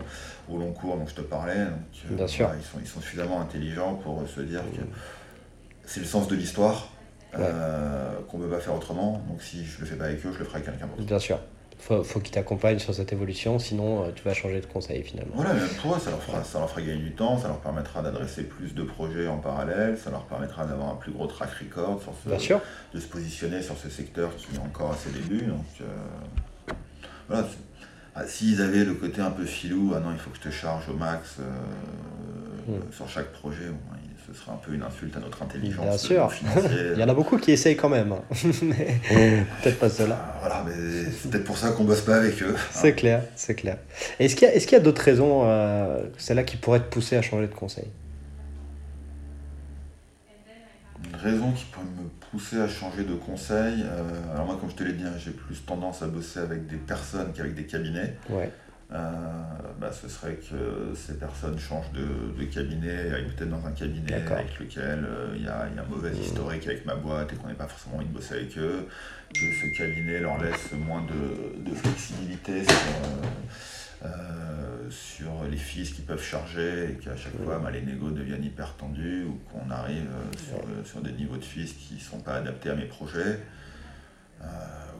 au 0.48 0.59
long 0.59 0.72
cours 0.72 0.96
dont 0.96 1.06
je 1.06 1.14
te 1.14 1.20
parlais. 1.20 1.66
Donc, 1.66 2.12
euh, 2.12 2.14
Bien 2.14 2.26
sûr. 2.26 2.50
ils, 2.59 2.64
sont, 2.64 2.78
ils 2.80 2.87
sont 2.87 3.00
suffisamment 3.00 3.40
intelligents 3.40 3.94
pour 3.94 4.26
se 4.26 4.40
dire 4.40 4.62
que 4.62 4.82
c'est 5.85 6.00
le 6.00 6.06
sens 6.06 6.28
de 6.28 6.35
l'histoire 6.35 6.88
euh, 7.38 8.12
qu'on 8.28 8.38
ne 8.38 8.44
peut 8.44 8.50
pas 8.50 8.61
faire 8.61 8.74
autrement. 8.74 9.22
Donc 9.28 9.42
si 9.42 9.64
je 9.64 9.80
le 9.80 9.87
fais 9.87 9.96
pas 9.96 10.06
avec 10.06 10.24
eux, 10.24 10.32
je 10.32 10.38
le 10.38 10.44
ferai 10.44 10.59
avec 10.59 10.70
quelqu'un 10.70 10.87
d'autre. 10.87 11.02
Bien 11.02 11.18
sûr. 11.18 11.38
Faut, 11.78 12.02
faut 12.02 12.20
qu'ils 12.20 12.32
t'accompagnent 12.32 12.78
sur 12.78 12.94
cette 12.94 13.12
évolution, 13.12 13.58
sinon 13.58 14.04
euh, 14.04 14.10
tu 14.14 14.22
vas 14.24 14.34
changer 14.34 14.60
de 14.60 14.66
conseil 14.66 15.02
finalement. 15.02 15.32
Voilà, 15.34 15.54
même 15.54 15.64
eux, 15.64 15.98
ça 16.00 16.10
leur, 16.10 16.22
fera, 16.22 16.42
ça 16.42 16.58
leur 16.58 16.68
fera 16.70 16.80
gagner 16.82 16.96
du 17.02 17.12
temps, 17.12 17.38
ça 17.38 17.48
leur 17.48 17.58
permettra 17.60 18.02
d'adresser 18.02 18.42
plus 18.44 18.74
de 18.74 18.82
projets 18.82 19.28
en 19.28 19.38
parallèle, 19.38 19.96
ça 19.98 20.10
leur 20.10 20.24
permettra 20.24 20.64
d'avoir 20.66 20.90
un 20.90 20.96
plus 20.96 21.12
gros 21.12 21.26
track 21.26 21.50
record, 21.60 22.02
sur 22.02 22.12
ce, 22.24 22.28
Bien 22.28 22.38
sûr. 22.38 22.60
de 22.94 23.00
se 23.00 23.06
positionner 23.06 23.62
sur 23.62 23.76
ce 23.76 23.88
secteur 23.90 24.34
qui 24.36 24.56
est 24.56 24.58
encore 24.58 24.92
à 24.92 24.96
ses 24.96 25.10
débuts. 25.10 25.46
Donc, 25.46 25.64
euh, 25.80 26.72
voilà. 27.28 27.46
ah, 28.14 28.26
S'ils 28.26 28.60
avaient 28.62 28.84
le 28.84 28.94
côté 28.94 29.20
un 29.20 29.30
peu 29.30 29.44
filou, 29.44 29.92
ah 29.94 30.00
non, 30.00 30.12
il 30.12 30.18
faut 30.18 30.30
que 30.30 30.36
je 30.38 30.42
te 30.42 30.50
charge 30.50 30.88
au 30.88 30.94
max 30.94 31.36
euh, 31.40 31.44
Mm. 32.68 32.92
sur 32.92 33.08
chaque 33.08 33.30
projet, 33.30 33.68
bon, 33.68 33.95
ce 34.26 34.34
serait 34.34 34.50
un 34.52 34.56
peu 34.56 34.72
une 34.74 34.82
insulte 34.82 35.16
à 35.16 35.20
notre 35.20 35.42
intelligence 35.42 35.84
Bien 35.84 35.94
euh, 35.94 35.98
sûr. 35.98 36.32
financière. 36.32 36.92
Il 36.94 36.98
y 37.00 37.04
en 37.04 37.08
a 37.08 37.14
beaucoup 37.14 37.38
qui 37.38 37.52
essayent 37.52 37.76
quand 37.76 37.88
même, 37.88 38.12
hein. 38.12 38.22
mais 38.62 38.98
peut-être 39.62 39.78
pas 39.78 39.88
ceux-là. 39.88 40.18
Ah, 40.20 40.36
Voilà, 40.40 40.64
mais 40.66 41.10
c'est 41.12 41.30
peut-être 41.30 41.44
pour 41.44 41.56
ça 41.58 41.70
qu'on 41.70 41.84
bosse 41.84 42.00
pas 42.00 42.16
avec 42.16 42.42
eux. 42.42 42.54
C'est 42.70 42.94
clair, 42.94 43.22
c'est 43.36 43.54
clair. 43.54 43.78
Est-ce 44.18 44.34
qu'il 44.36 44.72
y 44.72 44.74
a, 44.74 44.80
d'autres 44.80 45.02
raisons, 45.02 45.42
euh, 45.44 46.02
celles-là, 46.18 46.42
qui 46.42 46.56
pourraient 46.56 46.80
te 46.80 46.88
pousser 46.90 47.16
à 47.16 47.22
changer 47.22 47.46
de 47.46 47.54
conseil? 47.54 47.86
Une 51.08 51.16
raison 51.16 51.52
qui 51.52 51.64
pourrait 51.66 51.84
me 51.86 52.08
pousser 52.30 52.60
à 52.60 52.68
changer 52.68 53.04
de 53.04 53.14
conseil, 53.14 53.84
euh, 53.84 54.32
alors 54.34 54.46
moi 54.46 54.56
comme 54.60 54.70
je 54.70 54.74
te 54.76 54.82
l'ai 54.82 54.92
dit, 54.94 55.04
hein, 55.04 55.12
j'ai 55.18 55.30
plus 55.30 55.64
tendance 55.64 56.02
à 56.02 56.06
bosser 56.06 56.40
avec 56.40 56.66
des 56.66 56.76
personnes 56.76 57.32
qu'avec 57.34 57.54
des 57.54 57.64
cabinets. 57.64 58.14
Ouais, 58.28 58.50
Euh, 58.50 58.65
bah, 58.90 59.90
ce 59.92 60.09
serait 60.09 60.37
que 60.37 60.94
ces 60.94 61.18
personnes 61.18 61.59
changent 61.59 61.90
de, 61.92 62.38
de 62.38 62.44
cabinet, 62.44 63.12
aillent 63.12 63.31
peut-être 63.37 63.51
dans 63.51 63.66
un 63.66 63.72
cabinet 63.72 64.14
avec 64.14 64.59
lequel 64.59 65.05
euh, 65.05 65.35
il 65.37 65.42
y, 65.42 65.49
a, 65.49 65.68
y 65.75 65.79
a 65.79 65.83
un 65.83 65.87
mauvais 65.87 66.12
historique 66.16 66.66
avec 66.66 66.87
ma 66.87 66.94
boîte 66.94 67.33
et 67.33 67.37
qu'on 67.37 67.49
n'ait 67.49 67.55
pas 67.55 67.66
forcément 67.66 67.96
envie 67.96 68.07
de 68.07 68.12
bosser 68.12 68.35
avec 68.35 68.57
eux, 68.59 68.87
que 69.35 69.40
ce 69.40 69.77
cabinet 69.77 70.20
leur 70.20 70.40
laisse 70.42 70.72
moins 70.72 71.03
de, 71.03 71.68
de 71.68 71.75
flexibilité 71.75 72.64
sur, 72.64 72.75
euh, 72.75 74.07
euh, 74.07 74.90
sur 74.90 75.44
les 75.51 75.57
fees 75.57 75.92
qu'ils 75.92 76.05
peuvent 76.05 76.22
charger 76.22 76.90
et 76.90 76.94
qu'à 76.94 77.16
chaque 77.16 77.37
fois 77.42 77.59
bah, 77.59 77.70
les 77.70 77.83
négos 77.83 78.11
deviennent 78.11 78.44
hyper 78.44 78.75
tendus 78.77 79.25
ou 79.25 79.38
qu'on 79.51 79.68
arrive 79.70 80.07
euh, 80.07 80.38
sur, 80.38 80.59
euh, 80.59 80.85
sur 80.85 81.01
des 81.01 81.12
niveaux 81.12 81.37
de 81.37 81.44
fees 81.44 81.75
qui 81.77 81.94
ne 81.94 82.01
sont 82.01 82.20
pas 82.20 82.37
adaptés 82.37 82.70
à 82.70 82.77
mes 82.77 82.87
projets. 82.87 83.40
Euh, 84.42 84.46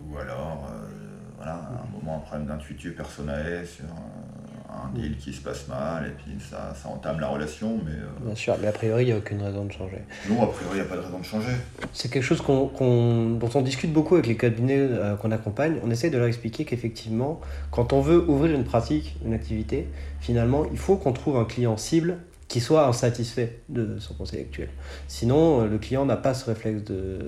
ou 0.09 0.19
alors, 0.19 0.71
euh, 0.73 0.89
voilà, 1.37 1.53
à 1.55 1.83
un 1.85 1.99
moment, 1.99 2.17
un 2.17 2.21
problème 2.21 2.47
d'intuitu 2.47 2.93
personnel 2.93 3.67
sur 3.67 3.85
euh, 3.85 4.85
un 4.85 4.95
deal 4.99 5.17
qui 5.17 5.33
se 5.33 5.41
passe 5.41 5.69
mal, 5.69 6.07
et 6.07 6.11
puis 6.11 6.33
ça, 6.41 6.75
ça 6.75 6.89
entame 6.89 7.21
la 7.21 7.29
relation, 7.29 7.79
mais 7.85 7.93
euh, 7.93 8.07
bien 8.25 8.35
sûr, 8.35 8.57
mais 8.61 8.69
a 8.69 8.73
priori, 8.73 9.05
il 9.05 9.07
n'y 9.07 9.13
a 9.13 9.17
aucune 9.17 9.43
raison 9.43 9.65
de 9.65 9.73
changer. 9.73 10.03
non, 10.29 10.43
a 10.43 10.47
priori, 10.49 10.73
il 10.73 10.81
n'y 10.81 10.81
a 10.81 10.85
pas 10.85 10.97
de 10.97 11.01
raison 11.01 11.19
de 11.19 11.25
changer. 11.25 11.53
C'est 11.93 12.11
quelque 12.11 12.23
chose 12.25 12.41
qu'on, 12.43 12.67
qu'on- 12.69 13.31
dont 13.31 13.51
on 13.55 13.63
discute 13.63 13.93
beaucoup 13.93 14.15
avec 14.15 14.27
les 14.27 14.37
cabinets 14.37 14.79
euh, 14.79 15.15
qu'on 15.17 15.31
accompagne. 15.31 15.77
On 15.85 15.91
essaye 15.91 16.11
de 16.11 16.19
leur 16.19 16.27
expliquer 16.27 16.65
qu'effectivement, 16.65 17.41
quand 17.71 17.93
on 17.93 18.01
veut 18.01 18.29
ouvrir 18.29 18.55
une 18.55 18.65
pratique, 18.65 19.17
une 19.25 19.33
activité, 19.35 19.89
finalement, 20.21 20.65
il 20.71 20.79
faut 20.79 20.97
qu'on 20.97 21.13
trouve 21.13 21.37
un 21.39 21.45
client 21.45 21.77
cible 21.77 22.19
qui 22.49 22.61
soit 22.61 22.87
insatisfait 22.87 23.61
de 23.69 23.99
son 23.99 24.15
conseil 24.15 24.41
actuel. 24.41 24.69
Sinon, 25.09 25.63
euh, 25.63 25.67
le 25.69 25.79
client 25.79 26.05
n'a 26.07 26.17
pas 26.17 26.33
ce 26.33 26.45
réflexe 26.45 26.85
de, 26.85 27.19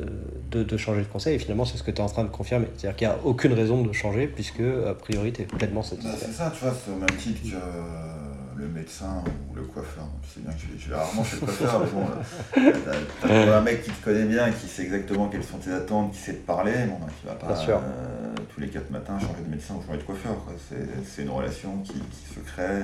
de, 0.50 0.62
de 0.62 0.76
changer 0.76 1.00
de 1.02 1.07
conseil. 1.09 1.35
Et 1.35 1.38
finalement, 1.40 1.64
c'est 1.64 1.76
ce 1.76 1.83
que 1.83 1.90
tu 1.90 1.98
es 1.98 2.04
en 2.04 2.09
train 2.09 2.22
de 2.24 2.28
confirmer. 2.28 2.68
C'est-à-dire 2.76 2.96
qu'il 2.96 3.09
n'y 3.09 3.14
a 3.14 3.18
aucune 3.24 3.52
raison 3.52 3.83
de 3.83 3.92
changer 3.92 4.28
puisque, 4.28 4.61
a 4.61 4.94
priori, 4.94 5.33
tu 5.33 5.42
es 5.42 5.44
pleinement 5.44 5.81
Bah, 5.81 5.87
satisfait. 5.88 6.26
c'est 6.26 6.33
ça, 6.33 6.52
tu 6.57 6.64
vois, 6.64 6.72
c'est 6.72 6.92
au 6.92 6.96
même 6.96 7.09
titre 7.18 7.40
que 7.42 7.57
le 8.59 8.66
médecin 8.68 9.23
ou 9.51 9.55
le 9.55 9.62
coiffeur. 9.62 10.05
Sais 10.35 10.40
bien 10.40 10.53
que 10.53 10.59
je 10.79 10.88
vais, 10.90 10.94
rarement 10.97 11.23
chez 11.25 11.37
le 11.37 11.40
coiffeur, 11.47 11.81
bon, 11.92 12.05
euh, 12.59 12.73
t'as- 13.23 13.57
un 13.59 13.61
mec 13.62 13.83
qui 13.85 13.90
te 13.90 14.05
connaît 14.05 14.25
bien, 14.25 14.51
qui 14.51 14.66
sait 14.66 14.83
exactement 14.83 15.29
quelles 15.29 15.44
sont 15.44 15.59
tes 15.59 15.73
attentes, 15.73 16.12
qui 16.12 16.18
sait 16.18 16.35
te 16.35 16.47
parler, 16.47 16.73
bon, 16.88 16.97
bah, 17.01 17.07
qui 17.21 17.27
va 17.27 17.35
pas 17.35 17.61
euh, 17.68 17.79
tous 18.53 18.61
les 18.61 18.68
quatre 18.68 18.90
matins 18.90 19.18
changer 19.18 19.42
de 19.47 19.51
médecin 19.51 19.75
ou 19.75 19.87
changer 19.87 19.99
de 19.99 20.03
coiffeur. 20.03 20.35
C'est 20.68 21.05
c'est 21.07 21.23
une 21.23 21.31
relation 21.31 21.79
qui, 21.85 21.92
qui 21.94 22.35
se 22.35 22.40
crée, 22.40 22.83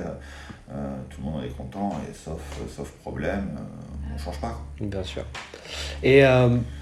euh, 0.71 0.97
tout 1.11 1.21
le 1.25 1.31
monde 1.31 1.45
est 1.45 1.57
content, 1.57 1.93
et 2.09 2.15
sauf, 2.15 2.41
sauf 2.75 2.91
problème, 3.03 3.57
euh, 3.59 4.15
on 4.15 4.19
change 4.19 4.39
pas. 4.41 4.49
quoi. 4.49 4.87
Bien 4.87 5.03
sûr. 5.03 5.25
Et 6.03 6.23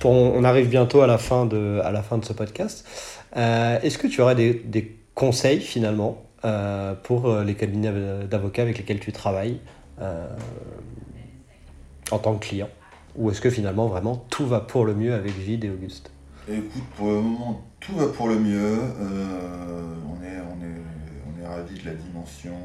pour, 0.00 0.12
on 0.12 0.44
arrive 0.44 0.68
bientôt 0.68 1.00
à 1.00 1.06
la 1.06 1.16
fin 1.18 1.46
de, 1.46 1.80
à 1.82 1.90
la 1.92 2.02
fin 2.02 2.18
de 2.18 2.24
ce 2.24 2.32
podcast. 2.34 2.86
Est-ce 3.34 3.96
que 3.96 4.06
tu 4.06 4.20
aurais 4.20 4.34
des, 4.34 4.52
des 4.52 4.98
conseils 5.14 5.60
finalement 5.60 6.22
euh, 6.44 6.94
pour 6.94 7.26
euh, 7.26 7.44
les 7.44 7.54
cabinets 7.54 7.92
d'avocats 8.28 8.62
avec 8.62 8.78
lesquels 8.78 8.98
tu 8.98 9.12
travailles 9.12 9.60
euh, 10.00 10.28
en 12.10 12.18
tant 12.18 12.34
que 12.34 12.44
client 12.46 12.68
Ou 13.16 13.30
est-ce 13.30 13.40
que 13.40 13.50
finalement 13.50 13.86
vraiment 13.86 14.24
tout 14.28 14.46
va 14.46 14.60
pour 14.60 14.84
le 14.84 14.94
mieux 14.94 15.14
avec 15.14 15.32
Vide 15.32 15.64
et 15.64 15.70
Auguste? 15.70 16.10
Écoute, 16.48 16.82
pour 16.96 17.06
le 17.08 17.20
moment, 17.20 17.62
tout 17.78 17.94
va 17.94 18.08
pour 18.08 18.26
le 18.28 18.38
mieux. 18.38 18.78
On, 19.00 20.24
est, 20.24 20.40
on, 20.40 20.64
est, 20.64 20.80
on 21.28 21.40
est 21.40 21.46
ravis 21.46 21.78
de 21.78 21.86
la 21.86 21.94
dimension 21.94 22.56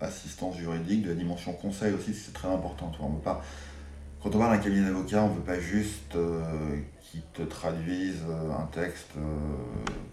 assistance 0.00 0.56
juridique, 0.56 1.02
de 1.02 1.10
la 1.10 1.14
dimension 1.14 1.52
conseil 1.52 1.92
aussi, 1.92 2.14
c'est 2.14 2.32
très 2.32 2.48
important. 2.48 2.90
On 3.00 3.10
veut 3.10 3.20
pas, 3.20 3.42
quand 4.22 4.34
on 4.34 4.38
parle 4.38 4.56
d'un 4.56 4.62
cabinet 4.62 4.86
d'avocat, 4.86 5.22
on 5.24 5.28
ne 5.28 5.34
veut 5.34 5.40
pas 5.42 5.60
juste 5.60 6.16
qu'ils 7.14 7.22
te 7.32 7.48
traduisent 7.48 8.24
euh, 8.28 8.50
un 8.50 8.66
texte 8.66 9.10
euh, 9.16 9.20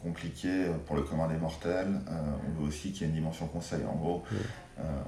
compliqué 0.04 0.68
pour 0.86 0.96
le 0.96 1.02
commun 1.02 1.28
des 1.28 1.38
mortels. 1.38 1.88
Euh, 2.08 2.12
on 2.48 2.62
veut 2.62 2.68
aussi 2.68 2.92
qu'il 2.92 3.02
y 3.02 3.04
ait 3.06 3.08
une 3.08 3.16
dimension 3.16 3.48
conseil. 3.48 3.80
En 3.90 3.96
gros, 3.96 4.24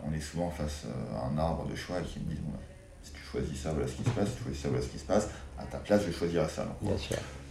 on 0.08 0.14
est 0.14 0.22
souvent 0.22 0.52
face 0.52 0.86
à 1.16 1.28
un 1.28 1.38
arbre 1.38 1.68
de 1.68 1.76
choix 1.76 2.00
et 2.00 2.04
qui 2.04 2.20
me 2.20 2.26
disent 2.26 2.42
bon, 2.42 2.54
si 3.02 3.12
tu 3.12 3.22
choisis 3.22 3.60
ça, 3.60 3.72
voilà 3.72 3.88
ce 3.88 3.94
qui 3.94 4.04
se 4.04 4.10
passe, 4.10 4.30
si 4.30 4.36
tu 4.36 4.44
choisis 4.44 4.62
ça, 4.62 4.70
voilà 4.70 4.84
ce 4.84 4.90
qui 4.90 5.00
se 5.00 5.06
passe. 5.06 5.30
À 5.58 5.64
ta 5.64 5.78
place, 5.78 6.02
je 6.06 6.12
choisirais 6.12 6.50
ça. 6.50 6.68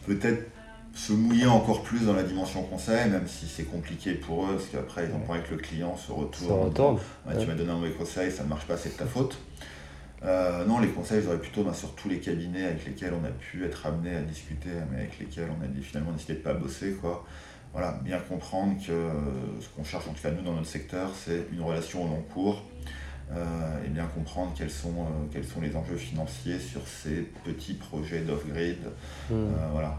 Peut-être 0.07 0.51
se 0.95 1.13
mouiller 1.13 1.47
encore 1.47 1.83
plus 1.83 2.07
dans 2.07 2.13
la 2.13 2.23
dimension 2.23 2.63
conseil, 2.63 3.11
même 3.11 3.27
si 3.27 3.47
c'est 3.47 3.65
compliqué 3.65 4.15
pour 4.15 4.47
eux, 4.47 4.57
parce 4.57 4.69
qu'après, 4.69 5.09
ils 5.09 5.15
ont 5.15 5.21
pas 5.21 5.35
envie 5.35 5.43
que 5.43 5.55
le 5.55 5.61
client 5.61 5.97
se 5.97 6.13
retourne. 6.13 6.49
Ça 6.49 6.65
retourne. 6.65 6.95
Ouais, 7.27 7.35
Ouais. 7.35 7.41
Tu 7.41 7.47
m'as 7.47 7.55
donné 7.55 7.71
un 7.71 7.77
mauvais 7.77 7.93
conseil, 7.93 8.31
ça 8.31 8.45
ne 8.45 8.49
marche 8.49 8.67
pas, 8.67 8.77
c'est 8.77 8.91
de 8.91 8.99
ta 8.99 9.07
faute. 9.07 9.39
Euh, 10.25 10.65
non, 10.67 10.79
les 10.79 10.89
conseils, 10.89 11.21
j'aurais 11.23 11.39
plutôt 11.39 11.65
ben, 11.65 11.73
sur 11.75 11.95
tous 11.95 12.09
les 12.09 12.19
cabinets 12.21 12.65
avec 12.67 12.87
lesquels 12.87 13.13
on 13.21 13.25
a 13.25 13.31
pu 13.31 13.65
être 13.65 13.87
amené 13.87 14.15
à 14.15 14.21
discuter, 14.23 14.69
mais 14.91 14.99
avec 15.01 15.19
lesquels 15.19 15.49
on 15.59 15.65
a 15.65 15.67
dit- 15.67 15.83
finalement 15.83 16.13
décidé 16.13 16.35
de 16.35 16.39
ne 16.39 16.45
pas 16.45 16.55
bosser. 16.55 16.93
Quoi. 17.01 17.25
Voilà, 17.73 17.99
bien 18.05 18.19
comprendre 18.21 18.77
que 18.87 18.93
euh, 18.93 19.11
ce 19.61 19.69
qu'on 19.71 19.83
cherche, 19.83 20.07
en 20.07 20.13
tout 20.13 20.23
cas 20.23 20.31
nous 20.31 20.43
dans 20.43 20.53
notre 20.55 20.69
secteur, 20.69 21.11
c'est 21.17 21.47
une 21.53 21.61
relation 21.63 22.05
au 22.05 22.09
long 22.09 22.23
cours. 22.33 22.63
euh, 23.35 23.85
et 23.87 23.89
bien 23.89 24.05
comprendre 24.05 24.53
quels 24.55 24.71
sont, 24.71 25.07
quels 25.33 25.45
sont 25.47 25.63
les 25.63 25.75
enjeux 25.75 25.97
financiers 25.97 26.59
sur 26.59 26.87
ces 26.87 27.23
petits 27.45 27.73
projets 27.75 28.21
d'off-grid. 28.21 28.77
Hmm. 29.31 29.47
Voilà, 29.73 29.99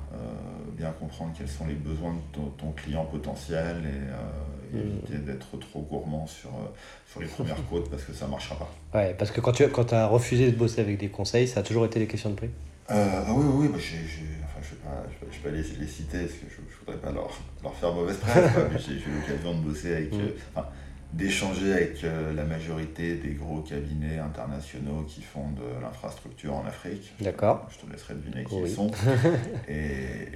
bien 0.78 0.92
comprendre 0.92 1.34
quels 1.36 1.48
sont 1.50 1.66
les 1.66 1.74
besoins 1.74 2.14
de 2.14 2.20
ton, 2.32 2.46
ton 2.58 2.72
client 2.74 3.06
potentiel 3.06 3.78
et, 3.86 4.63
et 4.74 4.78
Mm. 4.78 4.98
éviter 4.98 5.18
d'être 5.20 5.58
trop 5.60 5.82
gourmand 5.82 6.26
sur, 6.28 6.50
euh, 6.50 6.68
sur 7.12 7.20
les 7.22 7.28
premières 7.28 7.58
côtes 7.70 7.90
parce 7.90 8.04
que 8.04 8.14
ça 8.14 8.26
ne 8.26 8.32
marchera 8.32 8.56
pas. 8.58 9.00
Ouais, 9.00 9.16
parce 9.18 9.32
que 9.32 9.42
quand 9.42 9.52
tu 9.54 9.68
quand 9.70 9.94
as 9.94 10.08
refusé 10.08 10.52
de 10.52 10.56
bosser 10.56 10.82
avec 10.82 10.98
des 10.98 11.10
conseils, 11.10 11.48
ça 11.48 11.60
a 11.60 11.64
toujours 11.64 11.86
été 11.86 12.00
des 12.00 12.08
questions 12.08 12.30
de 12.30 12.36
prix. 12.36 12.50
Euh, 12.92 13.22
ah 13.26 13.34
oui, 13.34 13.44
oui, 13.48 13.54
oui, 13.62 13.68
bah, 13.70 13.78
enfin, 13.78 14.60
je 14.62 15.26
ne 15.26 15.32
vais 15.32 15.38
pas, 15.44 15.50
les, 15.50 15.80
les 15.80 15.88
citer 15.88 16.20
parce 16.20 16.34
que 16.34 16.46
je 16.50 16.62
ne 16.62 16.68
voudrais 16.80 16.98
pas 16.98 17.12
leur, 17.14 17.30
leur 17.64 17.74
faire 17.76 17.94
mauvaise 17.94 18.18
presse, 18.18 18.52
mais 18.72 18.80
j'ai, 18.80 18.94
eu 18.96 19.22
l'occasion 19.22 19.54
de 19.56 19.60
bosser 19.60 19.96
avec, 19.96 20.12
Mm. 20.14 20.20
euh, 20.20 20.30
enfin, 20.56 20.68
d'échanger 21.14 21.72
avec 21.74 22.04
euh, 22.04 22.34
la 22.34 22.44
majorité 22.44 23.16
des 23.16 23.34
gros 23.34 23.62
cabinets 23.62 24.18
internationaux 24.18 25.04
qui 25.08 25.22
font 25.22 25.50
de 25.52 25.82
l'infrastructure 25.82 26.56
en 26.56 26.66
Afrique. 26.66 27.14
D'accord. 27.22 27.68
Je 27.72 27.86
te 27.86 27.92
laisserai 27.92 28.16
deviner 28.16 28.44
qui 28.46 28.56
Oui. 28.56 28.62
ils 28.70 28.76
sont. 28.76 28.90
et, 29.68 29.74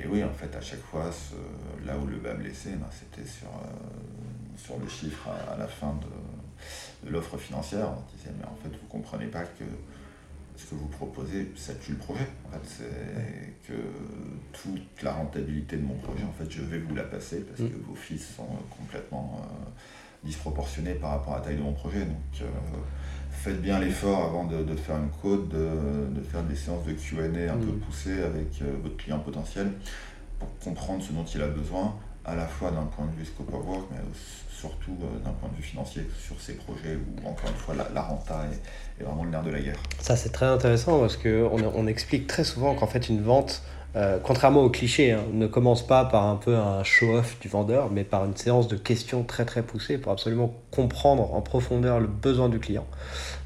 et 0.04 0.08
oui, 0.10 0.24
en 0.24 0.34
fait, 0.34 0.56
à 0.56 0.62
chaque 0.62 0.82
fois, 0.84 1.12
ce- 1.12 1.86
là 1.86 1.98
où 1.98 2.06
le 2.06 2.18
bas 2.18 2.36
blessé, 2.36 2.70
ben, 2.72 2.88
c'était 2.92 3.28
sur, 3.28 3.48
euh, 3.48 4.58
sur 4.58 4.78
le 4.78 4.88
chiffre 4.88 5.28
à, 5.28 5.54
à 5.54 5.58
la 5.58 5.68
fin 5.68 5.96
de, 6.02 7.08
de 7.08 7.12
l'offre 7.14 7.38
financière. 7.38 7.90
On 7.90 8.16
disait, 8.16 8.30
mais 8.40 8.46
en 8.46 8.56
fait, 8.62 8.70
vous 8.70 8.88
comprenez 8.88 9.26
pas 9.28 9.44
que 9.44 9.64
ce 10.58 10.66
que 10.66 10.76
vous 10.76 10.88
proposez, 10.88 11.52
ça 11.56 11.74
tue 11.76 11.92
le 11.94 11.98
projet. 11.98 12.28
En 12.48 12.52
fait, 12.52 12.60
c'est 12.66 13.54
que 13.68 13.74
toute 14.54 15.02
la 15.04 15.14
rentabilité 15.14 15.78
de 15.78 15.84
mon 15.84 15.96
projet, 15.96 16.24
en 16.24 16.34
fait, 16.34 16.50
je 16.52 16.62
vais 16.62 16.80
vous 16.80 16.94
la 16.96 17.04
passer 17.04 17.42
parce 17.42 17.60
Mm. 17.62 17.70
que 17.70 17.78
vos 17.88 17.96
fils 17.96 18.36
sont 18.36 18.44
euh, 18.44 18.76
complètement 18.78 19.42
euh, 19.44 19.70
disproportionnés 20.28 20.94
par 20.94 21.12
rapport 21.12 21.34
à 21.34 21.38
la 21.38 21.44
taille 21.46 21.56
de 21.58 21.62
mon 21.64 21.74
projet. 21.74 22.02
Donc, 22.02 22.42
euh, 22.42 22.46
faites 23.32 23.62
bien 23.62 23.80
l'effort 23.80 24.26
avant 24.26 24.46
de, 24.46 24.64
de 24.64 24.76
faire 24.76 24.98
une 24.98 25.10
code, 25.22 25.48
de, 25.50 26.20
de 26.20 26.22
faire 26.22 26.44
des 26.44 26.56
séances 26.56 26.86
de 26.86 26.94
QA 26.94 27.24
un 27.52 27.58
peu 27.58 27.72
Mm. 27.72 27.80
poussées 27.80 28.22
avec 28.24 28.62
euh, 28.62 28.76
votre 28.84 28.98
client 28.98 29.20
potentiel 29.20 29.72
pour 30.40 30.50
comprendre 30.64 31.04
ce 31.04 31.12
dont 31.14 31.24
il 31.26 31.42
a 31.42 31.48
besoin, 31.48 31.96
à 32.26 32.36
la 32.36 32.46
fois 32.46 32.72
d'un 32.72 32.84
point 32.86 33.06
de 33.06 33.12
vue 33.18 33.26
scope 33.26 33.54
of 33.54 33.66
work, 33.66 33.86
mais 33.92 33.98
surtout 34.52 34.98
euh, 35.02 35.20
d'un 35.24 35.32
point 35.32 35.50
de 35.50 35.56
vue 35.56 35.64
financier 35.64 36.08
sur 36.20 36.40
ces 36.42 36.54
projets 36.54 36.96
où, 36.98 37.28
encore 37.28 37.50
une 37.50 37.56
fois, 37.56 37.76
la, 37.76 37.88
la 37.94 38.02
renta 38.02 38.44
est, 38.52 39.02
est 39.02 39.06
vraiment 39.06 39.24
le 39.24 39.30
nerf 39.30 39.44
de 39.44 39.52
la 39.52 39.60
guerre. 39.62 39.80
Ça, 40.00 40.16
c'est 40.16 40.30
très 40.30 40.46
intéressant 40.48 41.00
parce 41.00 41.16
qu'on 41.18 41.62
on 41.76 41.88
explique 41.88 42.28
très 42.28 42.44
souvent 42.44 42.76
qu'en 42.76 42.88
fait, 42.88 43.08
une 43.10 43.22
vente, 43.22 43.64
euh, 43.96 44.20
contrairement 44.22 44.62
au 44.62 44.70
cliché, 44.70 45.14
hein, 45.14 45.24
ne 45.32 45.48
commence 45.48 45.86
pas 45.86 46.06
par 46.06 46.26
un 46.26 46.36
peu 46.36 46.56
un 46.56 46.84
show-off 46.84 47.40
du 47.40 47.48
vendeur, 47.48 47.90
mais 47.92 48.04
par 48.04 48.26
une 48.26 48.36
séance 48.36 48.68
de 48.68 48.76
questions 48.76 49.24
très 49.24 49.46
très 49.46 49.64
poussées 49.64 49.98
pour 49.98 50.12
absolument 50.12 50.54
comprendre 50.72 51.34
en 51.34 51.42
profondeur 51.42 52.00
le 52.00 52.08
besoin 52.08 52.50
du 52.50 52.60
client. 52.60 52.86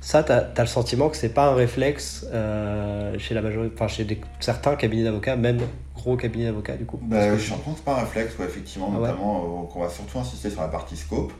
Ça, 0.01 0.23
tu 0.23 0.31
as, 0.31 0.51
le 0.57 0.65
sentiment 0.65 1.09
que 1.09 1.17
c'est 1.17 1.33
pas 1.33 1.47
un 1.47 1.55
réflexe 1.55 2.25
euh, 2.33 3.17
chez 3.19 3.33
la 3.33 3.41
majorité, 3.41 3.73
enfin 3.75 3.87
chez 3.87 4.19
certains 4.39 4.75
cabinets 4.75 5.03
d'avocats, 5.03 5.35
même 5.35 5.59
gros 5.95 6.17
cabinets 6.17 6.45
d'avocats 6.45 6.75
du 6.75 6.85
coup? 6.85 6.99
Bah, 7.03 7.37
je 7.37 7.49
pense 7.49 7.59
que 7.59 7.71
c'est 7.77 7.85
pas 7.85 7.97
un 7.97 8.01
réflexe, 8.01 8.33
effectivement, 8.39 8.91
ah 8.95 8.99
notamment 8.99 9.69
qu'on 9.71 9.81
va 9.81 9.89
surtout 9.89 10.19
insister 10.19 10.49
sur 10.49 10.61
la 10.61 10.67
partie 10.67 10.97
scope 10.97 11.31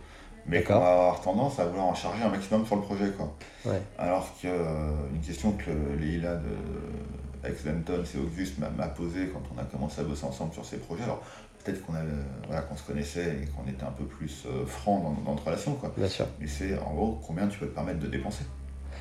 mais 0.48 0.64
qu'on 0.64 0.80
va 0.80 0.94
avoir 0.94 1.22
tendance 1.22 1.60
à 1.60 1.66
vouloir 1.66 1.86
en 1.86 1.94
charger 1.94 2.24
un 2.24 2.30
maximum 2.30 2.66
sur 2.66 2.76
le 2.76 2.82
projet. 2.82 3.12
Quoi. 3.12 3.32
Alors 3.98 4.28
qu'une 4.40 4.50
euh, 4.50 4.92
question 5.26 5.52
que 5.52 5.72
Leila 6.00 6.36
de 6.36 6.50
ex 7.44 7.64
Venton, 7.64 8.04
c'est 8.06 8.18
Auguste, 8.18 8.56
m'a 8.60 8.88
posée 8.88 9.30
quand 9.34 9.42
on 9.56 9.60
a 9.60 9.64
commencé 9.64 10.02
à 10.02 10.04
bosser 10.04 10.26
ensemble 10.26 10.54
sur 10.54 10.66
ces 10.66 10.78
projets. 10.78 11.04
Alors 11.04 11.24
peut-être 11.64 11.86
qu'on 11.86 11.94
voilà, 12.48 12.66
se 12.76 12.84
connaissait 12.84 13.38
et 13.44 13.46
qu'on 13.48 13.70
était 13.70 13.84
un 13.84 13.92
peu 13.92 14.06
plus 14.06 14.44
euh, 14.46 14.66
franc 14.66 15.16
dans, 15.26 15.32
notre 15.32 15.46
relation. 15.46 15.74
Quoi. 15.74 15.94
Bien 15.98 16.08
sûr. 16.08 16.26
Mais 16.40 16.48
c'est 16.48 16.78
en 16.80 16.94
gros 16.94 17.20
combien 17.26 17.48
tu 17.48 17.60
peux 17.60 17.68
te 17.68 17.76
permettre 17.76 18.00
de 18.00 18.08
dépenser? 18.08 18.44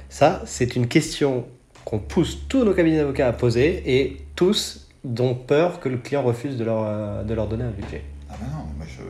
Ça, 0.09 0.43
c'est 0.45 0.77
une 0.77 0.89
question 0.89 1.47
qu'on 1.85 1.99
pousse 1.99 2.47
tous 2.49 2.65
nos 2.65 2.75
cabinets 2.75 2.99
d'avocats 2.99 3.29
à 3.29 3.33
poser 3.33 3.83
et 3.87 4.27
tous 4.37 4.89
ont 5.19 5.35
peur 5.35 5.81
que 5.81 5.89
le 5.89 5.97
client 5.97 6.23
refuse 6.23 6.57
de 6.57 6.65
leur, 6.65 6.85
euh, 6.85 7.23
de 7.23 7.35
leur 7.35 7.49
donner 7.49 7.65
un 7.65 7.71
budget. 7.71 8.05
Ah 8.29 8.35
ben 8.41 8.47
non, 8.47 8.65
moi 8.77 8.87
je. 8.87 9.03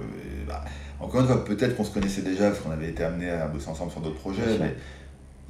Bah, 0.47 0.64
encore 1.01 1.22
une 1.22 1.26
fois, 1.26 1.45
peut-être 1.45 1.76
qu'on 1.76 1.85
se 1.85 1.93
connaissait 1.93 2.22
déjà 2.22 2.51
parce 2.51 2.61
qu'on 2.61 2.70
avait 2.70 2.91
été 2.91 3.03
amené 3.03 3.31
à 3.31 3.47
bosser 3.49 3.68
ensemble 3.68 3.91
sur 3.91 4.01
d'autres 4.01 4.18
projets, 4.18 4.59
mais 4.59 4.74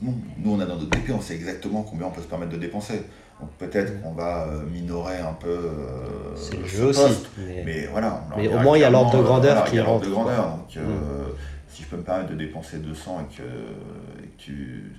nous, 0.02 0.14
on 0.46 0.60
a 0.60 0.64
dans 0.64 0.76
notre 0.76 0.88
DP, 0.88 1.10
on 1.10 1.20
sait 1.20 1.34
exactement 1.34 1.82
combien 1.82 2.06
on 2.06 2.10
peut 2.10 2.22
se 2.22 2.26
permettre 2.26 2.52
de 2.52 2.56
dépenser. 2.56 3.02
Donc 3.40 3.50
peut-être 3.58 3.94
mm. 3.94 4.00
qu'on 4.02 4.12
va 4.12 4.46
euh, 4.46 4.62
minorer 4.70 5.18
un 5.18 5.32
peu. 5.32 5.48
Euh, 5.48 6.36
c'est 6.36 6.56
le 6.56 6.66
jeu 6.66 6.84
aussi. 6.86 7.28
Mais, 7.64 7.86
voilà. 7.86 8.24
Mais 8.36 8.48
au 8.48 8.58
moins, 8.58 8.76
il 8.76 8.80
y 8.80 8.84
a 8.84 8.90
l'ordre 8.90 9.16
de 9.16 9.22
grandeur 9.22 9.64
qui 9.64 9.80
rentre. 9.80 10.06
de 10.06 10.10
grandeur. 10.10 10.56
Donc, 10.56 10.76
euh, 10.76 10.80
mm. 10.80 11.32
si 11.68 11.82
je 11.82 11.88
peux 11.88 11.96
me 11.96 12.02
permettre 12.02 12.30
de 12.30 12.36
dépenser 12.36 12.78
200 12.78 13.20
et 13.20 13.36
que, 13.36 13.42
et 13.42 14.26
que 14.26 14.36
tu 14.38 14.92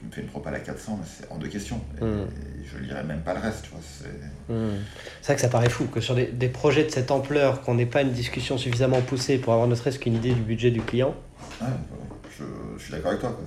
tu 0.00 0.06
me 0.06 0.12
fais 0.12 0.20
une 0.22 0.28
propale 0.28 0.54
à 0.54 0.60
400, 0.60 0.98
mais 0.98 1.06
c'est 1.06 1.30
hors 1.30 1.38
de 1.38 1.46
question. 1.46 1.78
Et, 2.00 2.04
hmm. 2.04 2.26
je 2.64 2.78
lirai 2.78 3.02
même 3.02 3.20
pas 3.20 3.34
le 3.34 3.40
reste, 3.40 3.64
tu 3.64 3.70
vois. 3.70 3.80
C'est 3.82 5.26
vrai 5.26 5.34
que 5.34 5.40
ça 5.40 5.48
paraît 5.48 5.68
fou 5.68 5.84
que 5.84 6.00
sur 6.00 6.14
des, 6.14 6.48
projets 6.48 6.84
de 6.84 6.90
cette 6.90 7.10
ampleur, 7.10 7.60
qu'on 7.60 7.74
n'ait 7.74 7.86
pas 7.86 8.00
une 8.02 8.12
discussion 8.12 8.56
suffisamment 8.56 9.00
poussée 9.02 9.38
pour 9.38 9.52
avoir 9.52 9.68
ne 9.68 9.74
serait-ce 9.74 9.98
qu'une 9.98 10.14
idée 10.14 10.32
du 10.32 10.40
budget 10.40 10.70
du 10.70 10.80
client. 10.80 11.14
Ouais, 11.60 11.68
je, 12.38 12.82
suis 12.82 12.92
d'accord 12.92 13.10
avec 13.10 13.20
toi. 13.20 13.38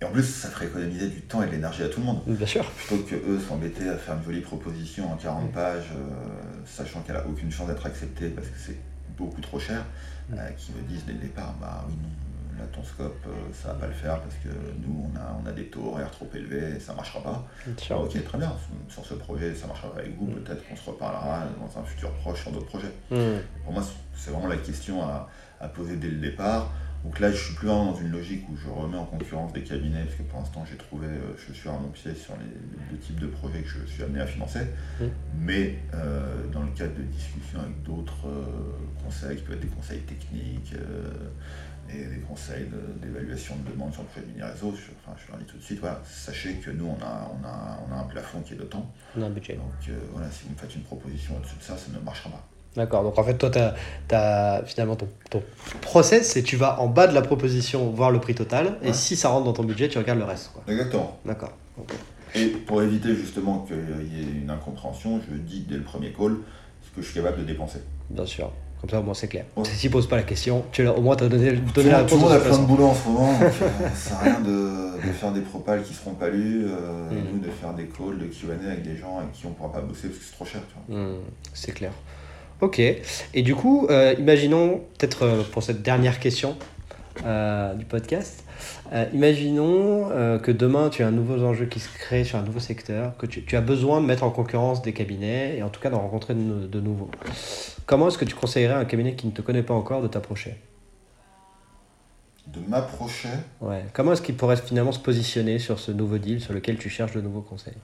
Et 0.00 0.04
en 0.04 0.10
plus, 0.10 0.24
ça 0.24 0.48
ferait 0.48 0.66
économiser 0.66 1.08
du 1.08 1.22
temps 1.22 1.42
et 1.42 1.46
de 1.46 1.52
l'énergie 1.52 1.82
à 1.82 1.88
tout 1.88 2.00
le 2.00 2.06
monde. 2.06 2.22
Bien 2.26 2.46
sûr. 2.46 2.70
Plutôt 2.70 3.02
que 3.04 3.14
eux 3.14 3.40
s'embêter 3.40 3.88
à 3.88 3.96
faire 3.96 4.16
une 4.16 4.24
jolie 4.24 4.40
proposition 4.40 5.10
en 5.10 5.16
40 5.16 5.52
pages, 5.52 5.90
euh, 5.92 6.62
sachant 6.66 7.00
qu'elle 7.00 7.16
a 7.16 7.26
aucune 7.26 7.50
chance 7.50 7.68
d'être 7.68 7.86
acceptée 7.86 8.28
parce 8.28 8.48
que 8.48 8.58
c'est 8.58 8.76
beaucoup 9.16 9.40
trop 9.40 9.58
cher, 9.58 9.84
euh, 10.32 10.50
qui 10.58 10.72
me 10.72 10.82
disent 10.82 11.04
dès 11.06 11.14
le 11.14 11.20
départ, 11.20 11.54
bah 11.58 11.86
oui, 11.88 11.94
non, 11.94 12.08
là 12.58 12.64
ton 12.72 12.82
scope 12.82 13.16
euh, 13.26 13.30
ça 13.52 13.68
va 13.68 13.74
pas 13.74 13.86
le 13.86 13.92
faire 13.92 14.20
parce 14.20 14.34
que 14.36 14.48
nous 14.48 15.10
on 15.12 15.16
a, 15.16 15.40
on 15.42 15.46
a 15.46 15.52
des 15.52 15.66
taux 15.66 15.90
horaires 15.92 16.10
trop 16.10 16.28
élevés 16.34 16.76
et 16.76 16.80
ça 16.80 16.94
marchera 16.94 17.22
pas. 17.22 17.46
ok 17.96 18.24
très 18.24 18.38
bien, 18.38 18.52
sur 18.88 19.04
ce 19.04 19.14
projet 19.14 19.54
ça 19.54 19.66
marchera 19.66 19.92
pas 19.92 20.00
avec 20.00 20.16
vous, 20.18 20.26
mm. 20.26 20.34
peut-être 20.42 20.68
qu'on 20.68 20.76
se 20.76 20.90
reparlera 20.90 21.44
dans 21.60 21.80
un 21.80 21.84
futur 21.84 22.10
proche 22.12 22.42
sur 22.42 22.52
d'autres 22.52 22.66
projets. 22.66 22.92
Mm. 23.10 23.40
Pour 23.64 23.72
moi 23.72 23.82
c'est 24.14 24.30
vraiment 24.30 24.48
la 24.48 24.56
question 24.56 25.02
à, 25.02 25.28
poser 25.74 25.96
dès 25.96 26.08
le 26.08 26.18
départ. 26.18 26.70
Donc 27.06 27.20
là 27.20 27.30
je 27.30 27.36
suis 27.36 27.54
plus 27.54 27.68
dans 27.68 27.94
une 27.94 28.10
logique 28.10 28.48
où 28.50 28.56
je 28.56 28.68
remets 28.68 28.98
en 28.98 29.04
concurrence 29.04 29.52
des 29.52 29.62
cabinets 29.62 30.02
parce 30.02 30.16
que 30.16 30.22
pour 30.24 30.40
l'instant 30.40 30.64
j'ai 30.68 30.76
trouvé, 30.76 31.06
euh, 31.06 31.36
je 31.38 31.52
suis 31.52 31.68
à 31.68 31.72
mon 31.72 31.88
pied 31.88 32.12
sur 32.14 32.34
les, 32.34 32.90
deux 32.90 32.98
types 32.98 33.20
de 33.20 33.28
projets 33.28 33.60
que 33.60 33.68
je 33.68 33.86
suis 33.86 34.02
amené 34.02 34.20
à 34.20 34.26
financer. 34.26 34.66
Mm. 35.00 35.04
Mais 35.38 35.78
euh, 35.94 36.46
dans 36.52 36.62
le 36.62 36.70
cadre 36.72 36.94
de 36.94 37.02
discussions 37.02 37.60
avec 37.60 37.80
d'autres 37.84 38.26
conseils 39.04 39.36
qui 39.36 39.42
peuvent 39.44 39.54
être 39.54 39.62
des 39.62 39.68
conseils 39.68 40.00
techniques, 40.00 40.74
et 41.88 42.04
des 42.04 42.20
conseils 42.20 42.66
d'évaluation 43.00 43.54
de, 43.56 43.70
demande 43.70 43.92
sur 43.92 44.02
le 44.02 44.08
projet 44.08 44.26
de 44.26 44.32
mini-réseau, 44.32 44.74
je, 44.74 44.90
enfin, 45.00 45.16
je 45.16 45.30
leur 45.30 45.38
dis 45.38 45.46
tout 45.46 45.56
de 45.56 45.62
suite, 45.62 45.78
voilà, 45.78 46.02
sachez 46.04 46.54
que 46.54 46.70
nous, 46.70 46.86
on 46.86 47.04
a, 47.04 47.30
on 47.30 47.46
a, 47.46 47.80
on 47.88 47.92
a 47.92 48.00
un 48.00 48.04
plafond 48.04 48.40
qui 48.40 48.54
est 48.54 48.56
de 48.56 48.64
temps. 48.64 48.92
On 49.16 49.22
a 49.22 49.26
un 49.26 49.30
budget. 49.30 49.54
Donc 49.54 49.88
euh, 49.88 49.98
voilà, 50.12 50.30
si 50.30 50.44
vous 50.44 50.50
me 50.54 50.56
faites 50.56 50.74
une 50.74 50.82
proposition 50.82 51.36
au-dessus 51.36 51.56
de 51.56 51.62
ça, 51.62 51.76
ça 51.76 51.92
ne 51.92 52.04
marchera 52.04 52.30
pas. 52.30 52.48
D'accord, 52.76 53.02
donc 53.02 53.18
en 53.18 53.24
fait, 53.24 53.34
toi, 53.38 53.50
tu 53.50 54.14
as, 54.14 54.62
finalement 54.66 54.96
ton, 54.96 55.08
ton 55.30 55.42
process, 55.80 56.32
c'est 56.32 56.42
tu 56.42 56.56
vas 56.56 56.80
en 56.80 56.88
bas 56.88 57.06
de 57.06 57.14
la 57.14 57.22
proposition 57.22 57.90
voir 57.90 58.10
le 58.10 58.20
prix 58.20 58.34
total, 58.34 58.76
et 58.82 58.92
si 58.92 59.16
ça 59.16 59.30
rentre 59.30 59.44
dans 59.44 59.54
ton 59.54 59.64
budget, 59.64 59.88
tu 59.88 59.98
regardes 59.98 60.18
le 60.18 60.24
reste. 60.24 60.50
Quoi. 60.52 60.62
Exactement. 60.68 61.18
D'accord. 61.24 61.52
Et 62.34 62.46
pour 62.48 62.82
éviter 62.82 63.14
justement 63.14 63.60
qu'il 63.60 63.76
y 64.12 64.20
ait 64.20 64.42
une 64.42 64.50
incompréhension, 64.50 65.20
je 65.30 65.36
dis 65.36 65.64
dès 65.68 65.76
le 65.76 65.82
premier 65.82 66.12
call 66.12 66.36
ce 66.82 66.94
que 66.94 67.00
je 67.00 67.10
suis 67.10 67.14
capable 67.14 67.38
de 67.38 67.44
dépenser. 67.44 67.78
Bien 68.10 68.26
sûr. 68.26 68.52
Comme 68.80 68.90
ça, 68.90 69.00
au 69.00 69.02
moins, 69.02 69.14
c'est 69.14 69.28
clair. 69.28 69.46
Si 69.64 69.78
tu 69.78 69.90
poses 69.90 70.06
pas 70.06 70.16
la 70.16 70.22
question, 70.22 70.64
tu 70.70 70.86
au 70.86 71.00
moins, 71.00 71.16
tu 71.16 71.24
as 71.24 71.28
donné, 71.28 71.52
donné 71.52 71.90
la 71.90 71.98
réponse. 71.98 72.10
Tout 72.10 72.16
le 72.16 72.22
monde 72.22 72.32
a 72.32 72.40
plein 72.40 72.58
de 72.58 72.66
boulot 72.66 72.84
en 72.84 72.94
ce 72.94 73.08
moment, 73.08 73.32
donc 73.32 73.42
euh, 73.42 73.88
ça 73.94 74.18
rien 74.18 74.40
de, 74.40 75.06
de, 75.06 75.12
faire 75.12 75.32
des 75.32 75.40
propales 75.40 75.82
qui 75.82 75.94
seront 75.94 76.12
pas 76.12 76.28
lues, 76.28 76.66
euh, 76.66 77.10
mm. 77.10 77.40
de 77.40 77.50
faire 77.50 77.72
des 77.72 77.86
calls, 77.86 78.18
de 78.18 78.26
QA 78.26 78.52
avec 78.70 78.82
des 78.82 78.96
gens 78.96 79.18
avec 79.18 79.32
qui 79.32 79.46
on 79.46 79.52
pourra 79.52 79.72
pas 79.72 79.80
bosser 79.80 80.08
parce 80.08 80.18
que 80.18 80.24
c'est 80.26 80.34
trop 80.34 80.44
cher. 80.44 80.60
Mm, 80.90 81.14
c'est 81.54 81.72
clair. 81.72 81.92
Ok. 82.60 82.78
Et 82.78 83.42
du 83.42 83.54
coup, 83.54 83.86
euh, 83.90 84.14
imaginons, 84.18 84.82
peut-être 84.98 85.24
euh, 85.24 85.42
pour 85.52 85.62
cette 85.62 85.82
dernière 85.82 86.18
question 86.18 86.56
du 87.18 87.84
podcast, 87.86 88.44
euh, 88.92 89.06
imaginons 89.12 90.10
euh, 90.12 90.38
que 90.38 90.52
demain 90.52 90.90
tu 90.90 91.02
as 91.02 91.08
un 91.08 91.12
nouveau 91.12 91.42
enjeu 91.44 91.66
qui 91.66 91.80
se 91.80 91.88
crée 91.88 92.24
sur 92.24 92.38
un 92.38 92.42
nouveau 92.42 92.60
secteur, 92.60 93.16
que 93.16 93.26
tu, 93.26 93.56
as 93.56 93.60
besoin 93.60 94.00
de 94.00 94.06
mettre 94.06 94.22
en 94.22 94.30
concurrence 94.30 94.82
des 94.82 94.92
cabinets 94.92 95.56
et 95.56 95.62
en 95.62 95.68
tout 95.68 95.80
cas 95.80 95.90
d'en 95.90 96.00
rencontrer 96.00 96.34
de, 96.34 96.80
nouveaux. 96.80 97.10
Comment 97.86 98.08
est-ce 98.08 98.18
que 98.18 98.24
tu 98.24 98.34
conseillerais 98.34 98.74
à 98.74 98.78
un 98.78 98.84
cabinet 98.84 99.14
qui 99.14 99.26
ne 99.26 99.32
te 99.32 99.42
connaît 99.42 99.62
pas 99.62 99.74
encore 99.74 100.02
de 100.02 100.08
t'approcher? 100.08 100.56
De 102.46 102.60
m'approcher? 102.68 103.28
Ouais. 103.60 103.84
Comment 103.92 104.12
est-ce 104.12 104.22
qu'il 104.22 104.36
pourrait 104.36 104.56
finalement 104.56 104.92
se 104.92 105.00
positionner 105.00 105.58
sur 105.58 105.80
ce 105.80 105.90
nouveau 105.90 106.18
deal 106.18 106.40
sur 106.40 106.52
lequel 106.52 106.76
tu 106.78 106.88
cherches 106.88 107.12
de 107.12 107.20
nouveaux 107.20 107.40
conseils? 107.40 107.74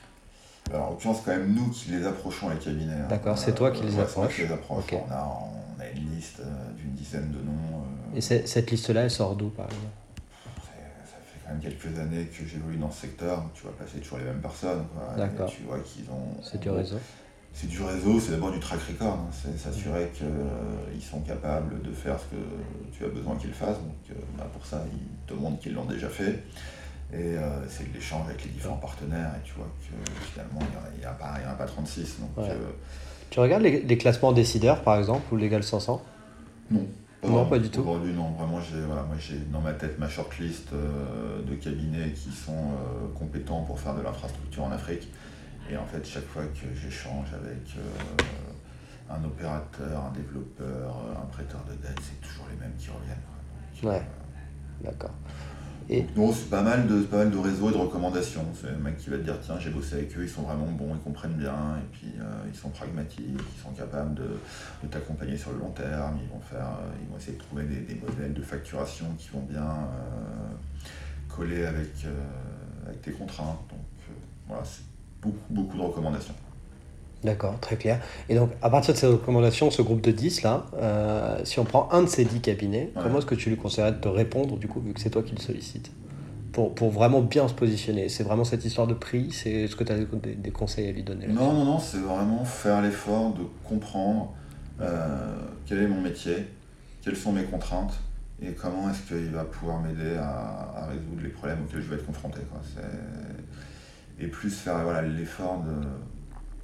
Alors, 0.73 0.87
en 0.87 0.91
l'occurrence, 0.91 1.21
quand 1.25 1.33
même 1.33 1.53
nous 1.53 1.69
qui 1.69 1.91
les 1.91 2.07
approchons, 2.07 2.49
les 2.49 2.57
cabinets. 2.57 2.95
Hein. 2.95 3.09
D'accord, 3.09 3.37
c'est 3.37 3.55
toi 3.55 3.71
qui 3.71 3.83
les 3.83 3.99
approches. 3.99 4.39
les 4.39 4.51
approche. 4.51 4.85
On, 4.93 5.13
a, 5.13 5.39
on, 5.77 5.81
a, 5.81 5.89
une 5.95 6.15
liste 6.15 6.41
euh, 6.41 6.73
d'une 6.77 6.93
dizaine 6.93 7.31
de 7.31 7.39
noms. 7.39 7.85
Et 8.15 8.21
cette 8.21 8.71
liste-là, 8.71 9.03
elle 9.03 9.11
sort 9.11 9.37
d'où, 9.37 9.49
par 9.49 9.67
exemple? 9.67 9.87
Quelques 11.61 11.99
années 11.99 12.25
que 12.25 12.47
j'évolue 12.47 12.79
dans 12.79 12.91
ce 12.91 13.03
secteur, 13.03 13.45
tu 13.53 13.65
vois 13.65 13.77
passer 13.77 13.99
toujours 13.99 14.17
les 14.17 14.25
mêmes 14.25 14.41
personnes. 14.41 14.85
D'accord. 15.19 15.51
Tu 15.51 15.65
vois 15.65 15.81
qu'ils 15.81 16.05
ont. 16.05 16.41
C'est 16.43 16.59
du 16.59 16.71
réseau 16.71 16.97
C'est 17.53 17.67
du 17.67 17.83
réseau, 17.83 18.19
c'est 18.19 18.31
d'abord 18.31 18.53
du 18.53 18.59
track 18.59 18.81
record. 18.89 19.19
Hein. 19.19 19.31
C'est 19.31 19.59
s'assurer 19.59 20.11
qu'ils 20.15 20.27
euh, 20.29 21.01
sont 21.11 21.21
capables 21.21 21.83
de 21.83 21.93
faire 21.93 22.19
ce 22.19 22.35
que 22.35 22.97
tu 22.97 23.05
as 23.05 23.09
besoin 23.09 23.37
qu'ils 23.37 23.53
fassent. 23.53 23.77
Donc 23.77 24.11
euh, 24.11 24.15
bah, 24.39 24.49
pour 24.51 24.65
ça, 24.65 24.83
ils 24.91 25.27
te 25.27 25.39
montrent 25.39 25.61
qu'ils 25.61 25.75
l'ont 25.75 25.85
déjà 25.85 26.09
fait. 26.09 26.43
Et 27.13 27.37
euh, 27.37 27.69
c'est 27.69 27.89
de 27.91 27.95
l'échange 27.95 28.27
avec 28.29 28.45
les 28.45 28.51
différents 28.51 28.77
partenaires. 28.77 29.33
Et 29.39 29.47
tu 29.47 29.55
vois 29.55 29.69
que 29.81 30.11
finalement, 30.33 30.61
il 30.95 31.01
n'y 31.01 31.07
en, 31.07 31.11
a 31.11 31.13
pas, 31.13 31.35
a 31.47 31.55
pas 31.55 31.67
36. 31.67 32.21
Donc, 32.21 32.47
tu 33.31 33.41
regardes 33.41 33.63
les, 33.63 33.81
les, 33.81 33.99
classements 33.99 34.33
décideurs, 34.33 34.83
par 34.83 34.99
exemple, 34.99 35.23
ou 35.33 35.37
Legal 35.37 35.63
500 35.63 36.03
Non. 36.71 36.87
Non, 37.25 37.47
pas 37.47 37.59
du 37.59 37.71
tout. 37.71 37.81
Aujourd'hui, 37.81 38.13
non. 38.13 38.31
Vraiment, 38.33 38.61
j'ai 38.61 38.81
voilà, 38.81 39.03
moi, 39.03 39.17
dans 39.53 39.61
ma 39.61 39.73
tête 39.73 39.99
ma 39.99 40.09
shortlist 40.09 40.73
euh, 40.73 41.41
de 41.43 41.55
cabinets 41.55 42.11
qui 42.13 42.33
sont 42.33 42.53
euh, 42.53 43.09
compétents 43.17 43.63
pour 43.63 43.79
faire 43.79 43.95
de 43.95 44.03
l'infrastructure 44.03 44.65
en 44.65 44.73
Afrique. 44.73 45.09
Et 45.71 45.77
en 45.77 45.87
fait, 45.87 46.05
chaque 46.05 46.27
fois 46.27 46.43
que 46.43 46.67
j'échange 46.75 47.29
avec 47.33 47.77
euh, 47.79 49.15
un 49.15 49.23
opérateur, 49.25 50.05
un 50.05 50.13
développeur, 50.13 50.97
un 51.17 51.27
prêteur 51.27 51.61
de 51.65 51.75
dette, 51.87 52.01
c'est 52.03 52.21
toujours 52.21 52.47
les 52.51 52.59
mêmes 52.59 52.75
qui 52.77 52.89
reviennent. 52.91 53.93
ouais, 53.95 54.03
d'accord. 54.83 55.15
Non, 56.17 56.33
c'est 56.33 56.49
pas 56.49 56.63
mal 56.63 56.87
de 56.87 57.03
pas 57.03 57.19
mal 57.19 57.31
de 57.31 57.37
réseaux 57.37 57.69
et 57.69 57.73
de 57.73 57.77
recommandations. 57.77 58.47
C'est 58.59 58.69
un 58.69 58.79
mec 58.79 58.97
qui 58.97 59.11
va 59.11 59.19
te 59.19 59.25
dire 59.25 59.39
tiens 59.43 59.59
j'ai 59.59 59.69
bossé 59.69 59.97
avec 59.97 60.17
eux, 60.17 60.23
ils 60.23 60.29
sont 60.29 60.43
vraiment 60.43 60.67
bons, 60.67 60.95
ils 60.95 61.01
comprennent 61.01 61.35
bien, 61.35 61.53
et 61.53 61.87
puis 61.93 62.13
euh, 62.19 62.25
ils 62.49 62.59
sont 62.59 62.71
pragmatiques, 62.71 63.27
ils 63.29 63.63
sont 63.63 63.73
capables 63.73 64.15
de, 64.15 64.89
t'accompagner 64.89 65.37
sur 65.37 65.53
le 65.53 65.59
long 65.59 65.71
terme, 65.71 66.19
ils 66.23 66.31
vont 66.31 66.41
faire 66.41 66.67
euh, 66.67 66.91
ils 67.03 67.09
vont 67.11 67.19
essayer 67.19 67.37
de 67.37 67.43
trouver 67.43 67.65
des, 67.65 67.95
modèles 67.95 68.33
de 68.33 68.43
facturation 68.43 69.07
qui 69.19 69.29
vont 69.31 69.43
bien 69.43 69.61
euh, 69.61 70.55
coller 71.29 71.67
avec, 71.67 71.91
avec 72.87 73.03
tes 73.03 73.13
contraintes. 73.13 73.61
Donc 73.69 73.81
voilà, 74.49 74.65
c'est 74.65 74.85
beaucoup 75.21 75.53
beaucoup 75.53 75.77
de 75.77 75.83
recommandations. 75.83 76.35
D'accord, 77.25 77.59
très 77.61 77.77
clair. 77.77 78.01
Et 78.29 78.35
donc, 78.35 78.51
à 78.63 78.71
partir 78.71 78.95
de 78.95 78.99
ces 78.99 79.07
recommandations, 79.07 79.71
ce 79.71 79.81
groupe 79.83 80.01
de 80.01 80.11
10, 80.11 80.43
là, 80.43 80.67
euh, 80.75 81.39
si 81.45 81.61
on 81.61 81.65
prend 81.65 81.89
un 81.93 82.03
de 82.03 82.09
ces 82.09 82.25
10 82.25 82.41
cabinets, 82.41 82.91
comment 83.01 83.19
est-ce 83.19 83.27
que 83.27 83.35
tu 83.35 83.49
lui 83.49 83.57
conseillerais 83.57 83.93
de 83.93 83.99
te 83.99 84.09
répondre, 84.09 84.57
du 84.57 84.67
coup, 84.67 84.81
vu 84.81 84.93
que 84.93 85.01
c'est 85.01 85.11
toi 85.11 85.23
qui 85.23 85.35
le 85.35 85.41
sollicites 85.41 85.93
pour, 86.53 86.75
pour 86.75 86.91
vraiment 86.91 87.21
bien 87.21 87.47
se 87.47 87.55
positionner? 87.55 88.09
C'est 88.09 88.25
vraiment 88.25 88.45
cette 88.45 88.65
histoire 88.65 88.89
de 88.89 88.95
prix? 88.95 89.31
C'est 89.31 89.69
ce 89.69 89.77
que 89.77 89.85
tu 89.85 89.93
as 89.93 89.99
des, 89.99 90.51
conseils 90.51 90.89
à 90.89 90.93
lui 90.93 91.05
donner 91.05 91.29
Non, 91.29 91.53
non, 91.53 91.65
non, 91.65 91.79
c'est 91.79 91.99
vraiment 91.99 92.45
faire 92.45 92.83
l'effort 92.83 93.35
de 93.35 93.43
comprendre 93.63 94.33
euh, 94.81 95.37
quel 95.67 95.79
est 95.79 95.89
mon 95.89 96.01
métier, 96.01 96.37
quelles 97.05 97.17
sont 97.17 97.33
mes 97.33 97.45
contraintes 97.45 97.95
et 98.45 98.53
comment 98.55 98.91
est-ce 98.91 99.03
qu'il 99.03 99.31
va 99.31 99.45
pouvoir 99.45 99.81
m'aider 99.81 100.17
à, 100.17 100.73
à, 100.77 100.87
résoudre 100.87 101.23
les 101.23 101.29
problèmes 101.29 101.59
auxquels 101.63 101.83
je 101.83 101.89
vais 101.89 101.95
être 101.95 102.07
confronté. 102.07 102.41
Quoi. 102.51 102.61
Et 104.19 104.27
plus 104.27 104.51
faire 104.51 104.83
voilà, 104.83 105.03
l'effort 105.03 105.63
de 105.63 105.87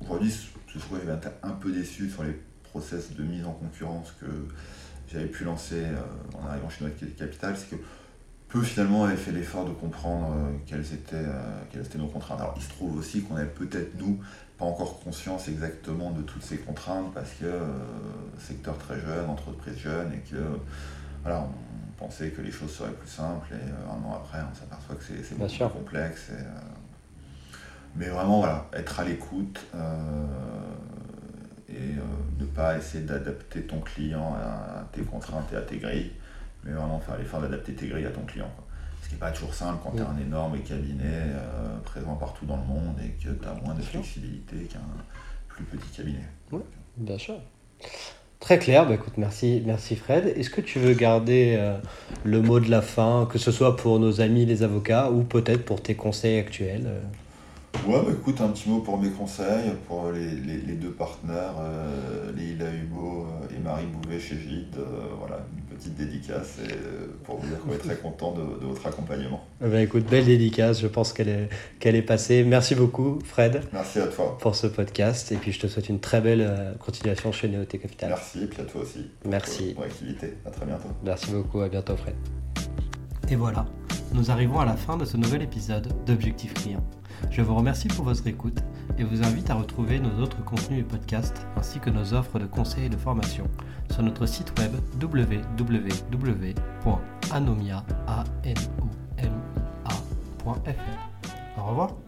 aujourd'hui, 0.01 0.35
je 0.67 0.79
trouve 0.79 1.01
que 1.01 1.29
un 1.43 1.51
peu 1.51 1.73
déçu 1.73 2.09
sur 2.11 2.23
les 2.23 2.41
process 2.65 3.15
de 3.15 3.23
mise 3.23 3.45
en 3.45 3.53
concurrence 3.53 4.13
que 4.21 4.27
j'avais 5.11 5.27
pu 5.27 5.45
lancer 5.45 5.85
en 6.39 6.47
arrivant 6.47 6.69
chez 6.69 6.85
notre 6.85 7.17
capital, 7.17 7.57
c'est 7.57 7.77
que 7.77 7.83
peu 8.49 8.63
finalement 8.63 9.05
avaient 9.05 9.17
fait 9.17 9.33
l'effort 9.33 9.65
de 9.65 9.73
comprendre 9.73 10.35
quelles, 10.67 10.93
étaient, 10.93 11.25
quelles 11.71 11.87
étaient 11.87 11.99
nos 11.99 12.09
contraintes. 12.09 12.41
Alors 12.41 12.55
il 12.57 12.63
se 12.63 12.69
trouve 12.69 12.99
aussi 12.99 13.23
qu'on 13.23 13.37
avait 13.37 13.47
peut-être, 13.47 13.99
nous, 13.99 14.21
pas 14.59 14.67
encore 14.67 15.01
conscience 15.01 15.49
exactement 15.49 16.11
de 16.11 16.23
toutes 16.23 16.43
ces 16.43 16.59
contraintes 16.59 17.13
parce 17.15 17.31
que 17.33 17.61
secteur 18.39 18.77
très 18.77 19.01
jeune, 19.01 19.31
entreprise 19.31 19.79
jeune 19.79 20.13
et 20.13 20.31
que 20.31 20.37
voilà, 21.23 21.49
on 21.49 21.93
pensait 21.99 22.31
que 22.31 22.41
les 22.41 22.51
choses 22.51 22.73
seraient 22.73 22.93
plus 22.93 23.09
simples 23.09 23.49
et 23.53 23.71
euh, 23.71 23.91
un 23.91 24.05
an 24.05 24.15
après 24.15 24.39
on 24.39 24.55
s'aperçoit 24.55 24.95
que 24.95 25.03
c'est 25.05 25.37
beaucoup 25.37 25.51
plus 25.51 25.81
complexe. 25.81 26.29
Euh, 26.31 26.43
mais 27.97 28.07
vraiment 28.07 28.39
voilà, 28.39 28.67
être 28.73 29.01
à 29.01 29.05
l'écoute 29.05 29.61
euh, 29.75 30.67
et 31.69 31.95
ne 32.39 32.45
pas 32.47 32.77
essayer 32.79 33.05
d'adapter 33.05 33.63
ton 33.63 33.81
client 33.81 34.35
à, 34.35 34.85
tes 34.93 35.03
contraintes 35.03 35.53
et 35.53 35.57
à 35.57 35.63
tes 35.63 35.79
grilles, 35.79 36.13
mais 36.65 36.73
vraiment 36.73 37.01
faire 37.01 37.19
l'effort 37.19 37.41
d'adapter 37.41 37.75
tes 37.75 37.89
grilles 37.89 38.07
à 38.07 38.11
ton 38.11 38.23
client. 38.23 38.51
Ce 39.03 39.09
qui 39.09 39.15
n'est 39.15 39.21
pas 39.21 39.31
toujours 39.31 39.55
simple 39.55 39.79
quand 39.83 39.93
tu 39.93 40.03
as 40.03 40.09
un 40.09 40.19
énorme 40.19 40.59
cabinet 40.61 41.33
présent 41.85 42.15
partout 42.17 42.47
dans 42.47 42.57
le 42.57 42.65
monde 42.65 42.97
et 43.03 43.11
que 43.23 43.31
tu 43.31 43.49
as 43.49 43.55
moins 43.65 43.75
de 43.75 43.83
flexibilité 43.83 44.57
qu'un 44.65 44.81
plus 45.49 45.65
petit 45.65 45.97
cabinet. 45.97 46.25
Oui, 46.53 46.61
bien 46.97 47.19
sûr. 47.19 47.37
Très 48.41 48.59
clair, 48.59 48.87
bah 48.87 48.95
écoute, 48.95 49.15
merci, 49.17 49.63
merci 49.67 49.97
Fred. 49.97 50.33
Est-ce 50.37 50.49
que 50.49 50.61
tu 50.61 50.79
veux 50.79 50.95
garder 50.95 51.57
euh, 51.59 51.77
le 52.25 52.41
mot 52.41 52.61
de 52.61 52.71
la 52.71 52.83
fin, 52.83 53.29
que 53.31 53.37
ce 53.37 53.51
soit 53.51 53.77
pour 53.77 53.99
nos 53.99 54.21
amis 54.21 54.47
les 54.47 54.63
avocats 54.63 55.11
ou 55.11 55.23
peut-être 55.23 55.65
pour 55.65 55.83
tes 55.83 55.97
conseils 55.97 56.39
actuels 56.39 56.87
euh? 56.87 57.01
Ouais, 57.89 58.03
bah 58.05 58.13
écoute, 58.13 58.39
un 58.43 58.49
petit 58.49 58.69
mot 58.69 58.81
pour 58.81 58.99
mes 58.99 59.09
conseils, 59.09 59.73
pour 59.87 60.13
les, 60.13 60.33
les, 60.33 60.75
deux 60.75 60.91
partenaires, 60.91 61.55
euh, 61.59 62.31
Leïla 62.37 62.67
Hugo 62.75 63.25
euh, 63.25 63.57
et 63.57 63.59
Marie 63.61 63.87
Bouvet 63.87 64.21
chez 64.21 64.37
Gide. 64.39 64.77
Euh, 64.77 64.83
voilà, 65.19 65.47
une 65.57 65.75
petite 65.75 65.95
dédicace 65.95 66.59
et, 66.69 66.75
pour 67.25 67.39
vous 67.39 67.47
dire 67.47 67.59
qu'on 67.61 67.73
est 67.73 67.79
très 67.79 67.97
content 67.97 68.33
de, 68.33 68.67
votre 68.67 68.87
accompagnement. 68.87 69.43
Ben, 69.63 69.79
écoute, 69.79 70.05
belle 70.05 70.27
dédicace, 70.27 70.83
je 70.83 70.87
pense 70.87 71.15
qu'elle 71.15 71.31
est, 71.31 71.49
qu'elle 71.81 71.97
est 71.97 72.03
passée. 72.03 72.45
Merci 72.45 72.75
beaucoup, 72.75 73.21
Fred. 73.25 73.63
Merci 73.73 74.01
à 74.01 74.09
toi. 74.09 74.37
Pour 74.39 74.55
ce 74.55 74.67
podcast. 74.67 75.33
Et 75.33 75.37
puis, 75.37 75.53
je 75.53 75.61
te 75.61 75.67
souhaite 75.67 75.89
une 75.89 76.01
très 76.01 76.21
belle 76.21 76.77
continuation 76.81 77.33
chez 77.33 77.49
Néoté 77.49 77.79
Capital. 77.79 78.11
Merci, 78.11 78.43
et 78.43 78.47
puis 78.49 78.61
à 78.61 78.65
toi 78.67 78.83
aussi. 78.83 79.07
Merci. 79.25 79.73
Pour, 79.73 79.85
activité. 79.85 80.35
À 80.45 80.51
très 80.51 80.67
bientôt. 80.67 80.89
Merci 81.03 81.31
beaucoup, 81.31 81.61
à 81.61 81.71
bientôt, 81.71 81.97
Fred. 81.97 82.15
Et 83.31 83.37
voilà, 83.37 83.65
nous 84.13 84.31
arrivons 84.31 84.61
à 84.61 84.67
la 84.67 84.77
fin 84.77 84.99
de 84.99 85.07
ce 85.07 85.17
nouvel 85.17 85.41
épisode 85.41 85.89
d'Objectif 86.05 86.53
Client. 86.53 86.85
Je 87.31 87.43
vous 87.43 87.55
remercie 87.55 87.89
pour 87.89 88.05
votre 88.05 88.27
écoute 88.27 88.63
et 88.99 89.05
vous 89.05 89.23
invite 89.23 89.51
à 89.51 89.55
retrouver 89.55 90.01
nos 90.01 90.23
autres 90.23 90.45
contenus 90.45 90.81
et 90.81 90.83
podcasts 90.83 91.47
ainsi 91.57 91.79
que 91.79 91.91
nos 91.91 92.15
offres 92.15 92.39
de 92.39 92.47
conseils 92.47 92.87
et 92.87 92.89
de 92.89 92.97
formation 92.97 93.45
sur 93.91 94.03
notre 94.03 94.27
site 94.27 94.53
web 94.59 94.73
www.anomia.fr. 95.01 95.69
Au 101.59 101.65
revoir. 101.65 102.08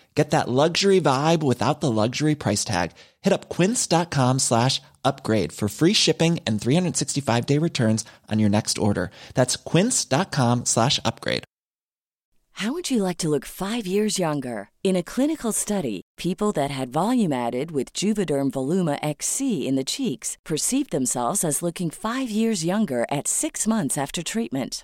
Get 0.15 0.31
that 0.31 0.49
luxury 0.49 0.99
vibe 0.99 1.41
without 1.41 1.79
the 1.79 1.89
luxury 1.89 2.35
price 2.35 2.65
tag. 2.65 2.91
Hit 3.21 3.31
up 3.31 3.47
quince.com 3.47 4.39
slash 4.39 4.81
upgrade 5.05 5.53
for 5.53 5.69
free 5.69 5.93
shipping 5.93 6.39
and 6.45 6.61
365 6.61 7.45
day 7.45 7.57
returns 7.57 8.03
on 8.29 8.39
your 8.39 8.49
next 8.49 8.77
order. 8.77 9.09
That's 9.35 9.55
quince.com 9.55 10.65
slash 10.65 10.99
upgrade. 11.05 11.43
How 12.55 12.73
would 12.73 12.91
you 12.91 13.01
like 13.01 13.17
to 13.19 13.29
look 13.29 13.45
five 13.45 13.87
years 13.87 14.19
younger? 14.19 14.69
In 14.83 14.95
a 14.95 15.03
clinical 15.03 15.51
study, 15.51 16.01
people 16.17 16.51
that 16.51 16.69
had 16.69 16.91
volume 16.91 17.33
added 17.33 17.71
with 17.71 17.93
Juvederm 17.93 18.51
Voluma 18.51 18.99
XC 19.01 19.67
in 19.67 19.75
the 19.75 19.85
cheeks 19.85 20.37
perceived 20.43 20.91
themselves 20.91 21.43
as 21.43 21.61
looking 21.63 21.89
five 21.89 22.29
years 22.29 22.65
younger 22.65 23.05
at 23.09 23.27
six 23.27 23.65
months 23.65 23.97
after 23.97 24.21
treatment. 24.21 24.83